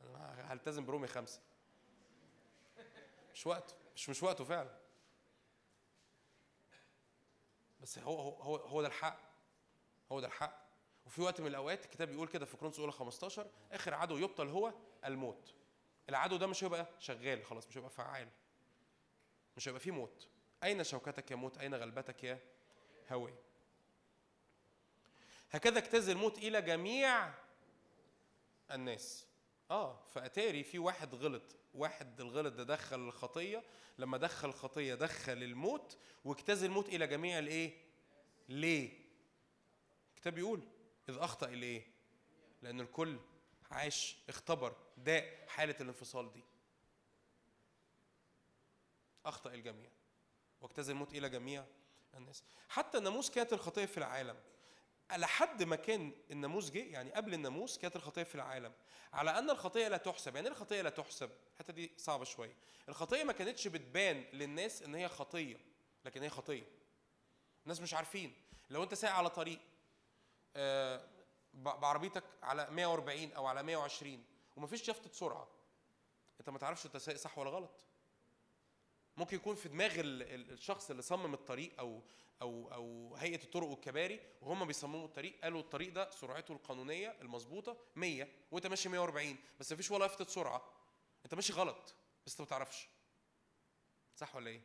[0.00, 1.40] أنا هلتزم برومي خمسة.
[3.34, 4.78] مش وقته مش مش وقته فعلا.
[7.80, 9.18] بس هو هو هو, ده الحق.
[10.12, 10.64] هو ده الحق.
[11.06, 14.72] وفي وقت من الأوقات الكتاب بيقول كده في كورنثوس اولى 15 آخر عدو يبطل هو
[15.04, 15.54] الموت.
[16.08, 18.28] العدو ده مش هيبقى شغال خلاص مش هيبقى فعال.
[19.56, 20.28] مش هيبقى فيه موت.
[20.64, 22.38] أين شوكتك يا موت؟ أين غلبتك يا
[23.10, 23.34] هوي؟
[25.50, 27.34] هكذا اجتاز الموت إلى جميع
[28.70, 29.26] الناس.
[29.70, 33.62] آه فأتاري في واحد غلط واحد الغلط ده دخل الخطية.
[33.98, 37.72] لما دخل الخطية دخل الموت واجتاز الموت إلى جميع الإيه؟
[38.48, 39.04] ليه؟
[40.14, 40.68] الكتاب بيقول
[41.08, 41.86] إذ أخطأ الإيه؟
[42.62, 43.18] لأن الكل
[43.70, 46.42] عاش اختبر داء حالة الانفصال دي.
[49.26, 49.90] أخطأ الجميع.
[50.60, 51.64] واجتاز الموت إلى جميع
[52.14, 52.44] الناس.
[52.68, 54.36] حتى الناموس كانت الخطية في العالم.
[55.16, 58.72] لحد ما كان الناموس جه يعني قبل الناموس كانت الخطية في العالم.
[59.12, 62.56] على أن الخطية لا تحسب يعني إيه الخطية لا تحسب؟ الحتة دي صعبة شوية.
[62.88, 65.60] الخطية ما كانتش بتبان للناس إن هي خطية
[66.04, 66.66] لكن هي خطية.
[67.64, 68.34] الناس مش عارفين.
[68.70, 69.60] لو أنت سايق على طريق
[70.56, 71.08] آه،
[71.54, 74.24] بعربيتك على 140 أو على 120
[74.56, 75.48] ومفيش يافطة سرعة
[76.40, 77.84] أنت ما تعرفش أنت سايق صح ولا غلط.
[79.16, 82.02] ممكن يكون في دماغ ال- ال- الشخص اللي صمم الطريق أو
[82.42, 88.28] أو أو هيئة الطرق والكباري وهم بيصمموا الطريق قالوا الطريق ده سرعته القانونية المظبوطة 100
[88.50, 90.64] وانت ماشي 140 بس مفيش ولا يافطه سرعة.
[91.24, 91.94] انت ماشي غلط
[92.26, 92.88] بس انت ما تعرفش.
[94.16, 94.60] صح ولا إيه؟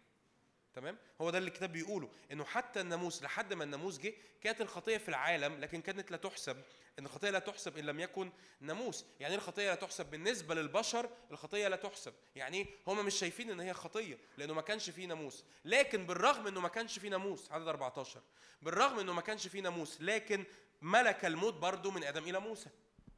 [0.73, 4.97] تمام؟ هو ده اللي الكتاب بيقوله إنه حتى الناموس لحد ما الناموس جه كانت الخطية
[4.97, 6.63] في العالم لكن كانت لا تحسب
[6.99, 9.05] إن الخطية لا تحسب إن لم يكن ناموس.
[9.19, 12.13] يعني إيه الخطية لا تحسب؟ بالنسبة للبشر الخطية لا تحسب.
[12.35, 15.43] يعني إيه؟ هم مش شايفين إن هي خطية لأنه ما كانش فيه ناموس.
[15.65, 18.21] لكن بالرغم إنه ما كانش فيه ناموس عدد 14
[18.61, 20.45] بالرغم إنه ما كانش فيه ناموس لكن
[20.81, 22.69] ملك الموت برضه من آدم إلى موسى.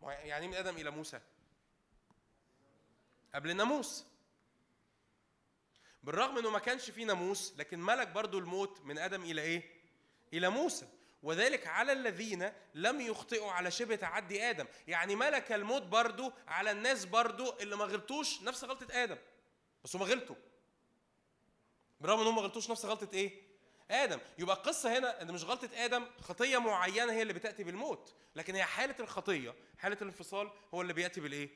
[0.01, 1.19] يعني إيه من آدم إلى موسى؟
[3.35, 4.05] قبل الناموس.
[6.03, 9.63] بالرغم إنه ما كانش فيه ناموس لكن ملك برضو الموت من آدم إلى إيه؟
[10.33, 10.87] إلى موسى.
[11.23, 14.65] وذلك على الذين لم يخطئوا على شبه تعدي آدم.
[14.87, 19.17] يعني ملك الموت برضو على الناس برضو اللي ما غلطوش نفس غلطة آدم.
[19.83, 20.35] بس هم غلطوا.
[22.01, 23.41] بالرغم إن هم ما غلطوش نفس غلطة إيه؟
[23.91, 24.19] آدم.
[24.37, 28.13] يبقى القصة هنا إن مش غلطة آدم خطية معينة هي اللي بتأتي بالموت.
[28.35, 31.49] لكن هي حالة الخطية حالة الانفصال هو اللي بيأتي بالإيه؟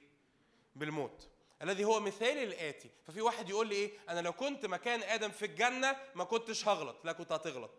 [0.75, 1.29] بالموت.
[1.61, 5.45] الذي هو مثال الاتي ففي واحد يقول لي إيه؟ أنا لو كنت مكان آدم في
[5.45, 7.71] الجنة ما كنتش هغلط لا كنت هتغلط.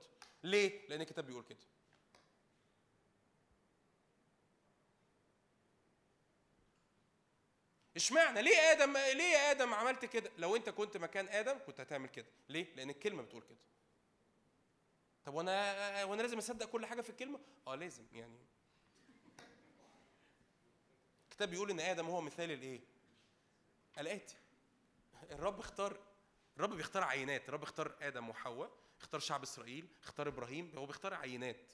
[0.45, 1.59] ليه؟ لأن الكتاب بيقول كده.
[7.97, 12.09] اشمعنى؟ ليه آدم ليه يا آدم عملت كده؟ لو أنت كنت مكان آدم كنت هتعمل
[12.09, 12.27] كده.
[12.49, 13.59] ليه؟ لأن الكلمة بتقول كده.
[15.25, 18.39] طب وأنا وأنا لازم أصدق كل حاجة في الكلمة؟ آه لازم يعني.
[21.25, 22.81] الكتاب بيقول إن آدم هو مثال الايه
[23.99, 24.37] الاتي
[25.31, 26.01] الرب اختار
[26.57, 27.49] الرب بيختار عينات.
[27.49, 28.71] الرب اختار آدم وحواء
[29.01, 31.73] اختار شعب إسرائيل اختار إبراهيم هو بيختار عينات.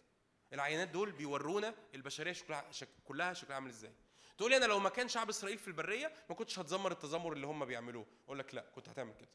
[0.52, 2.88] العينات دول بيورونا البشرية شكلها شك...
[3.04, 3.92] كلها شكلها عامل إزاي.
[4.38, 7.64] تقول لي أنا لو مكان شعب إسرائيل في البرية ما كنتش هتذمر التذمر اللي هم
[7.64, 8.06] بيعملوه.
[8.26, 9.28] أقول لك لا كنت هتعمل كده.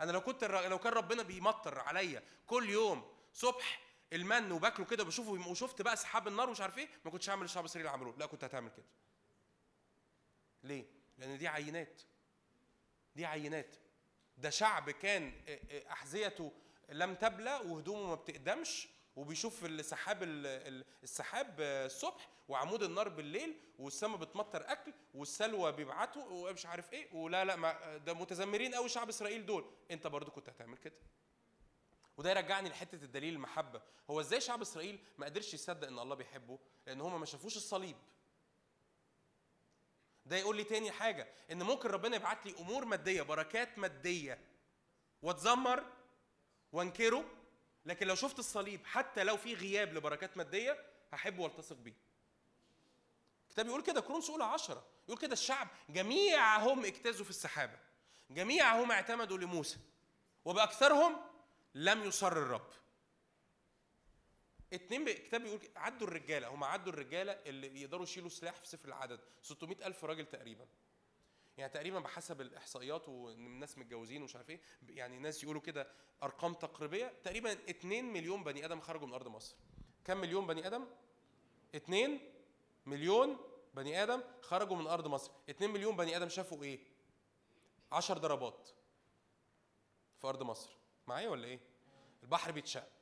[0.00, 3.80] أنا لو كنت لو كان ربنا بيمطر عليا كل يوم صبح
[4.12, 7.64] المن وباكله كده بشوفه وشفت بقى سحاب النار ومش عارف إيه ما كنتش هعمل الشعب
[7.64, 8.18] الاسرائيلي اللي عملوه.
[8.18, 8.86] لا كنت هتعمل كده.
[10.62, 12.02] ليه؟ لأن دي عينات.
[13.16, 13.76] دي عينات.
[14.36, 15.32] ده شعب كان
[15.90, 16.52] أحذيته
[16.88, 20.22] لم تبلى وهدومه ما بتقدمش وبيشوف السحاب
[21.02, 27.56] السحاب الصبح وعمود النار بالليل والسماء بتمطر أكل والسلوى بيبعتوا ومش عارف إيه ولا لا
[27.56, 29.70] ما ده متذمرين قوي شعب إسرائيل دول.
[29.90, 30.96] أنت برضو كنت هتعمل كده.
[32.16, 33.82] وده يرجعني لحتة الدليل المحبة.
[34.10, 37.96] هو إزاي شعب إسرائيل ما قدرش يصدق إن الله بيحبه؟ لأن هم ما شافوش الصليب.
[40.28, 44.38] ده يقول لي تاني حاجة إن ممكن ربنا يبعت لي أمور مادية بركات مادية
[45.22, 45.84] واتذمر
[46.72, 47.24] وانكره
[47.86, 51.94] لكن لو شفت الصليب حتى لو في غياب لبركات مادية هحبه والتصق بيه.
[53.48, 57.78] الكتاب يقول كده كرونس أولى عشرة يقول كده الشعب جميعهم اجتازوا في السحابة
[58.30, 59.78] جميعهم اعتمدوا لموسى
[60.44, 61.16] وبأكثرهم
[61.74, 62.70] لم يصر الرب.
[64.72, 69.20] اتنين الكتاب بيقول عدوا الرجالة هم عدوا الرجالة اللي يقدروا يشيلوا سلاح في سفر العدد
[69.42, 70.66] 600 ألف راجل تقريبا.
[71.58, 75.88] يعني تقريبا بحسب الإحصائيات وإن الناس متجوزين ومش عارف إيه يعني ناس يقولوا كده
[76.22, 79.56] أرقام تقريبية تقريبا 2 مليون بني آدم خرجوا من أرض مصر.
[80.04, 80.86] كم مليون بني آدم؟
[81.74, 82.20] 2
[82.86, 83.36] مليون
[83.74, 85.32] بني آدم خرجوا من أرض مصر.
[85.50, 86.78] 2 مليون بني آدم شافوا إيه؟
[87.92, 88.68] 10 ضربات
[90.20, 90.70] في أرض مصر.
[91.06, 91.60] معايا ولا إيه؟
[92.22, 92.97] البحر بيتشق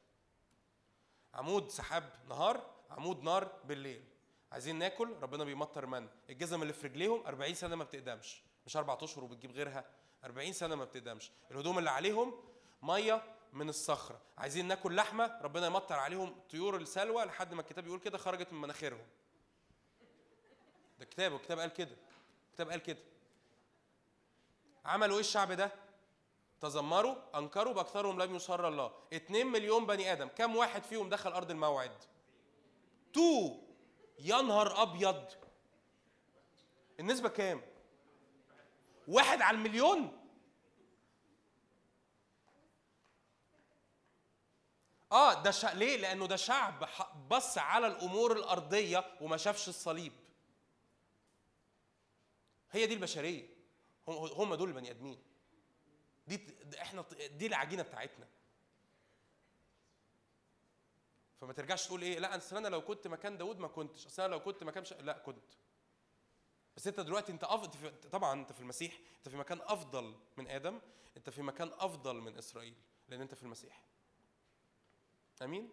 [1.36, 4.04] عمود سحاب نهار عمود نار بالليل.
[4.52, 6.08] عايزين ناكل ربنا بيمطر من.
[6.30, 8.42] الجزم اللي في رجليهم 40 سنة ما بتقدمش.
[8.66, 9.84] مش أربع أشهر وبتجيب غيرها.
[10.24, 11.30] 40 سنة ما بتقدمش.
[11.50, 12.34] الهدوم اللي عليهم
[12.82, 13.22] مية
[13.52, 14.20] من الصخرة.
[14.38, 18.60] عايزين ناكل لحمة ربنا يمطر عليهم طيور السلوى لحد ما الكتاب يقول كده خرجت من
[18.60, 19.06] مناخيرهم.
[20.98, 21.96] ده كتاب الكتاب قال كده.
[22.48, 22.98] الكتاب قال كده.
[24.84, 25.72] عملوا إيه الشعب ده؟
[26.60, 28.92] تذمروا أنكروا بأكثرهم لم يصر الله.
[29.12, 30.28] 2 مليون بني آدم.
[30.28, 32.04] كم واحد فيهم دخل أرض الموعد؟
[33.12, 33.60] تو.
[34.18, 35.24] يا نهار أبيض.
[37.00, 37.62] النسبة كام؟
[39.08, 40.22] واحد على المليون.
[45.12, 45.72] آه ده شع...
[45.72, 46.88] ليه؟ لأنه ده شعب
[47.28, 50.12] بص على الأمور الأرضية وما شافش الصليب.
[52.70, 53.48] هي دي البشرية.
[54.08, 55.22] هم دول البني آدمين.
[56.26, 56.40] دي
[56.80, 58.28] إحنا دي العجينة بتاعتنا.
[61.40, 64.30] فما ترجعش تقول إيه لا أصل أنا لو كنت مكان داود ما كنتش أصل أنا
[64.30, 64.84] لو كنت مكان.
[65.00, 65.52] لا كنت.
[66.76, 70.80] بس أنت دلوقتي أنت افضل طبعا أنت في المسيح أنت في مكان أفضل من آدم
[71.16, 72.74] أنت في مكان أفضل من إسرائيل
[73.08, 73.82] لأن أنت في المسيح.
[75.42, 75.70] آمين؟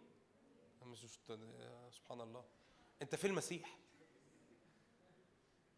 [1.92, 2.46] سبحان الله.
[3.02, 3.78] أنت في المسيح.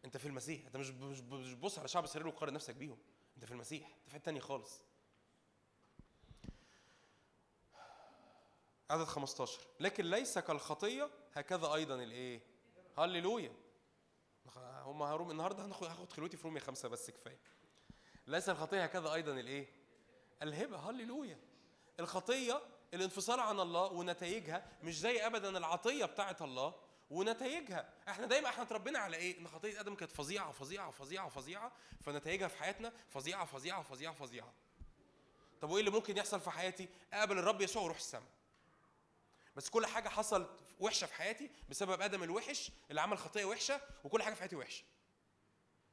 [0.04, 0.66] أنت في المسيح.
[0.66, 2.98] أنت مش مش بتبص على شعب إسرائيل وتقارن نفسك بيهم.
[3.36, 4.80] انت في المسيح انت في حتة ثانية خالص.
[8.90, 12.40] عدد 15 لكن ليس كالخطية هكذا أيضا الإيه؟
[12.98, 13.52] هللويا.
[14.56, 17.40] هم هروم النهارده هناخد هاخد خلوتي في رومية خمسة بس كفاية.
[18.26, 19.66] ليس الخطية هكذا أيضا الإيه؟
[20.42, 20.76] الهبة.
[20.90, 21.38] هللويا.
[22.00, 22.60] الخطية
[22.94, 26.74] الانفصال عن الله ونتائجها مش زي ابدا العطية بتاعه الله
[27.10, 27.92] ونتائجها.
[28.08, 32.48] إحنا دايما إحنا اتربينا على إيه؟ إن خطيه آدم كانت فظيعة فظيعة فظيعة فظيعة فنتائجها
[32.48, 34.52] في حياتنا فظيعة فظيعة فظيعة فظيعة.
[35.60, 38.28] طب وإيه اللي ممكن يحصل في حياتي؟ اقابل الرب يسوع وأروح السماء.
[39.56, 40.50] بس كل حاجة حصلت
[40.80, 44.84] وحشة في حياتي بسبب آدم الوحش اللي عمل خطيه وحشة وكل حاجة في حياتي وحشة.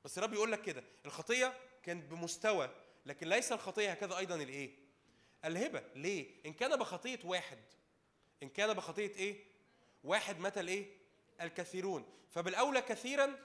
[0.06, 1.54] بس الرب يقول لك كده الخطيه
[1.84, 2.70] كانت بمستوى
[3.06, 4.76] لكن ليس الخطيه هكذا أيضا الإيه؟
[5.46, 5.84] الهبة.
[5.96, 7.60] ليه؟ إن كان بخطيه واحد.
[8.44, 9.44] إن كان بخطيه إيه؟
[10.04, 11.03] واحد متى الإيه؟
[11.48, 12.06] الكثيرون.
[12.32, 13.40] فبالأولى كثيرا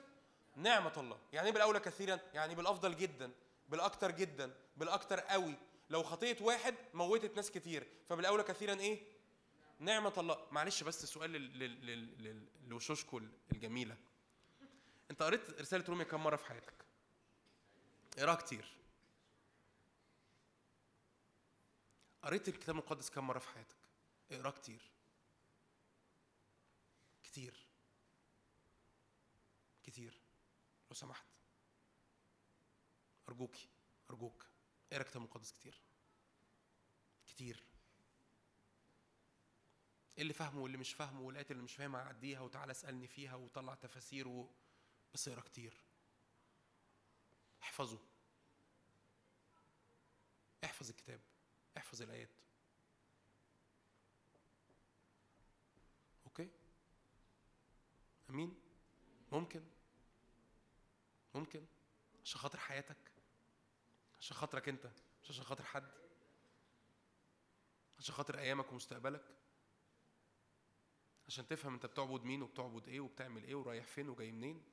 [0.57, 1.19] نعمة الله.
[1.33, 3.33] يعني إيه بالأولى كثيرا؟ يعني بالأفضل جدا
[3.69, 5.55] بالاكثر جدا بالاكثر قوي.
[5.91, 7.87] لو خطيه واحد موتت ناس كتير.
[8.09, 9.03] فبالأولى كثيرا إيه؟
[9.79, 10.47] نعمة الله.
[10.51, 11.33] معلش بس سؤال
[12.69, 13.21] لوشوشكو
[13.53, 13.97] الجميلة.
[15.11, 16.75] أنت قريت رسالة روميا كم مرة في حياتك؟
[18.19, 18.75] اقراها كتير.
[22.23, 23.77] قريت الكتاب المقدس كم مرة في حياتك؟
[24.33, 24.91] اقراه كتير.
[27.23, 27.68] كتير.
[29.89, 30.21] كتير.
[30.91, 31.27] لو سمحت.
[33.29, 33.69] أرجوكي
[34.11, 34.47] أرجوك.
[34.93, 35.83] اقرا الكتاب المقدس كتير؟
[37.27, 37.65] كتير.
[40.17, 43.75] إيه اللي فاهمه واللي مش فاهمه والآيات اللي مش فاهمها عديها وتعالى اسألني فيها وطلع
[43.75, 44.49] تفاسير و...
[45.15, 45.85] بس اقرأ كتير.
[47.63, 47.99] احفظه.
[50.65, 51.21] احفظ الكتاب.
[51.77, 52.31] احفظ الآيات.
[56.27, 56.49] أوكي؟
[58.31, 58.55] أمين؟
[59.33, 59.78] ممكن؟
[61.35, 61.67] ممكن.
[62.25, 63.13] عشان خاطر حياتك.
[64.21, 64.87] عشان خاطرك انت.
[65.23, 65.91] مش عشان خاطر حد.
[67.99, 69.35] عشان خاطر أيامك ومستقبلك.
[71.29, 74.65] عشان تفهم انت بتعبد مين وبتعبد إيه وبتعمل إيه ورايح فين وجاي منين.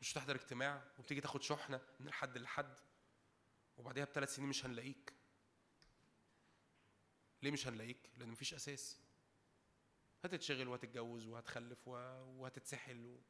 [0.00, 2.80] مش تحضر اجتماع وبتيجي تاخد شحنة من الحد لحد
[3.76, 5.14] وبعديها بثلاث سنين مش هنلاقيك.
[7.42, 9.00] ليه مش هنلاقيك؟ لأن مفيش أساس.
[10.24, 13.20] هتتشغل وهتتجوز وهتخلف وهتتسحل.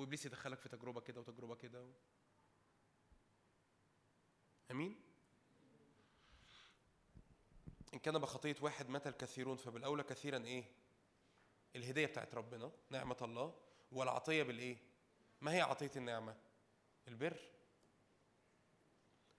[0.00, 1.90] وإبليس يدخلك في تجربة كده وتجربة كده و...
[4.70, 5.00] أمين؟
[7.94, 10.64] إن كان بخطية واحد مات الكثيرون فبالأولى كثيرا إيه؟
[11.76, 13.54] الهدية بتاعت ربنا نعمة الله
[13.92, 14.76] والعطية بالإيه؟
[15.40, 16.36] ما هي عطية النعمة؟
[17.08, 17.40] البر.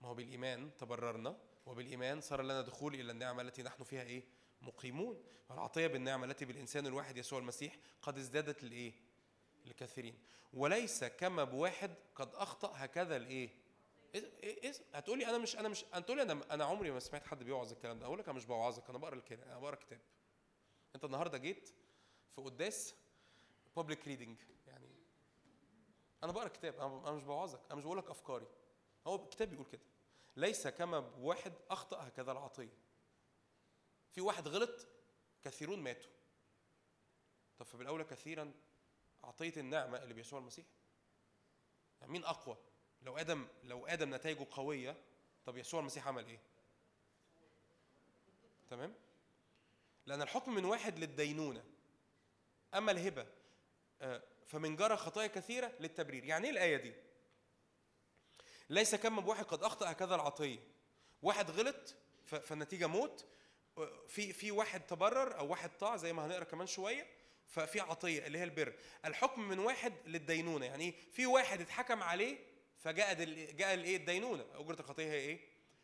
[0.02, 4.24] ما هو بالإيمان تبررنا وبالإيمان صار لنا دخول إلى النعمة التي نحن فيها إيه؟
[4.62, 5.24] مقيمون.
[5.50, 8.94] والعطية بالنعمة التي بالإنسان الواحد يسوع المسيح قد ازدادت للايه
[9.66, 10.20] لكثيرين
[10.54, 13.50] وليس كما بواحد قد أخطأ هكذا الإيه؟
[14.16, 18.00] إيه هتقولي أنا مش أنا مش هتقولي أنا أنا عمري ما سمعت حد بيوعظ الكلام
[18.00, 18.06] ده.
[18.06, 20.00] أقول لك أنا مش بوعظك أنا بقرأ الكلام أنا بقرأ كتاب.
[20.96, 21.70] أنت النهارده جيت
[22.36, 22.96] في قداس
[23.76, 24.90] بابليك ريدنج يعني
[26.24, 28.48] أنا بقرأ كتاب أنا مش بوعظك أنا مش بقول لك أفكاري.
[29.08, 29.82] هو الكتاب بيقول كده.
[30.36, 32.78] ليس كما بواحد أخطأ هكذا العطية.
[34.12, 34.88] في واحد غلط
[35.44, 36.12] كثيرون ماتوا.
[37.58, 38.54] طب فبالأولى كثيرا
[39.24, 40.66] عطيه النعمة اللي بيسوع المسيح.
[42.02, 42.58] يعني مين أقوى؟
[43.02, 44.98] لو آدم لو آدم نتائجه قوية
[45.46, 46.40] طب يسوع المسيح عمل إيه؟
[48.70, 48.94] تمام؟
[50.06, 51.64] لأن الحكم من واحد للدينونة.
[52.74, 53.28] أما الهبة
[54.02, 56.24] آه، فمن جرى خطايا كثيرة للتبرير.
[56.26, 56.94] يعني إيه الآية دي؟
[58.70, 60.60] ليس كما بواحد قد أخطأ هكذا العطية.
[61.22, 61.96] واحد غلط
[62.26, 63.26] فالنتيجة موت.
[63.78, 67.21] آه، في في واحد تبرر أو واحد طاع زي ما هنقرأ كمان شوية.
[67.52, 68.74] ففي عطية اللي هي البر.
[69.06, 70.66] الحكم من واحد للدينونة.
[70.66, 72.38] يعني إيه في واحد اتحكم عليه
[72.80, 73.14] فجاء.
[73.52, 74.46] جاء الإيه؟ الدينونة.
[74.56, 75.40] أجرة الخطية هي إيه؟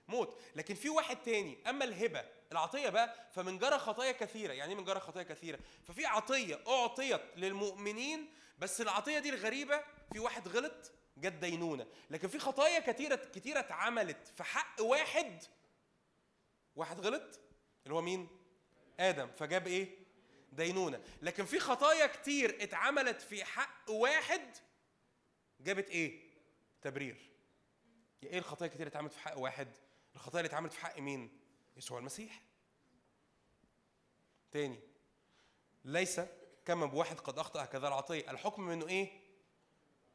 [0.07, 0.37] موت.
[0.55, 1.57] لكن في واحد تاني.
[1.69, 2.25] أما الهبة.
[2.51, 4.53] العطية بقى فمن جرى خطايا كثيرة.
[4.53, 9.83] يعني إيه من جرى خطايا كثيرة؟ ففي عطية أعطيت للمؤمنين بس العطية دي الغريبة.
[10.13, 11.87] في واحد غلط جت دينونة.
[12.09, 15.43] لكن في خطايا كثيرة كثيرة اتعملت في حق واحد.
[16.75, 17.39] واحد غلط
[17.83, 18.27] اللي هو مين؟
[18.99, 19.27] آدم.
[19.37, 19.96] فجاب إيه؟
[20.57, 21.03] دينونة.
[21.21, 24.57] لكن في خطايا كتير اتعملت في حق واحد
[25.59, 26.27] جابت إيه؟
[26.81, 27.31] تبرير.
[28.23, 29.67] يا إيه الخطايا كتير اتعملت في حق واحد؟
[30.15, 31.39] الخطايا اللي اتعملت في حق مين؟
[31.77, 32.41] يسوع المسيح.
[34.51, 34.79] تاني
[35.85, 36.21] ليس
[36.65, 38.31] كما بواحد قد أخطأ هكذا العطية.
[38.31, 39.21] الحكم منه إيه؟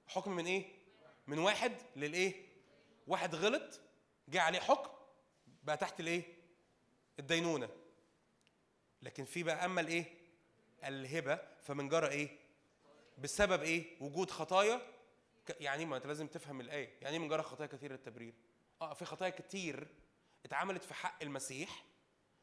[0.06, 0.64] حكم من إيه؟
[1.26, 2.46] من واحد للإيه؟
[3.06, 3.80] واحد غلط
[4.28, 4.90] جه عليه حكم
[5.62, 6.22] بقى تحت الإيه؟
[7.18, 7.68] الدينونة.
[9.02, 10.21] لكن في بقى أما الإيه؟
[10.84, 12.28] الهبة فمن جرى إيه؟
[13.18, 14.80] بسبب إيه؟ وجود خطايا.
[15.60, 16.90] يعني ما أنت لازم تفهم الآية.
[17.02, 18.34] يعني إيه من جرى خطايا كثيرة التبرير؟
[18.82, 19.86] آه في خطايا كتير
[20.44, 21.84] اتعملت في حق المسيح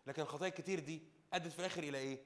[0.08, 1.02] لكن الخطايا الكتير دي
[1.34, 2.18] أدت في الآخر إلى إيه؟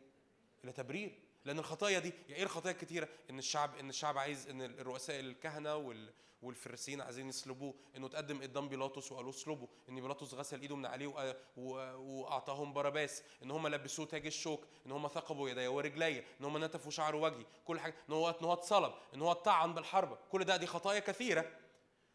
[0.63, 1.19] إلى تبرير.
[1.45, 5.75] لأن الخطايا دي يعني إيه الخطايا الكتيرة؟ إن الشعب إن الشعب عايز إن الرؤساء الكهنة
[5.75, 6.13] وال
[6.43, 11.35] والفريسيين عايزين يصلبوه إنه تقدم قدام بيلاطس وقالوا اصلبوا إن بيلاطس غسل إيده من عليه
[11.57, 16.91] وأعطاهم باراباس إن هم لبسوه تاج الشوك إن هم ثقبوا يديه ورجليه إن هم نتفوا
[16.91, 20.57] شعر وجهي كل حاجة إن هو إن هو اتصلب إن هو اتطعن بالحربه كل ده
[20.57, 21.59] دي خطايا كثيرة.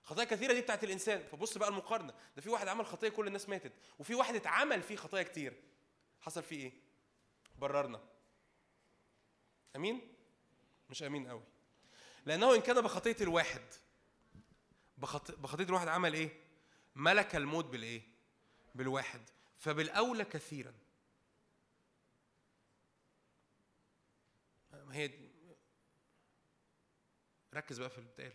[0.05, 1.23] خطايا كثيرة دي بتاعت الإنسان.
[1.27, 4.97] فبص بقى المقارنة ده في واحد عمل خطيه كل الناس ماتت وفي واحد اتعمل فيه
[4.97, 5.63] خطايا كتير.
[6.21, 6.73] حصل فيه إيه؟
[7.59, 8.01] بررنا.
[9.77, 10.15] أمين؟
[10.91, 11.43] مش أمين قوي.
[12.27, 13.63] لأنه ان كان بخطيه الواحد.
[14.99, 16.41] بخطيه الواحد عمل إيه؟
[16.97, 18.03] ملك الموت بالإيه؟
[18.75, 19.21] بالواحد.
[19.59, 20.75] فبالأولى كثيرا.
[24.91, 25.11] هي
[27.55, 28.33] ركز بقى في اللي بتقال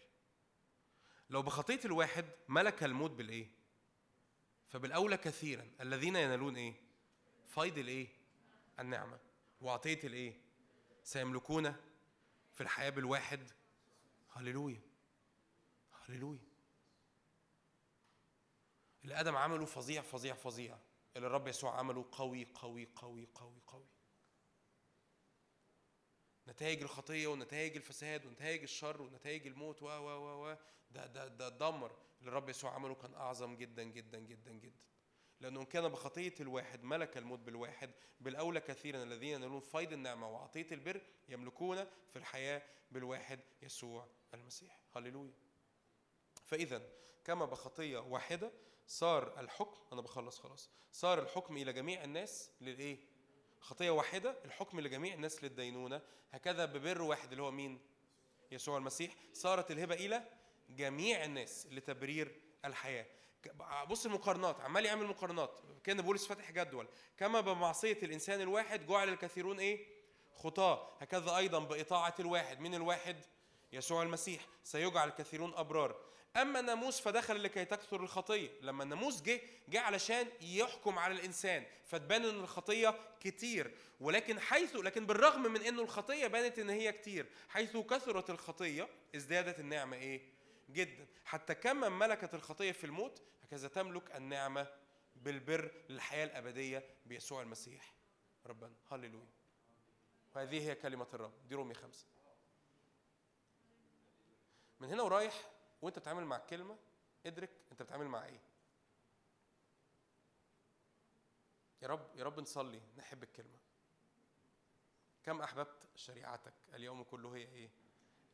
[1.29, 3.47] لو بخطية الواحد ملك الموت بالإيه؟
[4.69, 5.67] فبالأولى كثيرا.
[5.81, 6.73] الذين ينالون إيه؟
[7.47, 8.07] فيض الإيه؟
[8.79, 9.19] النعمة.
[9.61, 10.41] وعطية الإيه؟
[11.03, 11.75] سيملكون
[12.53, 13.51] في الحياة بالواحد.
[14.33, 14.81] هللويا.
[16.05, 16.52] هللويا.
[19.03, 20.77] اللي آدم عمله فظيع فظيع فظيع.
[21.15, 23.87] اللي الرب يسوع عمله قوي قوي قوي قوي قوي.
[26.47, 30.57] نتائج الخطية ونتائج الفساد ونتائج الشر ونتائج الموت و و و
[30.91, 34.83] ده ده ده دمر اللي الرب يسوع عمله كان أعظم جدا جدا جدا جدا.
[35.39, 40.67] لأنه إن كان بخطية الواحد ملك الموت بالواحد بالأولى كثيرا الذين ينالون فيض النعمة وعطية
[40.71, 42.61] البر يملكون في الحياة
[42.91, 44.79] بالواحد يسوع المسيح.
[44.95, 45.33] هللويا.
[46.45, 46.81] فاذا
[47.23, 48.51] كما بخطية واحدة
[48.87, 52.97] صار الحكم أنا بخلص خلاص صار الحكم إلى جميع الناس للإيه؟
[53.59, 57.79] خطية واحدة الحكم لجميع الناس للدينونة هكذا ببر واحد اللي هو مين؟
[58.51, 60.23] يسوع المسيح صارت الهبة إلى
[60.69, 63.05] جميع الناس لتبرير الحياة.
[63.43, 63.55] ك-
[63.87, 66.87] بص المقارنات عمال يعمل مقارنات كان بولس فاتح جدول
[67.17, 69.87] كما بمعصية الإنسان الواحد جعل الكثيرون إيه؟
[70.33, 73.25] خطاة هكذا أيضا بإطاعة الواحد من الواحد؟
[73.73, 75.95] يسوع المسيح سيجعل الكثيرون أبرار.
[76.35, 78.49] أما الناموس فدخل لكي تكثر الخطية.
[78.61, 83.71] لما الناموس جه جه علشان يحكم على الإنسان فتبان إن الخطية كتير.
[83.99, 89.59] ولكن حيث لكن بالرغم من إنه الخطية بانت إن هي كتير حيث كثرت الخطية ازدادت
[89.59, 90.21] النعمة إيه؟
[90.69, 91.07] جدا.
[91.25, 94.67] حتى كما ملكت الخطية في الموت هكذا تملك النعمة
[95.15, 97.93] بالبر للحياة الأبدية بيسوع المسيح.
[98.45, 98.73] ربنا.
[98.91, 99.27] هللويا.
[100.35, 101.33] وهذه هي كلمة الرب.
[101.47, 102.05] دي رومية خمسة.
[104.79, 105.52] من هنا ورايح
[105.83, 106.77] وانت بتتعامل مع الكلمة
[107.25, 108.39] ادرك انت بتتعامل مع إيه.
[111.81, 113.57] يا رب يا رب نصلي نحب الكلمة.
[115.23, 117.69] كم أحببت شريعتك اليوم كله هي إيه؟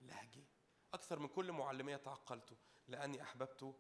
[0.02, 0.44] لهجي
[0.94, 3.76] أكثر من كل معلميه تعقلت لأني أحببت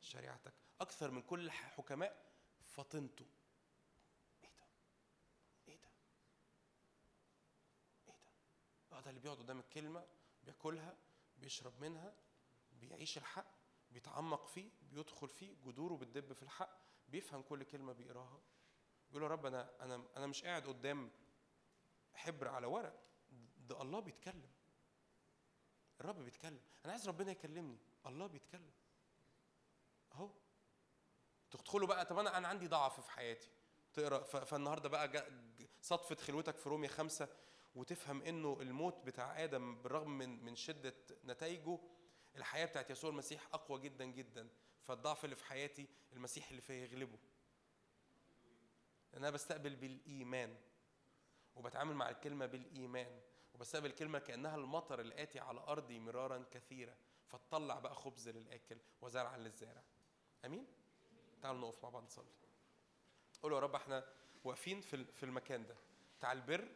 [0.00, 0.54] شريعتك.
[0.80, 2.26] أكثر من كل حكماء
[2.62, 3.22] فطنت.
[3.22, 3.28] ده؟
[5.68, 5.88] إيه ده؟
[8.08, 10.06] إيه ده؟ آه ده اللي بيقعد قدام الكلمة
[10.44, 10.96] بياكلها
[11.38, 12.14] بيشرب منها
[12.80, 13.46] بيعيش الحق
[13.90, 18.40] بيتعمق فيه بيدخل فيه جذوره بتدب في الحق بيفهم كل كلمة بيقراها.
[19.08, 21.10] بيقول يا رب أنا أنا أنا مش قاعد قدام
[22.14, 23.02] حبر على ورق.
[23.56, 24.50] ده الله بيتكلم.
[26.00, 26.60] الرب بيتكلم.
[26.84, 27.78] أنا عايز ربنا يكلمني.
[28.06, 28.72] الله بيتكلم.
[30.12, 30.30] أهو.
[31.50, 33.50] تدخلوا بقى طب أنا أنا عندي ضعف في حياتي.
[33.94, 35.26] تقرأ فالنهاردة بقى
[35.80, 37.28] صدفة خلوتك في رومية خمسة
[37.74, 41.78] وتفهم إنه الموت بتاع آدم بالرغم من من شدة نتائجه
[42.36, 44.48] الحياة بتاعت يسوع المسيح أقوى جدا جدا
[44.82, 47.18] فالضعف اللي في حياتي المسيح اللي فيا يغلبه
[49.16, 50.56] أنا بستقبل بالإيمان
[51.56, 53.20] وبتعامل مع الكلمة بالإيمان
[53.54, 56.94] وبستقبل الكلمة كأنها المطر الاتي على أرضي مرارا كثيرا
[57.28, 59.82] فتطلع بقى خبز للآكل وزرعا للزارع.
[60.44, 60.66] آمين؟
[61.42, 62.32] تعالوا نقف مع بعض نصلي.
[63.42, 64.04] قولوا يا رب إحنا
[64.44, 65.76] واقفين في في المكان ده
[66.18, 66.68] بتاع البر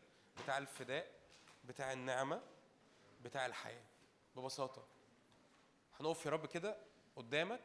[0.42, 1.20] بتاع الفداء
[1.64, 2.42] بتاع النعمة
[3.20, 3.84] بتاع الحياة.
[4.36, 4.88] ببساطة
[6.00, 6.76] هنقف يا رب كده
[7.16, 7.64] قدامك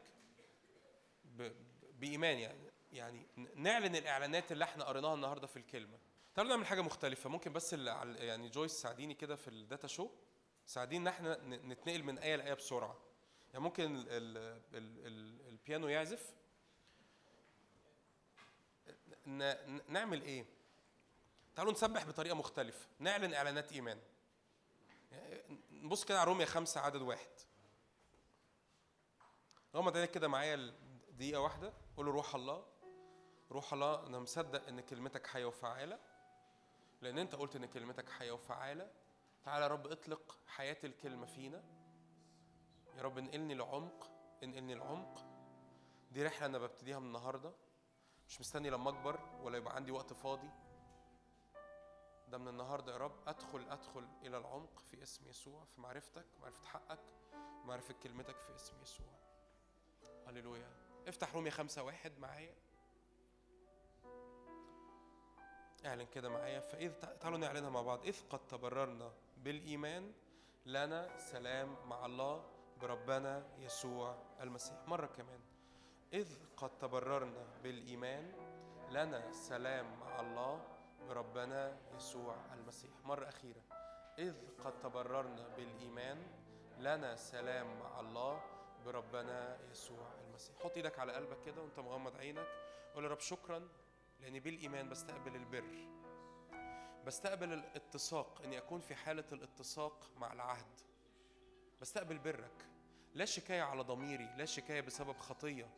[1.92, 2.70] بإيمان يعني.
[2.92, 5.98] يعني نعلن الإعلانات اللي إحنا قريناها النهارده في الكلمة.
[6.34, 7.30] تعالوا نعمل حاجة مختلفة.
[7.30, 10.10] ممكن بس يعني جويس ساعديني كده في الداتا شو.
[10.66, 12.98] ساعديني إن إحنا نتنقل من آية لآية بسرعة.
[13.48, 14.38] يعني ممكن ال ال
[14.74, 16.34] ال ال البيانو يعزف.
[19.88, 20.46] نعمل إيه؟
[21.56, 22.86] تعالوا نسبح بطريقة مختلفة.
[22.98, 23.98] نعلن إعلانات إيمان.
[25.12, 27.28] يعني نبص كده على رومية خمسة عدد واحد.
[29.76, 30.74] غمض عينك كده معايا
[31.10, 32.64] دقيقة واحدة قول له روح الله
[33.52, 35.98] روح الله أنا مصدق إن كلمتك حية وفعالة.
[37.02, 38.90] لأن أنت قلت إن كلمتك حية وفعالة.
[39.44, 41.64] تعالى يا رب اطلق حياة الكلمة فينا.
[42.96, 44.10] يا رب انقلني لعمق
[44.42, 45.24] انقلني لعمق.
[46.10, 47.52] دي رحلة أنا ببتديها من النهاردة.
[48.28, 50.50] مش مستني لما أكبر ولا يبقى عندي وقت فاضي.
[52.28, 53.28] ده من النهارده يا رب.
[53.28, 57.00] أدخل أدخل إلى العمق في اسم يسوع في معرفتك معرفة حقك
[57.64, 59.25] معرفة كلمتك في اسم يسوع.
[60.26, 60.68] هللويا.
[61.08, 62.54] افتح رومية خمسة واحد معايا.
[65.86, 66.60] اعلن كده معايا.
[66.60, 68.06] فإذ تعالوا نعلنها مع بعض.
[68.06, 70.12] إذ قد تبررنا بالإيمان
[70.66, 72.44] لنا سلام مع الله
[72.80, 74.76] بربنا يسوع المسيح.
[74.86, 75.40] مرة كمان.
[76.12, 78.32] إذ قد تبررنا بالإيمان
[78.90, 80.64] لنا سلام مع الله
[81.08, 82.90] بربنا يسوع المسيح.
[83.04, 83.62] مرة أخيرة.
[84.18, 86.22] إذ قد تبررنا بالإيمان
[86.78, 88.55] لنا سلام مع الله
[88.86, 90.56] بربنا يسوع المسيح.
[90.64, 92.46] حط إيدك على قلبك كده وانت مغمض عينك.
[92.94, 93.68] قول يا رب شكرا
[94.20, 95.88] لأني بالإيمان بستقبل البر.
[97.06, 100.80] بستقبل الاتساق إني أكون في حالة الاتساق مع العهد.
[101.80, 102.66] بستقبل برك.
[103.14, 105.68] لا شكاية على ضميري لا شكاية بسبب خطية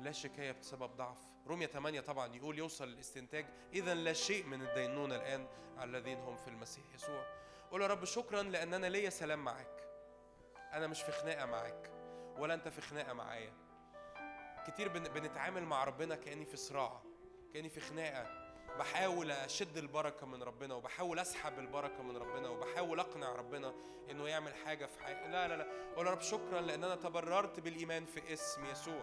[0.00, 1.18] لا شكاية بسبب ضعف.
[1.46, 6.36] رومية 8 طبعا يقول يوصل للاستنتاج اذا لا شيء من الدينونة الآن على الذين هم
[6.36, 7.24] في المسيح يسوع.
[7.70, 9.88] قول يا رب شكرا لأن أنا ليا سلام معاك.
[10.72, 11.97] أنا مش في خناقة معاك.
[12.38, 13.52] ولا انت في خناقة معايا.
[14.66, 17.00] كتير بن- بنتعامل مع ربنا كأني في صراع
[17.54, 18.48] كأني في خناقة.
[18.78, 23.74] بحاول أشد البركة من ربنا وبحاول أسحب البركة من ربنا وبحاول أقنع ربنا
[24.10, 25.28] إنه يعمل حاجة في حياتي.
[25.28, 25.66] لا لا لا.
[25.96, 29.02] قول يا رب شكرا لأن أنا تبررت بالإيمان في اسم يسوع.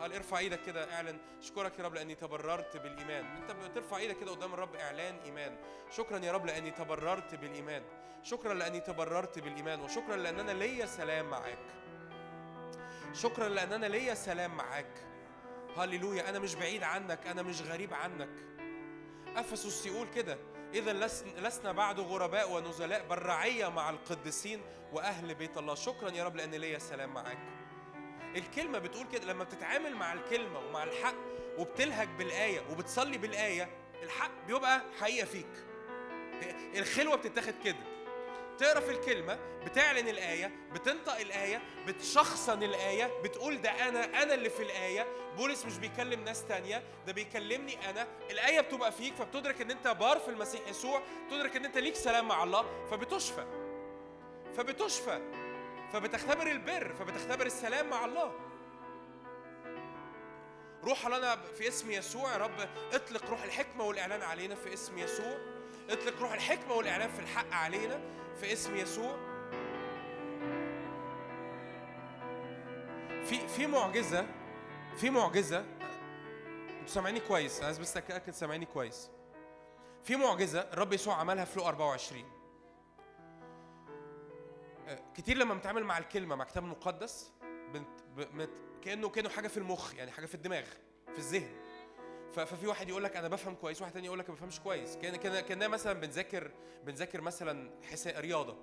[0.00, 1.18] قال ارفع إيدك كده اعلن.
[1.38, 3.24] اشكرك يا رب لأني تبررت بالإيمان.
[3.24, 5.56] أنت بترفع إيدك كده قدام الرب إعلان إيمان.
[5.90, 7.82] شكرا يا رب لأني تبررت بالإيمان.
[8.22, 11.58] شكرا لأني تبررت بالإيمان وشكرا لأن أنا ليا سلام معاك.
[13.14, 15.06] شكرا لأن أنا ليا سلام معاك.
[15.76, 18.28] هللويا أنا مش بعيد عنك أنا مش غريب عنك.
[19.36, 20.38] أفسس يقول كده
[20.74, 24.62] لسن- لسنا بعد غرباء ونزلاء بل رعيه مع القديسين
[24.92, 25.74] وأهل بيت الله.
[25.74, 27.38] شكرا يا رب لأن ليا سلام معاك.
[28.36, 31.14] الكلمة بتقول كده لما بتتعامل مع الكلمة ومع الحق
[31.58, 33.68] وبتلهج بالآية وبتصلي بالآية
[34.02, 35.64] الحق بيبقى حقيقة فيك.
[36.76, 37.93] الخلوة بتتاخد كده.
[38.58, 44.62] تقرا في الكلمة بتعلن الآية بتنطق الآية بتشخصن الآية بتقول ده أنا أنا اللي في
[44.62, 45.06] الآية.
[45.36, 48.06] بولس مش بيكلم ناس تانية ده بيكلمني أنا.
[48.30, 52.28] الآية بتبقى فيك فبتدرك إن أنت بار في المسيح يسوع تدرك إن أنت ليك سلام
[52.28, 53.44] مع الله فبتشفى.
[54.56, 55.20] فبتشفى.
[55.92, 58.32] فبتختبر البر فبتختبر السلام مع الله.
[60.84, 65.53] روح لنا في اسم يسوع يا رب اطلق روح الحكمة والإعلان علينا في اسم يسوع.
[65.90, 68.00] اطلق روح الحكمة والإعلان في الحق علينا
[68.40, 69.16] في اسم يسوع.
[73.24, 74.26] في في معجزة
[74.96, 75.58] في معجزة.
[76.80, 79.10] أنتوا سامعيني كويس عايز بس أتأكد سامعيني كويس.
[80.02, 82.24] في معجزة الرب يسوع عملها في لو 24
[84.88, 87.32] آه، كتير لما بنتعامل مع الكلمة مع الكتاب المقدس
[87.72, 88.50] بنت
[88.82, 90.64] كأنه كأنه حاجة في المخ يعني حاجة في الدماغ
[91.12, 91.63] في الذهن.
[92.34, 94.96] ففي واحد يقول لك أنا بفهم كويس واحد تاني يقول لك ما بفهمش كويس.
[94.96, 96.50] كان كان كاننا مثلا بنذاكر
[96.84, 98.56] بنذاكر مثلا حساب رياضة.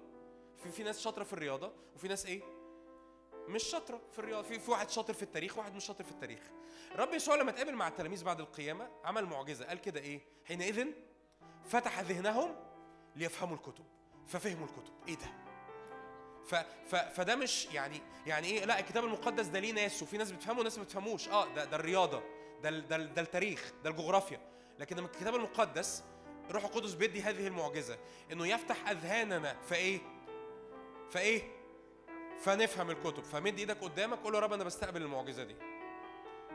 [0.64, 2.42] في في ناس شاطرة في الرياضة وفي ناس إيه؟
[3.48, 4.48] مش شاطرة في الرياضة.
[4.48, 6.40] في في واحد شاطر في التاريخ وواحد مش شاطر في التاريخ.
[6.92, 9.66] الرب يسوع لما اتقابل مع التلاميذ بعد القيامة عمل معجزة.
[9.66, 10.88] قال كده إيه؟ حينئذ
[11.66, 12.56] فتح ذهنهم
[13.16, 13.86] ليفهموا الكتب.
[14.28, 14.94] ففهموا الكتب.
[15.08, 15.32] إيه ده؟
[16.46, 16.56] ف
[16.88, 20.60] ف فده مش يعني يعني إيه؟ لا الكتاب المقدس ده ليه ناس وفي ناس بتفهمه
[20.60, 21.30] وناس ما بتفهموش.
[21.30, 22.24] آه ده ده الرياضة.
[22.64, 24.40] ده ده, ده التاريخ ده الجغرافيا.
[24.80, 26.04] لكن لما الكتاب المقدس
[26.50, 27.98] الروح القدس بيدي هذه المعجزة
[28.32, 30.00] إنه يفتح أذهاننا فإيه؟
[31.10, 31.42] فإيه؟
[32.42, 33.24] فنفهم الكتب.
[33.24, 35.56] فمد إيدك قدامك قول له يا رب أنا بستقبل المعجزة دي.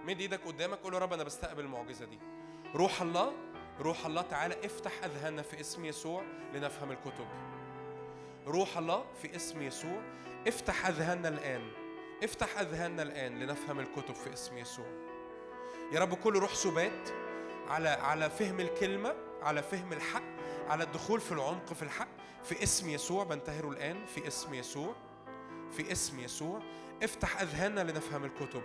[0.04, 2.18] مد إيدك قدامك قول له يا رب أنا بستقبل المعجزة دي.
[2.74, 3.32] روح الله
[3.80, 7.26] روح الله تعالى افتح أذهاننا في اسم يسوع لنفهم الكتب.
[8.46, 10.02] روح الله في اسم يسوع
[10.46, 11.70] افتح أذهاننا الآن.
[12.22, 15.05] افتح أذهاننا الآن لنفهم الكتب في اسم يسوع.
[15.92, 17.08] يا رب كل روح سبات
[17.68, 20.22] على على فهم الكلمة على فهم الحق
[20.68, 22.08] على الدخول في العمق في الحق.
[22.44, 24.06] في اسم يسوع بنتهره الآن.
[24.06, 24.94] في اسم يسوع.
[25.76, 26.62] في اسم يسوع.
[27.02, 28.62] افتح أذهاننا لنفهم الكتب.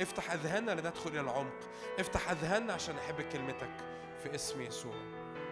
[0.00, 1.58] افتح أذهاننا لندخل إلى العمق.
[1.98, 3.76] افتح أذهاننا عشان نحب كلمتك.
[4.22, 4.94] في اسم يسوع.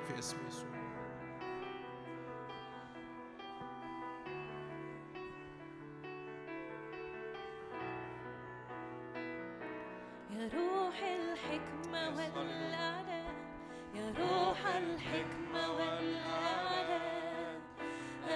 [0.09, 0.80] في اسم يسوع.
[10.41, 13.35] يا روح الحكمة والإعلان
[13.95, 17.61] يا روح الحكمة والإعلان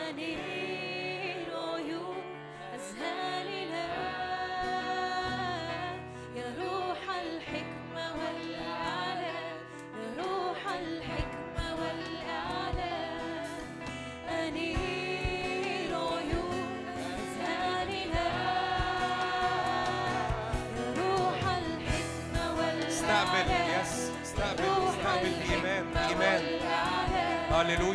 [0.08, 2.22] أنير عيون
[2.74, 3.33] أذهاننا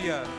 [0.09, 0.38] هللويا أنير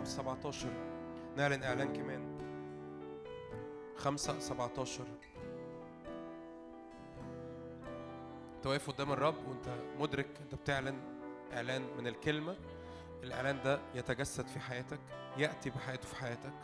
[0.00, 0.68] 5 17
[1.36, 2.38] نعلن إعلان كمان.
[3.96, 5.04] 5 17
[8.56, 10.98] أنت واقف قدام الرب وأنت مدرك أنت بتعلن
[11.52, 12.56] إعلان من الكلمة.
[13.22, 15.00] الإعلان ده يتجسد في حياتك
[15.36, 16.54] يأتي بحياته في حياتك.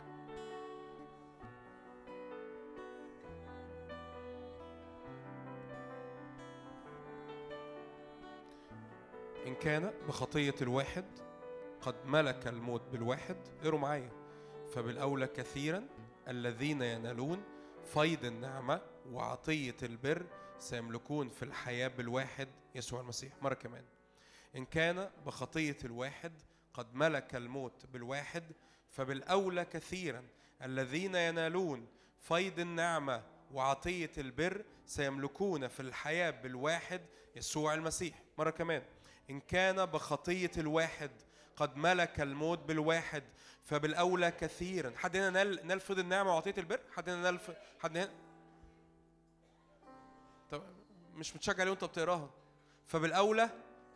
[9.47, 11.05] إن كان بخطية الواحد
[11.87, 14.11] قد ملك الموت بالواحد اقروا معايا.
[14.73, 15.87] فبالأولى كثيرا
[16.27, 17.43] الذين ينالون
[17.93, 20.25] فيض النعمة وعطية البر
[20.59, 23.33] سيملكون في الحياة بالواحد يسوع المسيح.
[23.41, 23.83] مرة كمان.
[24.55, 26.31] إن كان بخطية الواحد
[26.73, 28.43] قد ملك الموت بالواحد
[28.89, 30.23] فبالأولى كثيرا
[30.61, 31.87] الذين ينالون
[32.19, 37.01] فيض النعمة وعطية البر سيملكون في الحياة بالواحد
[37.35, 38.23] يسوع المسيح.
[38.37, 38.83] مرة كمان.
[39.29, 41.11] إن كان بخطية الواحد
[41.57, 43.23] قد ملك الموت بالواحد
[43.63, 44.93] فبالأولى كثيرا.
[44.97, 47.39] حد هنا نال نال فضل النعمة وعطية البر؟ حد هنا نال.
[47.79, 48.09] حد هنا؟
[50.51, 50.63] طب
[51.15, 52.29] مش متشجع ليه وانت بتقراها.
[52.87, 53.49] فبالأولى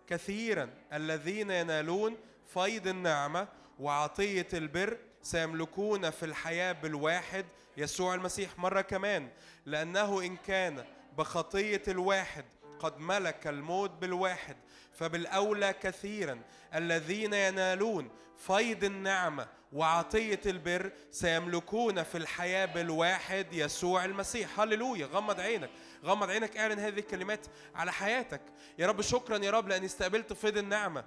[0.08, 2.18] كثيرا الذين ينالون
[2.48, 3.48] فيض النعمة
[3.80, 7.46] وعطية البر سيملكون في الحياة بالواحد
[7.78, 9.30] يسوع المسيح مرة كمان.
[9.66, 10.86] لأنه إن كان
[11.18, 12.46] بخطية الواحد
[12.80, 14.58] قد ملك الموت بالواحد
[15.02, 16.42] فبالأولى كثيرا
[16.76, 24.60] الذين ينالون فيض النعمة وعطية البر سيملكون في الحياة بالواحد يسوع المسيح.
[24.60, 25.06] هللويا.
[25.06, 25.70] غمض عينك.
[26.06, 28.42] غمض عينك اعلن هذه الكلمات على حياتك.
[28.80, 31.04] يا رب شكرا يا رب لأني استقبلت فيض النعمة.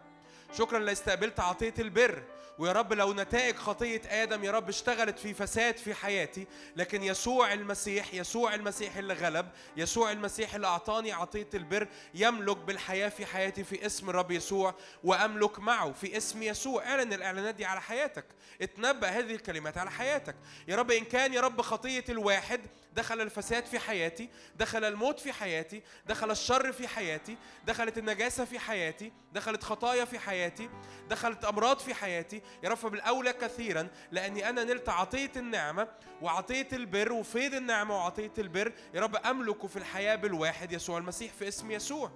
[0.58, 2.22] شكرا لأني استقبلت عطية البر.
[2.58, 7.52] ويا رب لو نتائج خطية آدم يا رب اشتغلت في فساد في حياتي لكن يسوع
[7.52, 13.64] المسيح يسوع المسيح اللي غلب يسوع المسيح اللي أعطاني عطية البر يملك بالحياة في حياتي
[13.64, 14.74] في اسم الرب يسوع
[15.04, 16.84] وأملك معه في اسم يسوع.
[16.86, 18.24] اعلن الإعلانات دي على حياتك.
[18.62, 20.36] اتنبأ هذه الكلمات على حياتك.
[20.68, 22.60] يا رب إن كان يا رب خطية الواحد
[22.92, 28.58] دخل الفساد في حياتي دخل الموت في حياتي دخل الشر في حياتي دخلت النجاسة في
[28.58, 30.70] حياتي دخلت خطايا في حياتي
[31.08, 35.88] دخلت أمراض في حياتي يا رب بالأولى كثيرا لأني أنا نلت عطية النعمة
[36.22, 38.72] وعطية البر وفيض النعمة وعطية البر.
[38.94, 42.10] يا رب أملك في الحياة بالواحد يسوع المسيح في اسم يسوع.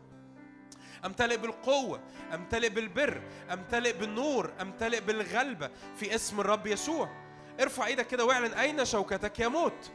[1.05, 2.01] امتلئ بالقوة
[2.35, 7.09] امتلئ بالبر امتلئ بالنور امتلئ بالغلبة في اسم الرب يسوع.
[7.61, 9.91] ارفع إيدك كده واعلن أين شوكتك يا موت؟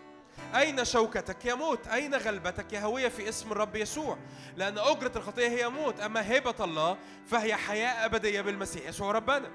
[0.55, 4.17] أين شوكتك يا موت؟ أين غلبتك يا هوية في اسم الرب يسوع؟
[4.55, 9.51] لأن أجرة الخطية هي موت أما هبة الله فهي حياة أبدية بالمسيح يسوع ربنا.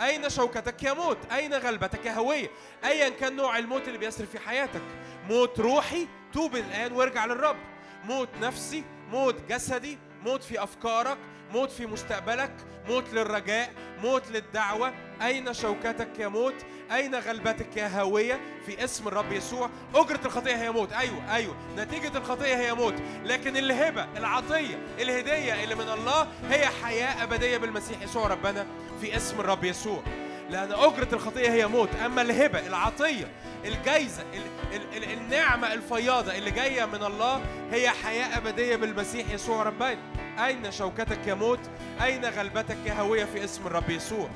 [0.00, 2.50] أين شوكتك يا موت؟ أين غلبتك يا هوية
[2.84, 4.82] أيا كان نوع الموت اللي بيسري في حياتك.
[5.28, 7.56] موت روحي توب الآن وارجع للرب.
[8.04, 11.18] موت نفسي موت جسدي موت في أفكارك
[11.52, 12.52] موت في مستقبلك
[12.88, 13.72] موت للرجاء
[14.02, 14.92] موت للدعوة.
[15.22, 16.54] أين شوكتك يا موت؟
[16.92, 19.70] أين غلبتك يا هاوية في اسم الرب يسوع.
[19.94, 20.92] أجرة الخطية هي موت.
[20.92, 21.56] أيوة أيوة.
[21.76, 22.94] نتيجة الخطية هي موت.
[23.24, 28.66] لكن الهبة العطية الهدية اللي من الله هي حياة أبدية بالمسيح يسوع ربنا
[29.00, 30.02] في اسم الرب يسوع.
[30.50, 31.94] لأن أجرة الخطية هي موت.
[32.04, 33.26] أما الهبة العطية
[33.66, 34.42] الجايزة ال
[34.76, 37.40] ال ال النعمة الفياضة اللي جاية من الله
[37.72, 39.98] هي حياة أبدية بالمسيح يسوع ربنا.
[40.46, 41.60] أين شوكتك يا موت؟
[42.02, 44.28] أين غلبتك يا هوية في اسم الرب يسوع؟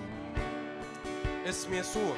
[1.49, 2.17] اسم يسوع.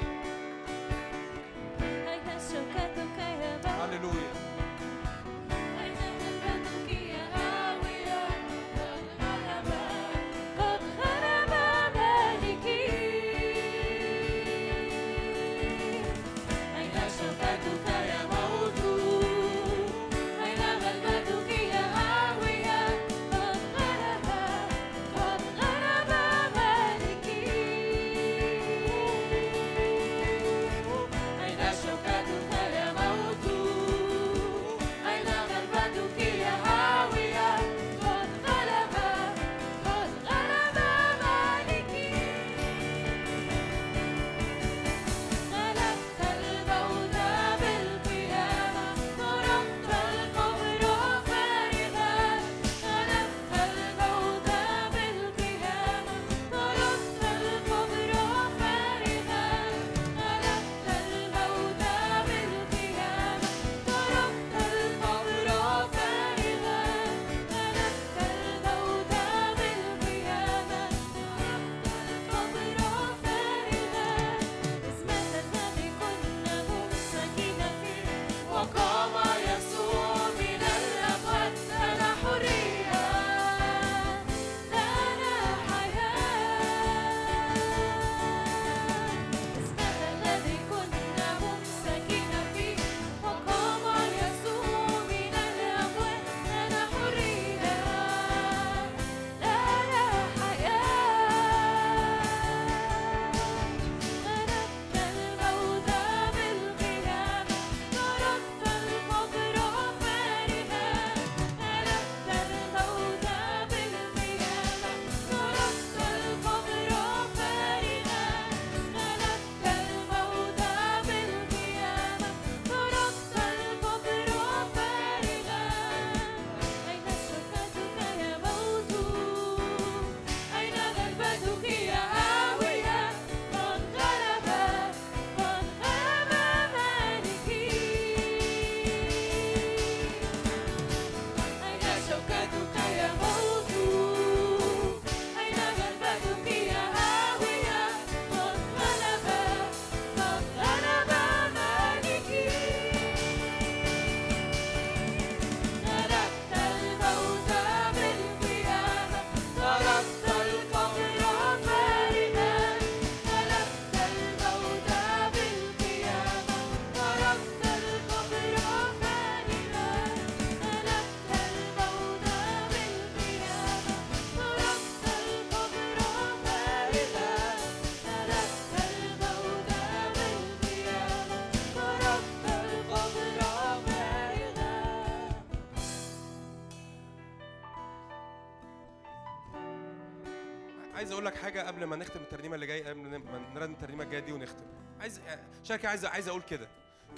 [191.22, 194.32] أقول لك حاجة قبل ما نختم الترنيمة اللي جاية قبل ما نرن الترنيمة الجاية دي
[194.32, 194.66] ونختم.
[195.00, 195.20] عايز
[195.62, 196.68] شارك عايز عايز أقول كده.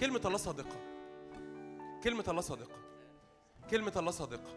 [0.00, 0.76] كلمة الله صادقة.
[2.04, 2.76] كلمة الله صادقة.
[3.70, 4.56] كلمة الله صادقة.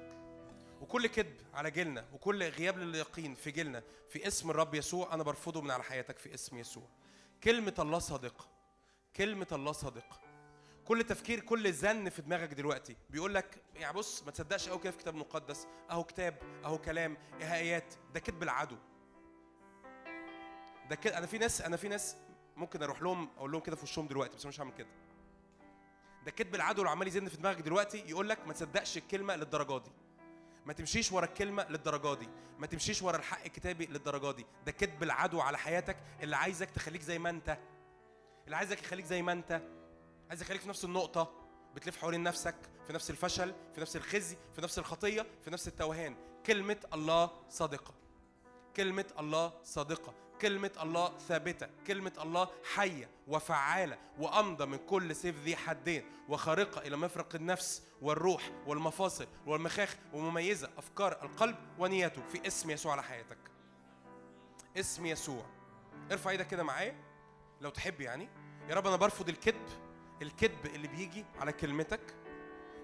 [0.81, 5.61] وكل كذب على جيلنا وكل غياب لليقين في جيلنا في اسم الرب يسوع أنا برفضه
[5.61, 6.89] من على حياتك في اسم يسوع.
[7.43, 8.45] كلمة الله صادقة.
[9.15, 10.19] كلمة الله صادقة.
[10.85, 12.95] كل تفكير كل زن في دماغك دلوقتي.
[13.09, 15.67] بيقول لك يعني بص ما تصدقش قوي كده في كتاب مقدس.
[15.91, 17.93] أهو كتاب أهو كلام إيهايات.
[18.13, 18.77] ده كذب العدو.
[20.89, 22.15] ده كده أنا في ناس أنا في ناس
[22.57, 24.87] ممكن أروح لهم أقول لهم كده في وشهم دلوقتي بس مش هعمل كده.
[26.25, 29.77] ده كذب العدو اللي عمال يزن في دماغك دلوقتي يقول لك ما تصدقش الكلمة للدرجة
[29.83, 29.91] دي.
[30.65, 32.29] ما تمشيش ورا الكلمة للدرجة دي.
[32.59, 34.45] ما تمشيش ورا الحق الكتابي للدرجة دي.
[34.65, 37.57] ده كذب العدو على حياتك اللي عايزك تخليك زي ما أنت.
[38.45, 39.61] اللي عايزك يخليك زي ما أنت.
[40.29, 41.33] عايز يخليك في نفس النقطة.
[41.75, 42.55] بتلف حوالين نفسك
[42.87, 46.15] في نفس الفشل في نفس الخزي في نفس الخطية في نفس التوهان.
[46.45, 47.93] كلمة الله صادقة.
[48.75, 50.13] كلمة الله صادقة.
[50.41, 56.97] كلمة الله ثابتة كلمة الله حية وفعالة وأمضى من كل سيف ذي حدين وخارقة إلى
[56.97, 63.37] مفرق النفس والروح والمفاصل والمخاخ ومميزة أفكار القلب ونياته في اسم يسوع على حياتك.
[64.77, 65.45] اسم يسوع.
[66.11, 66.95] ارفع إيدك كده معايا
[67.61, 68.29] لو تحب يعني.
[68.69, 69.67] يا رب أنا برفض الكذب
[70.21, 72.01] الكذب اللي بيجي على كلمتك.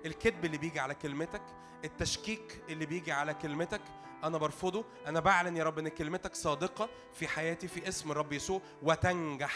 [0.05, 1.41] الكذب اللي بيجي على كلمتك
[1.85, 3.81] التشكيك اللي بيجي على كلمتك
[4.23, 8.61] أنا برفضه أنا بعلن يا رب إن كلمتك صادقة في حياتي في اسم الرب يسوع
[8.81, 9.53] وتنجح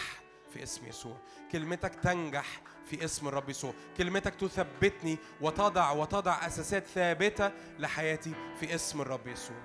[0.53, 1.17] في اسم يسوع.
[1.51, 3.73] كلمتك تنجح في اسم الرب يسوع.
[3.97, 9.57] كلمتك تثبتني وتضع وتضع أساسات ثابتة لحياتي في اسم الرب يسوع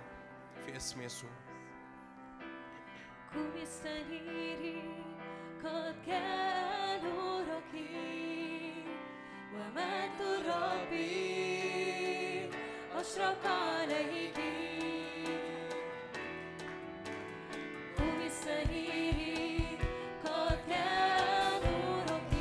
[0.67, 1.31] في اسم يسوع.
[3.33, 4.83] Come السرير
[5.65, 7.75] قد كان نورك
[9.53, 10.93] ومجد الرب
[13.01, 14.39] أشرق عليك.
[17.99, 19.79] قومي السرير
[20.25, 22.33] قد كان نورك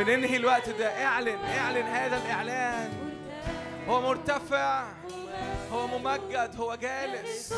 [0.04, 1.06] بننهي الوقت ده.
[1.06, 3.12] اعلن اعلن هذا الإعلان.
[3.88, 4.92] هو مرتفع
[5.72, 7.54] هو ممجد هو جالس.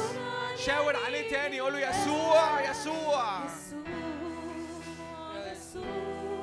[0.65, 3.39] شاور عليه تاني قول له يسوع يسوع.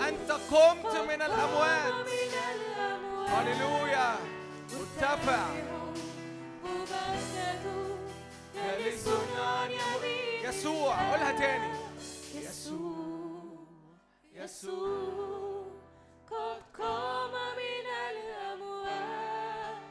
[0.08, 2.08] أنت قمت من الأموات.
[3.28, 4.14] هللويا.
[4.72, 5.46] مرتفع.
[10.44, 11.72] يسوع قولها تاني.
[12.34, 12.96] يسوع
[14.34, 15.49] يسوع.
[16.30, 19.82] قد قام من الأموات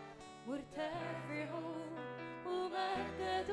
[0.48, 1.50] مرتفع
[2.45, 3.50] ممجد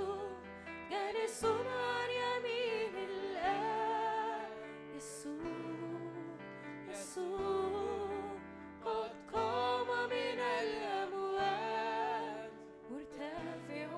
[0.90, 4.58] جالس عن يمين الآب
[4.96, 6.12] يسوع
[6.88, 8.28] يسوع
[8.84, 12.50] قد قام من الأموات
[12.90, 13.88] مرتفع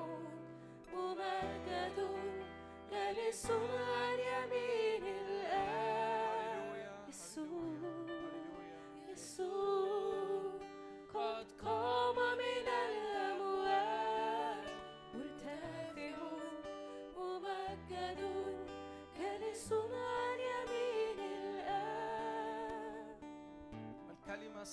[0.94, 1.98] ممجد
[2.90, 6.76] جالس عن يمين الآب
[7.08, 7.77] يسوع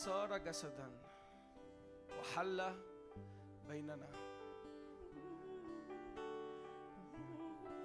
[0.06, 0.92] صار جسدا
[2.19, 2.76] وحل
[3.68, 4.10] بيننا.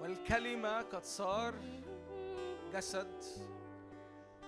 [0.00, 1.54] والكلمة قد صار
[2.72, 3.22] جسد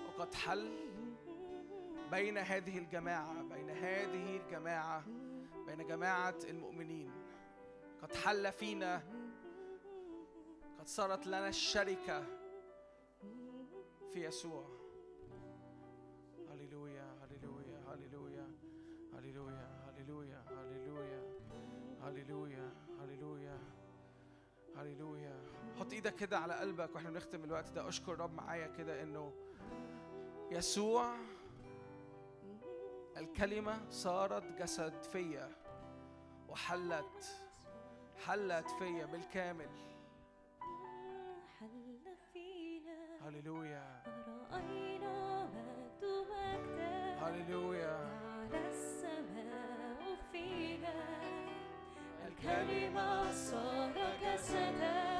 [0.09, 0.92] وقد حل
[2.13, 5.05] بين هذه الجماعة بين هذه الجماعة
[5.67, 7.11] بين جماعة المؤمنين.
[8.03, 9.03] قد حل فينا
[10.79, 12.25] قد صارت لنا الشركة
[14.13, 14.69] في يسوع.
[16.51, 18.49] هللويا هللويا هللويا
[19.15, 21.33] هللويا هللويا هللويا
[22.03, 23.59] هللويا هللويا
[24.77, 25.41] هللويا.
[25.81, 27.89] حط إيدك كده على قلبك وإحنا بنختم الوقت ده.
[27.89, 29.33] اشكر رب معايا كده انه
[30.51, 31.17] يسوع
[33.17, 35.49] الكلمة صارت جسد فيا
[36.49, 37.47] وحلت
[38.27, 39.71] حلت فيا بالكامل.
[41.61, 43.29] حل فينا.
[43.29, 44.03] هللويا.
[44.53, 46.05] رأينا مجد
[47.23, 47.97] هللويا.
[48.33, 51.05] على السماء فينا
[52.27, 53.93] الكلمة صار
[54.23, 55.13] جسدا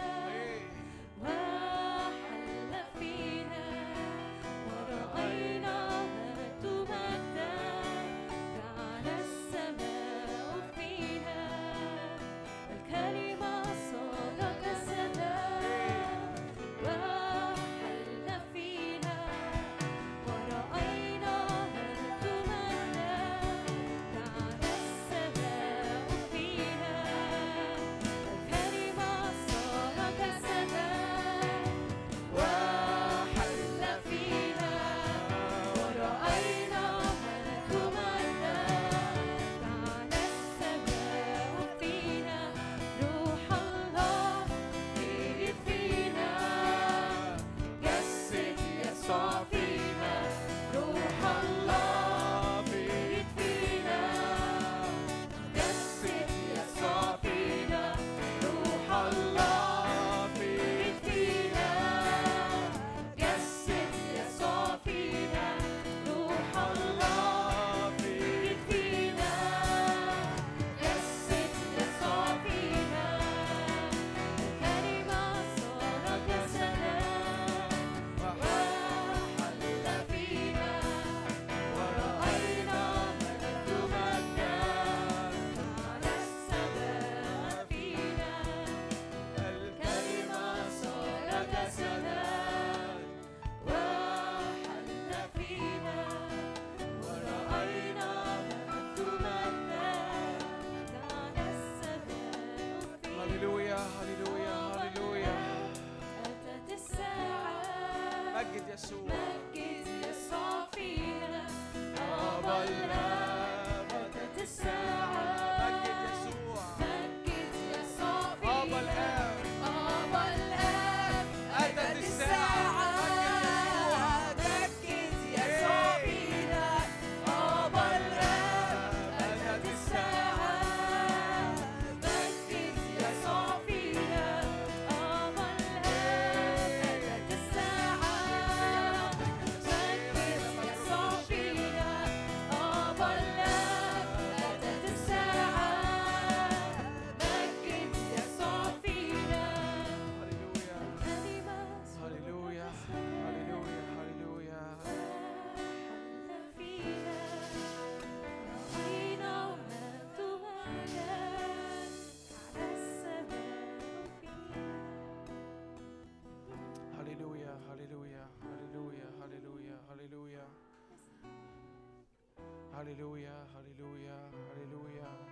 [172.93, 175.27] هللويا هللويا هللويا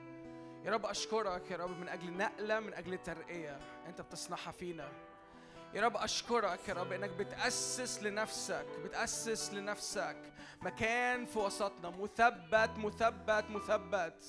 [0.65, 4.89] يا رب أشكرك يا رب من أجل نقله من أجل ترقيه أنت بتصنعها فينا.
[5.75, 10.17] يا رب أشكرك يا رب إنك بتأسس لنفسك بتأسس لنفسك
[10.63, 14.25] مكان في وسطنا مثبت مثبت مثبت.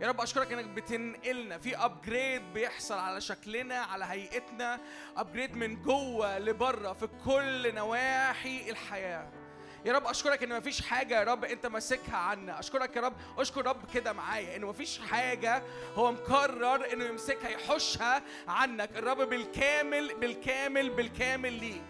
[0.00, 1.58] يا رب أشكرك إنك بتنقلنا.
[1.58, 4.80] في upgrade بيحصل على شكلنا على هيئتنا.
[5.16, 9.47] upgrade من جوه لبره في كل نواحي الحياة.
[9.84, 12.58] يا رب أشكرك إن مفيش حاجة يا رب أنت ماسكها عنا.
[12.60, 15.62] أشكرك يا رب أشكر رب كده معايا إن مفيش حاجة
[15.94, 18.90] هو مقرر إنه يمسكها يحوشها عنك.
[18.96, 21.82] الرب بالكامل بالكامل بالكامل ليك.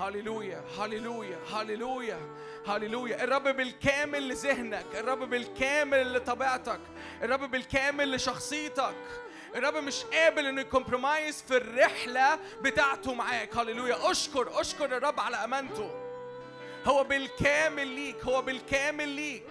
[0.00, 2.18] هللويا هللويا هللويا
[2.66, 3.24] هللويا.
[3.24, 6.80] الرب بالكامل لذهنك الرب بالكامل لطبيعتك
[7.22, 8.96] الرب بالكامل لشخصيتك.
[9.56, 13.56] الرب مش قابل إنه يكمبرومايز في الرحلة بتاعته معاك.
[13.56, 14.10] هللويا.
[14.10, 16.03] أشكر أشكر الرب على أمانته.
[16.86, 19.46] هو بالكامل ليك هو بالكامل ليك.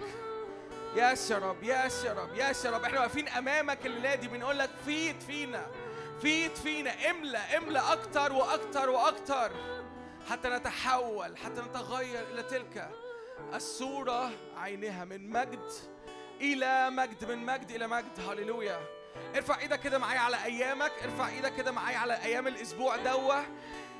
[0.96, 2.84] يا رب يا رب يا رب.
[2.84, 5.66] إحنا واقفين أمامك الليلة دي بنقول لك فيت فينا
[6.22, 7.10] فيت فينا.
[7.10, 9.52] املى املى أكتر وأكتر وأكتر.
[10.30, 12.90] حتى نتحول حتى نتغير إلى تلك
[13.54, 15.70] الصورة عينها من مجد
[16.40, 18.20] إلى مجد من مجد إلى مجد.
[18.30, 18.80] هللويا.
[19.36, 23.44] ارفع إيدك كده معايا على أيامك ارفع إيدك كده معايا على أيام الأسبوع دوة.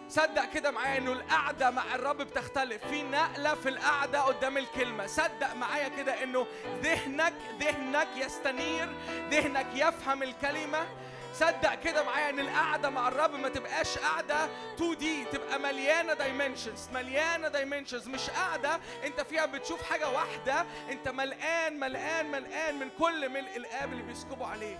[0.08, 2.84] صدق كده معايا إنه القعدة مع الرب بتختلف.
[2.86, 5.06] في نقلة في القعدة قدام الكلمة.
[5.06, 6.46] صدق معايا كده إنه
[6.82, 8.88] ذهنك ذهنك يستنير
[9.30, 10.86] ذهنك يفهم الكلمة.
[11.34, 17.48] صدق كده معايا إن القعدة مع الرب ما تبقاش قعدة 2D تبقى مليانة dimensions مليانة
[17.48, 23.56] dimensions مش قعدة أنت فيها بتشوف حاجة واحدة أنت مليان مليان مليان من كل ملء
[23.56, 24.78] الآب اللي بيسكبوا عليك.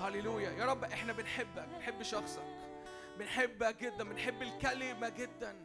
[0.00, 2.42] هللويا يا رب إحنا بنحبك بنحب شخصك.
[3.18, 5.56] بنحبك جدا بنحب الكلمة جدا.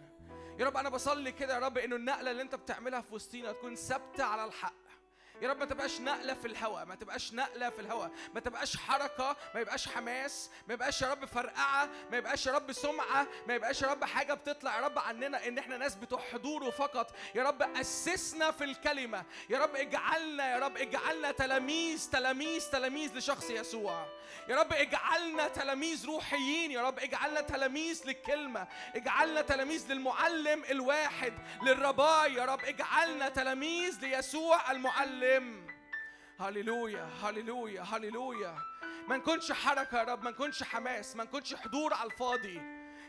[0.60, 3.76] يا رب أنا بصلي كده يا رب إنه النقلة اللي أنت بتعملها في وسطينا تكون
[3.76, 4.74] ثابتة على الحق.
[5.42, 9.36] يا رب ما تبقاش نقلة في الهواء ما تبقاش نقلة في الهواء ما تبقاش حركة
[9.56, 13.82] ما يبقاش حماس ما يبقاش يا رب فرقعة ما يبقاش يا رب سمعة ما يبقاش
[13.82, 17.62] يا رب حاجة بتطلع يا رب عننا إن إحنا ناس بتوع حضور فقط يا رب
[17.62, 19.24] أسسنا في الكلمة.
[19.50, 24.08] يا رب اجعلنا يا رب اجعلنا تلاميذ تلاميذ تلاميذ لشخص يسوع.
[24.48, 32.34] يا رب اجعلنا تلاميذ روحيين يا رب اجعلنا تلاميذ للكلمة اجعلنا تلاميذ للمعلم الواحد للرباي
[32.34, 35.68] يا رب اجعلنا تلاميذ ليسوع المعلم.
[36.40, 38.56] هللويا هللويا هللويا.
[39.08, 42.62] ما نكونش حركة يا رب ما نكونش حماس ما نكونش حضور على الفاضي.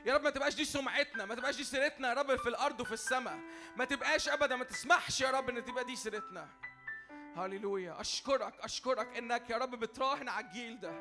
[0.07, 2.93] يا رب ما تبقاش دي سمعتنا ما تبقاش دي سيرتنا يا رب في الأرض وفي
[2.93, 3.39] السماء.
[3.77, 6.49] ما تبقاش ابدا ما تسمحش يا رب إن تبقى دي سيرتنا.
[7.37, 8.01] هللويا.
[8.01, 10.93] أشكرك أشكرك إنك يا رب بتراهن على الجيل ده.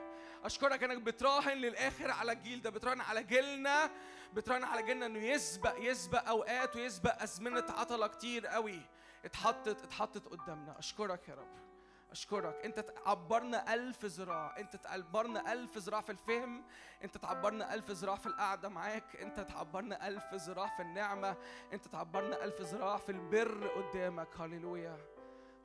[0.43, 2.69] أشكرك إنك بتراهن للآخر على الجيل ده.
[2.69, 3.89] بتراهن على جيلنا
[4.33, 8.81] بتراهن على جيلنا إنه يسبق يسبق أوقات ويسبق أزمنة عطلة كتير قوي
[9.25, 10.79] اتحطت اتحطت قدامنا.
[10.79, 11.63] أشكرك يا رب.
[12.11, 12.55] أشكرك.
[12.65, 14.57] أنت تعبرنا ألف ذراع.
[14.59, 16.63] أنت تعبرنا ألف ذراع في الفهم.
[17.03, 19.15] أنت تعبرنا ألف ذراع في القعدة معاك.
[19.15, 21.35] أنت تعبرنا ألف ذراع في النعمة.
[21.73, 24.27] أنت تعبرنا ألف ذراع في البر قدامك.
[24.37, 25.12] هللويا.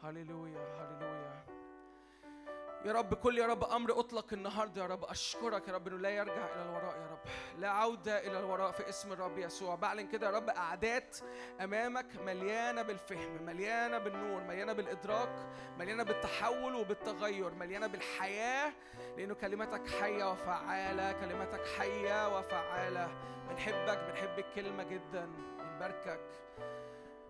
[0.03, 1.45] هللويا هللويا
[2.85, 6.11] يا رب كل يا رب أمر اطلق النهارده يا رب اشكرك يا رب انه لا
[6.11, 7.19] يرجع إلى الوراء يا رب
[7.59, 11.17] لا عوده إلى الوراء في اسم الرب يسوع بعلن كده يا رب قعدات
[11.61, 15.47] امامك مليانه بالفهم مليانه بالنور مليانه بالادراك
[15.79, 18.73] مليانه بالتحول وبالتغير مليانه بالحياة
[19.17, 23.09] لأنه كلمتك حيه وفعاله كلمتك حيه وفعاله
[23.51, 26.21] بنحبك بنحب الكلمة جدا بنباركك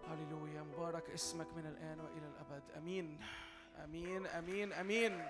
[0.09, 3.19] هللويا مبارك اسمك من الان والى الابد امين
[3.85, 5.29] امين امين امين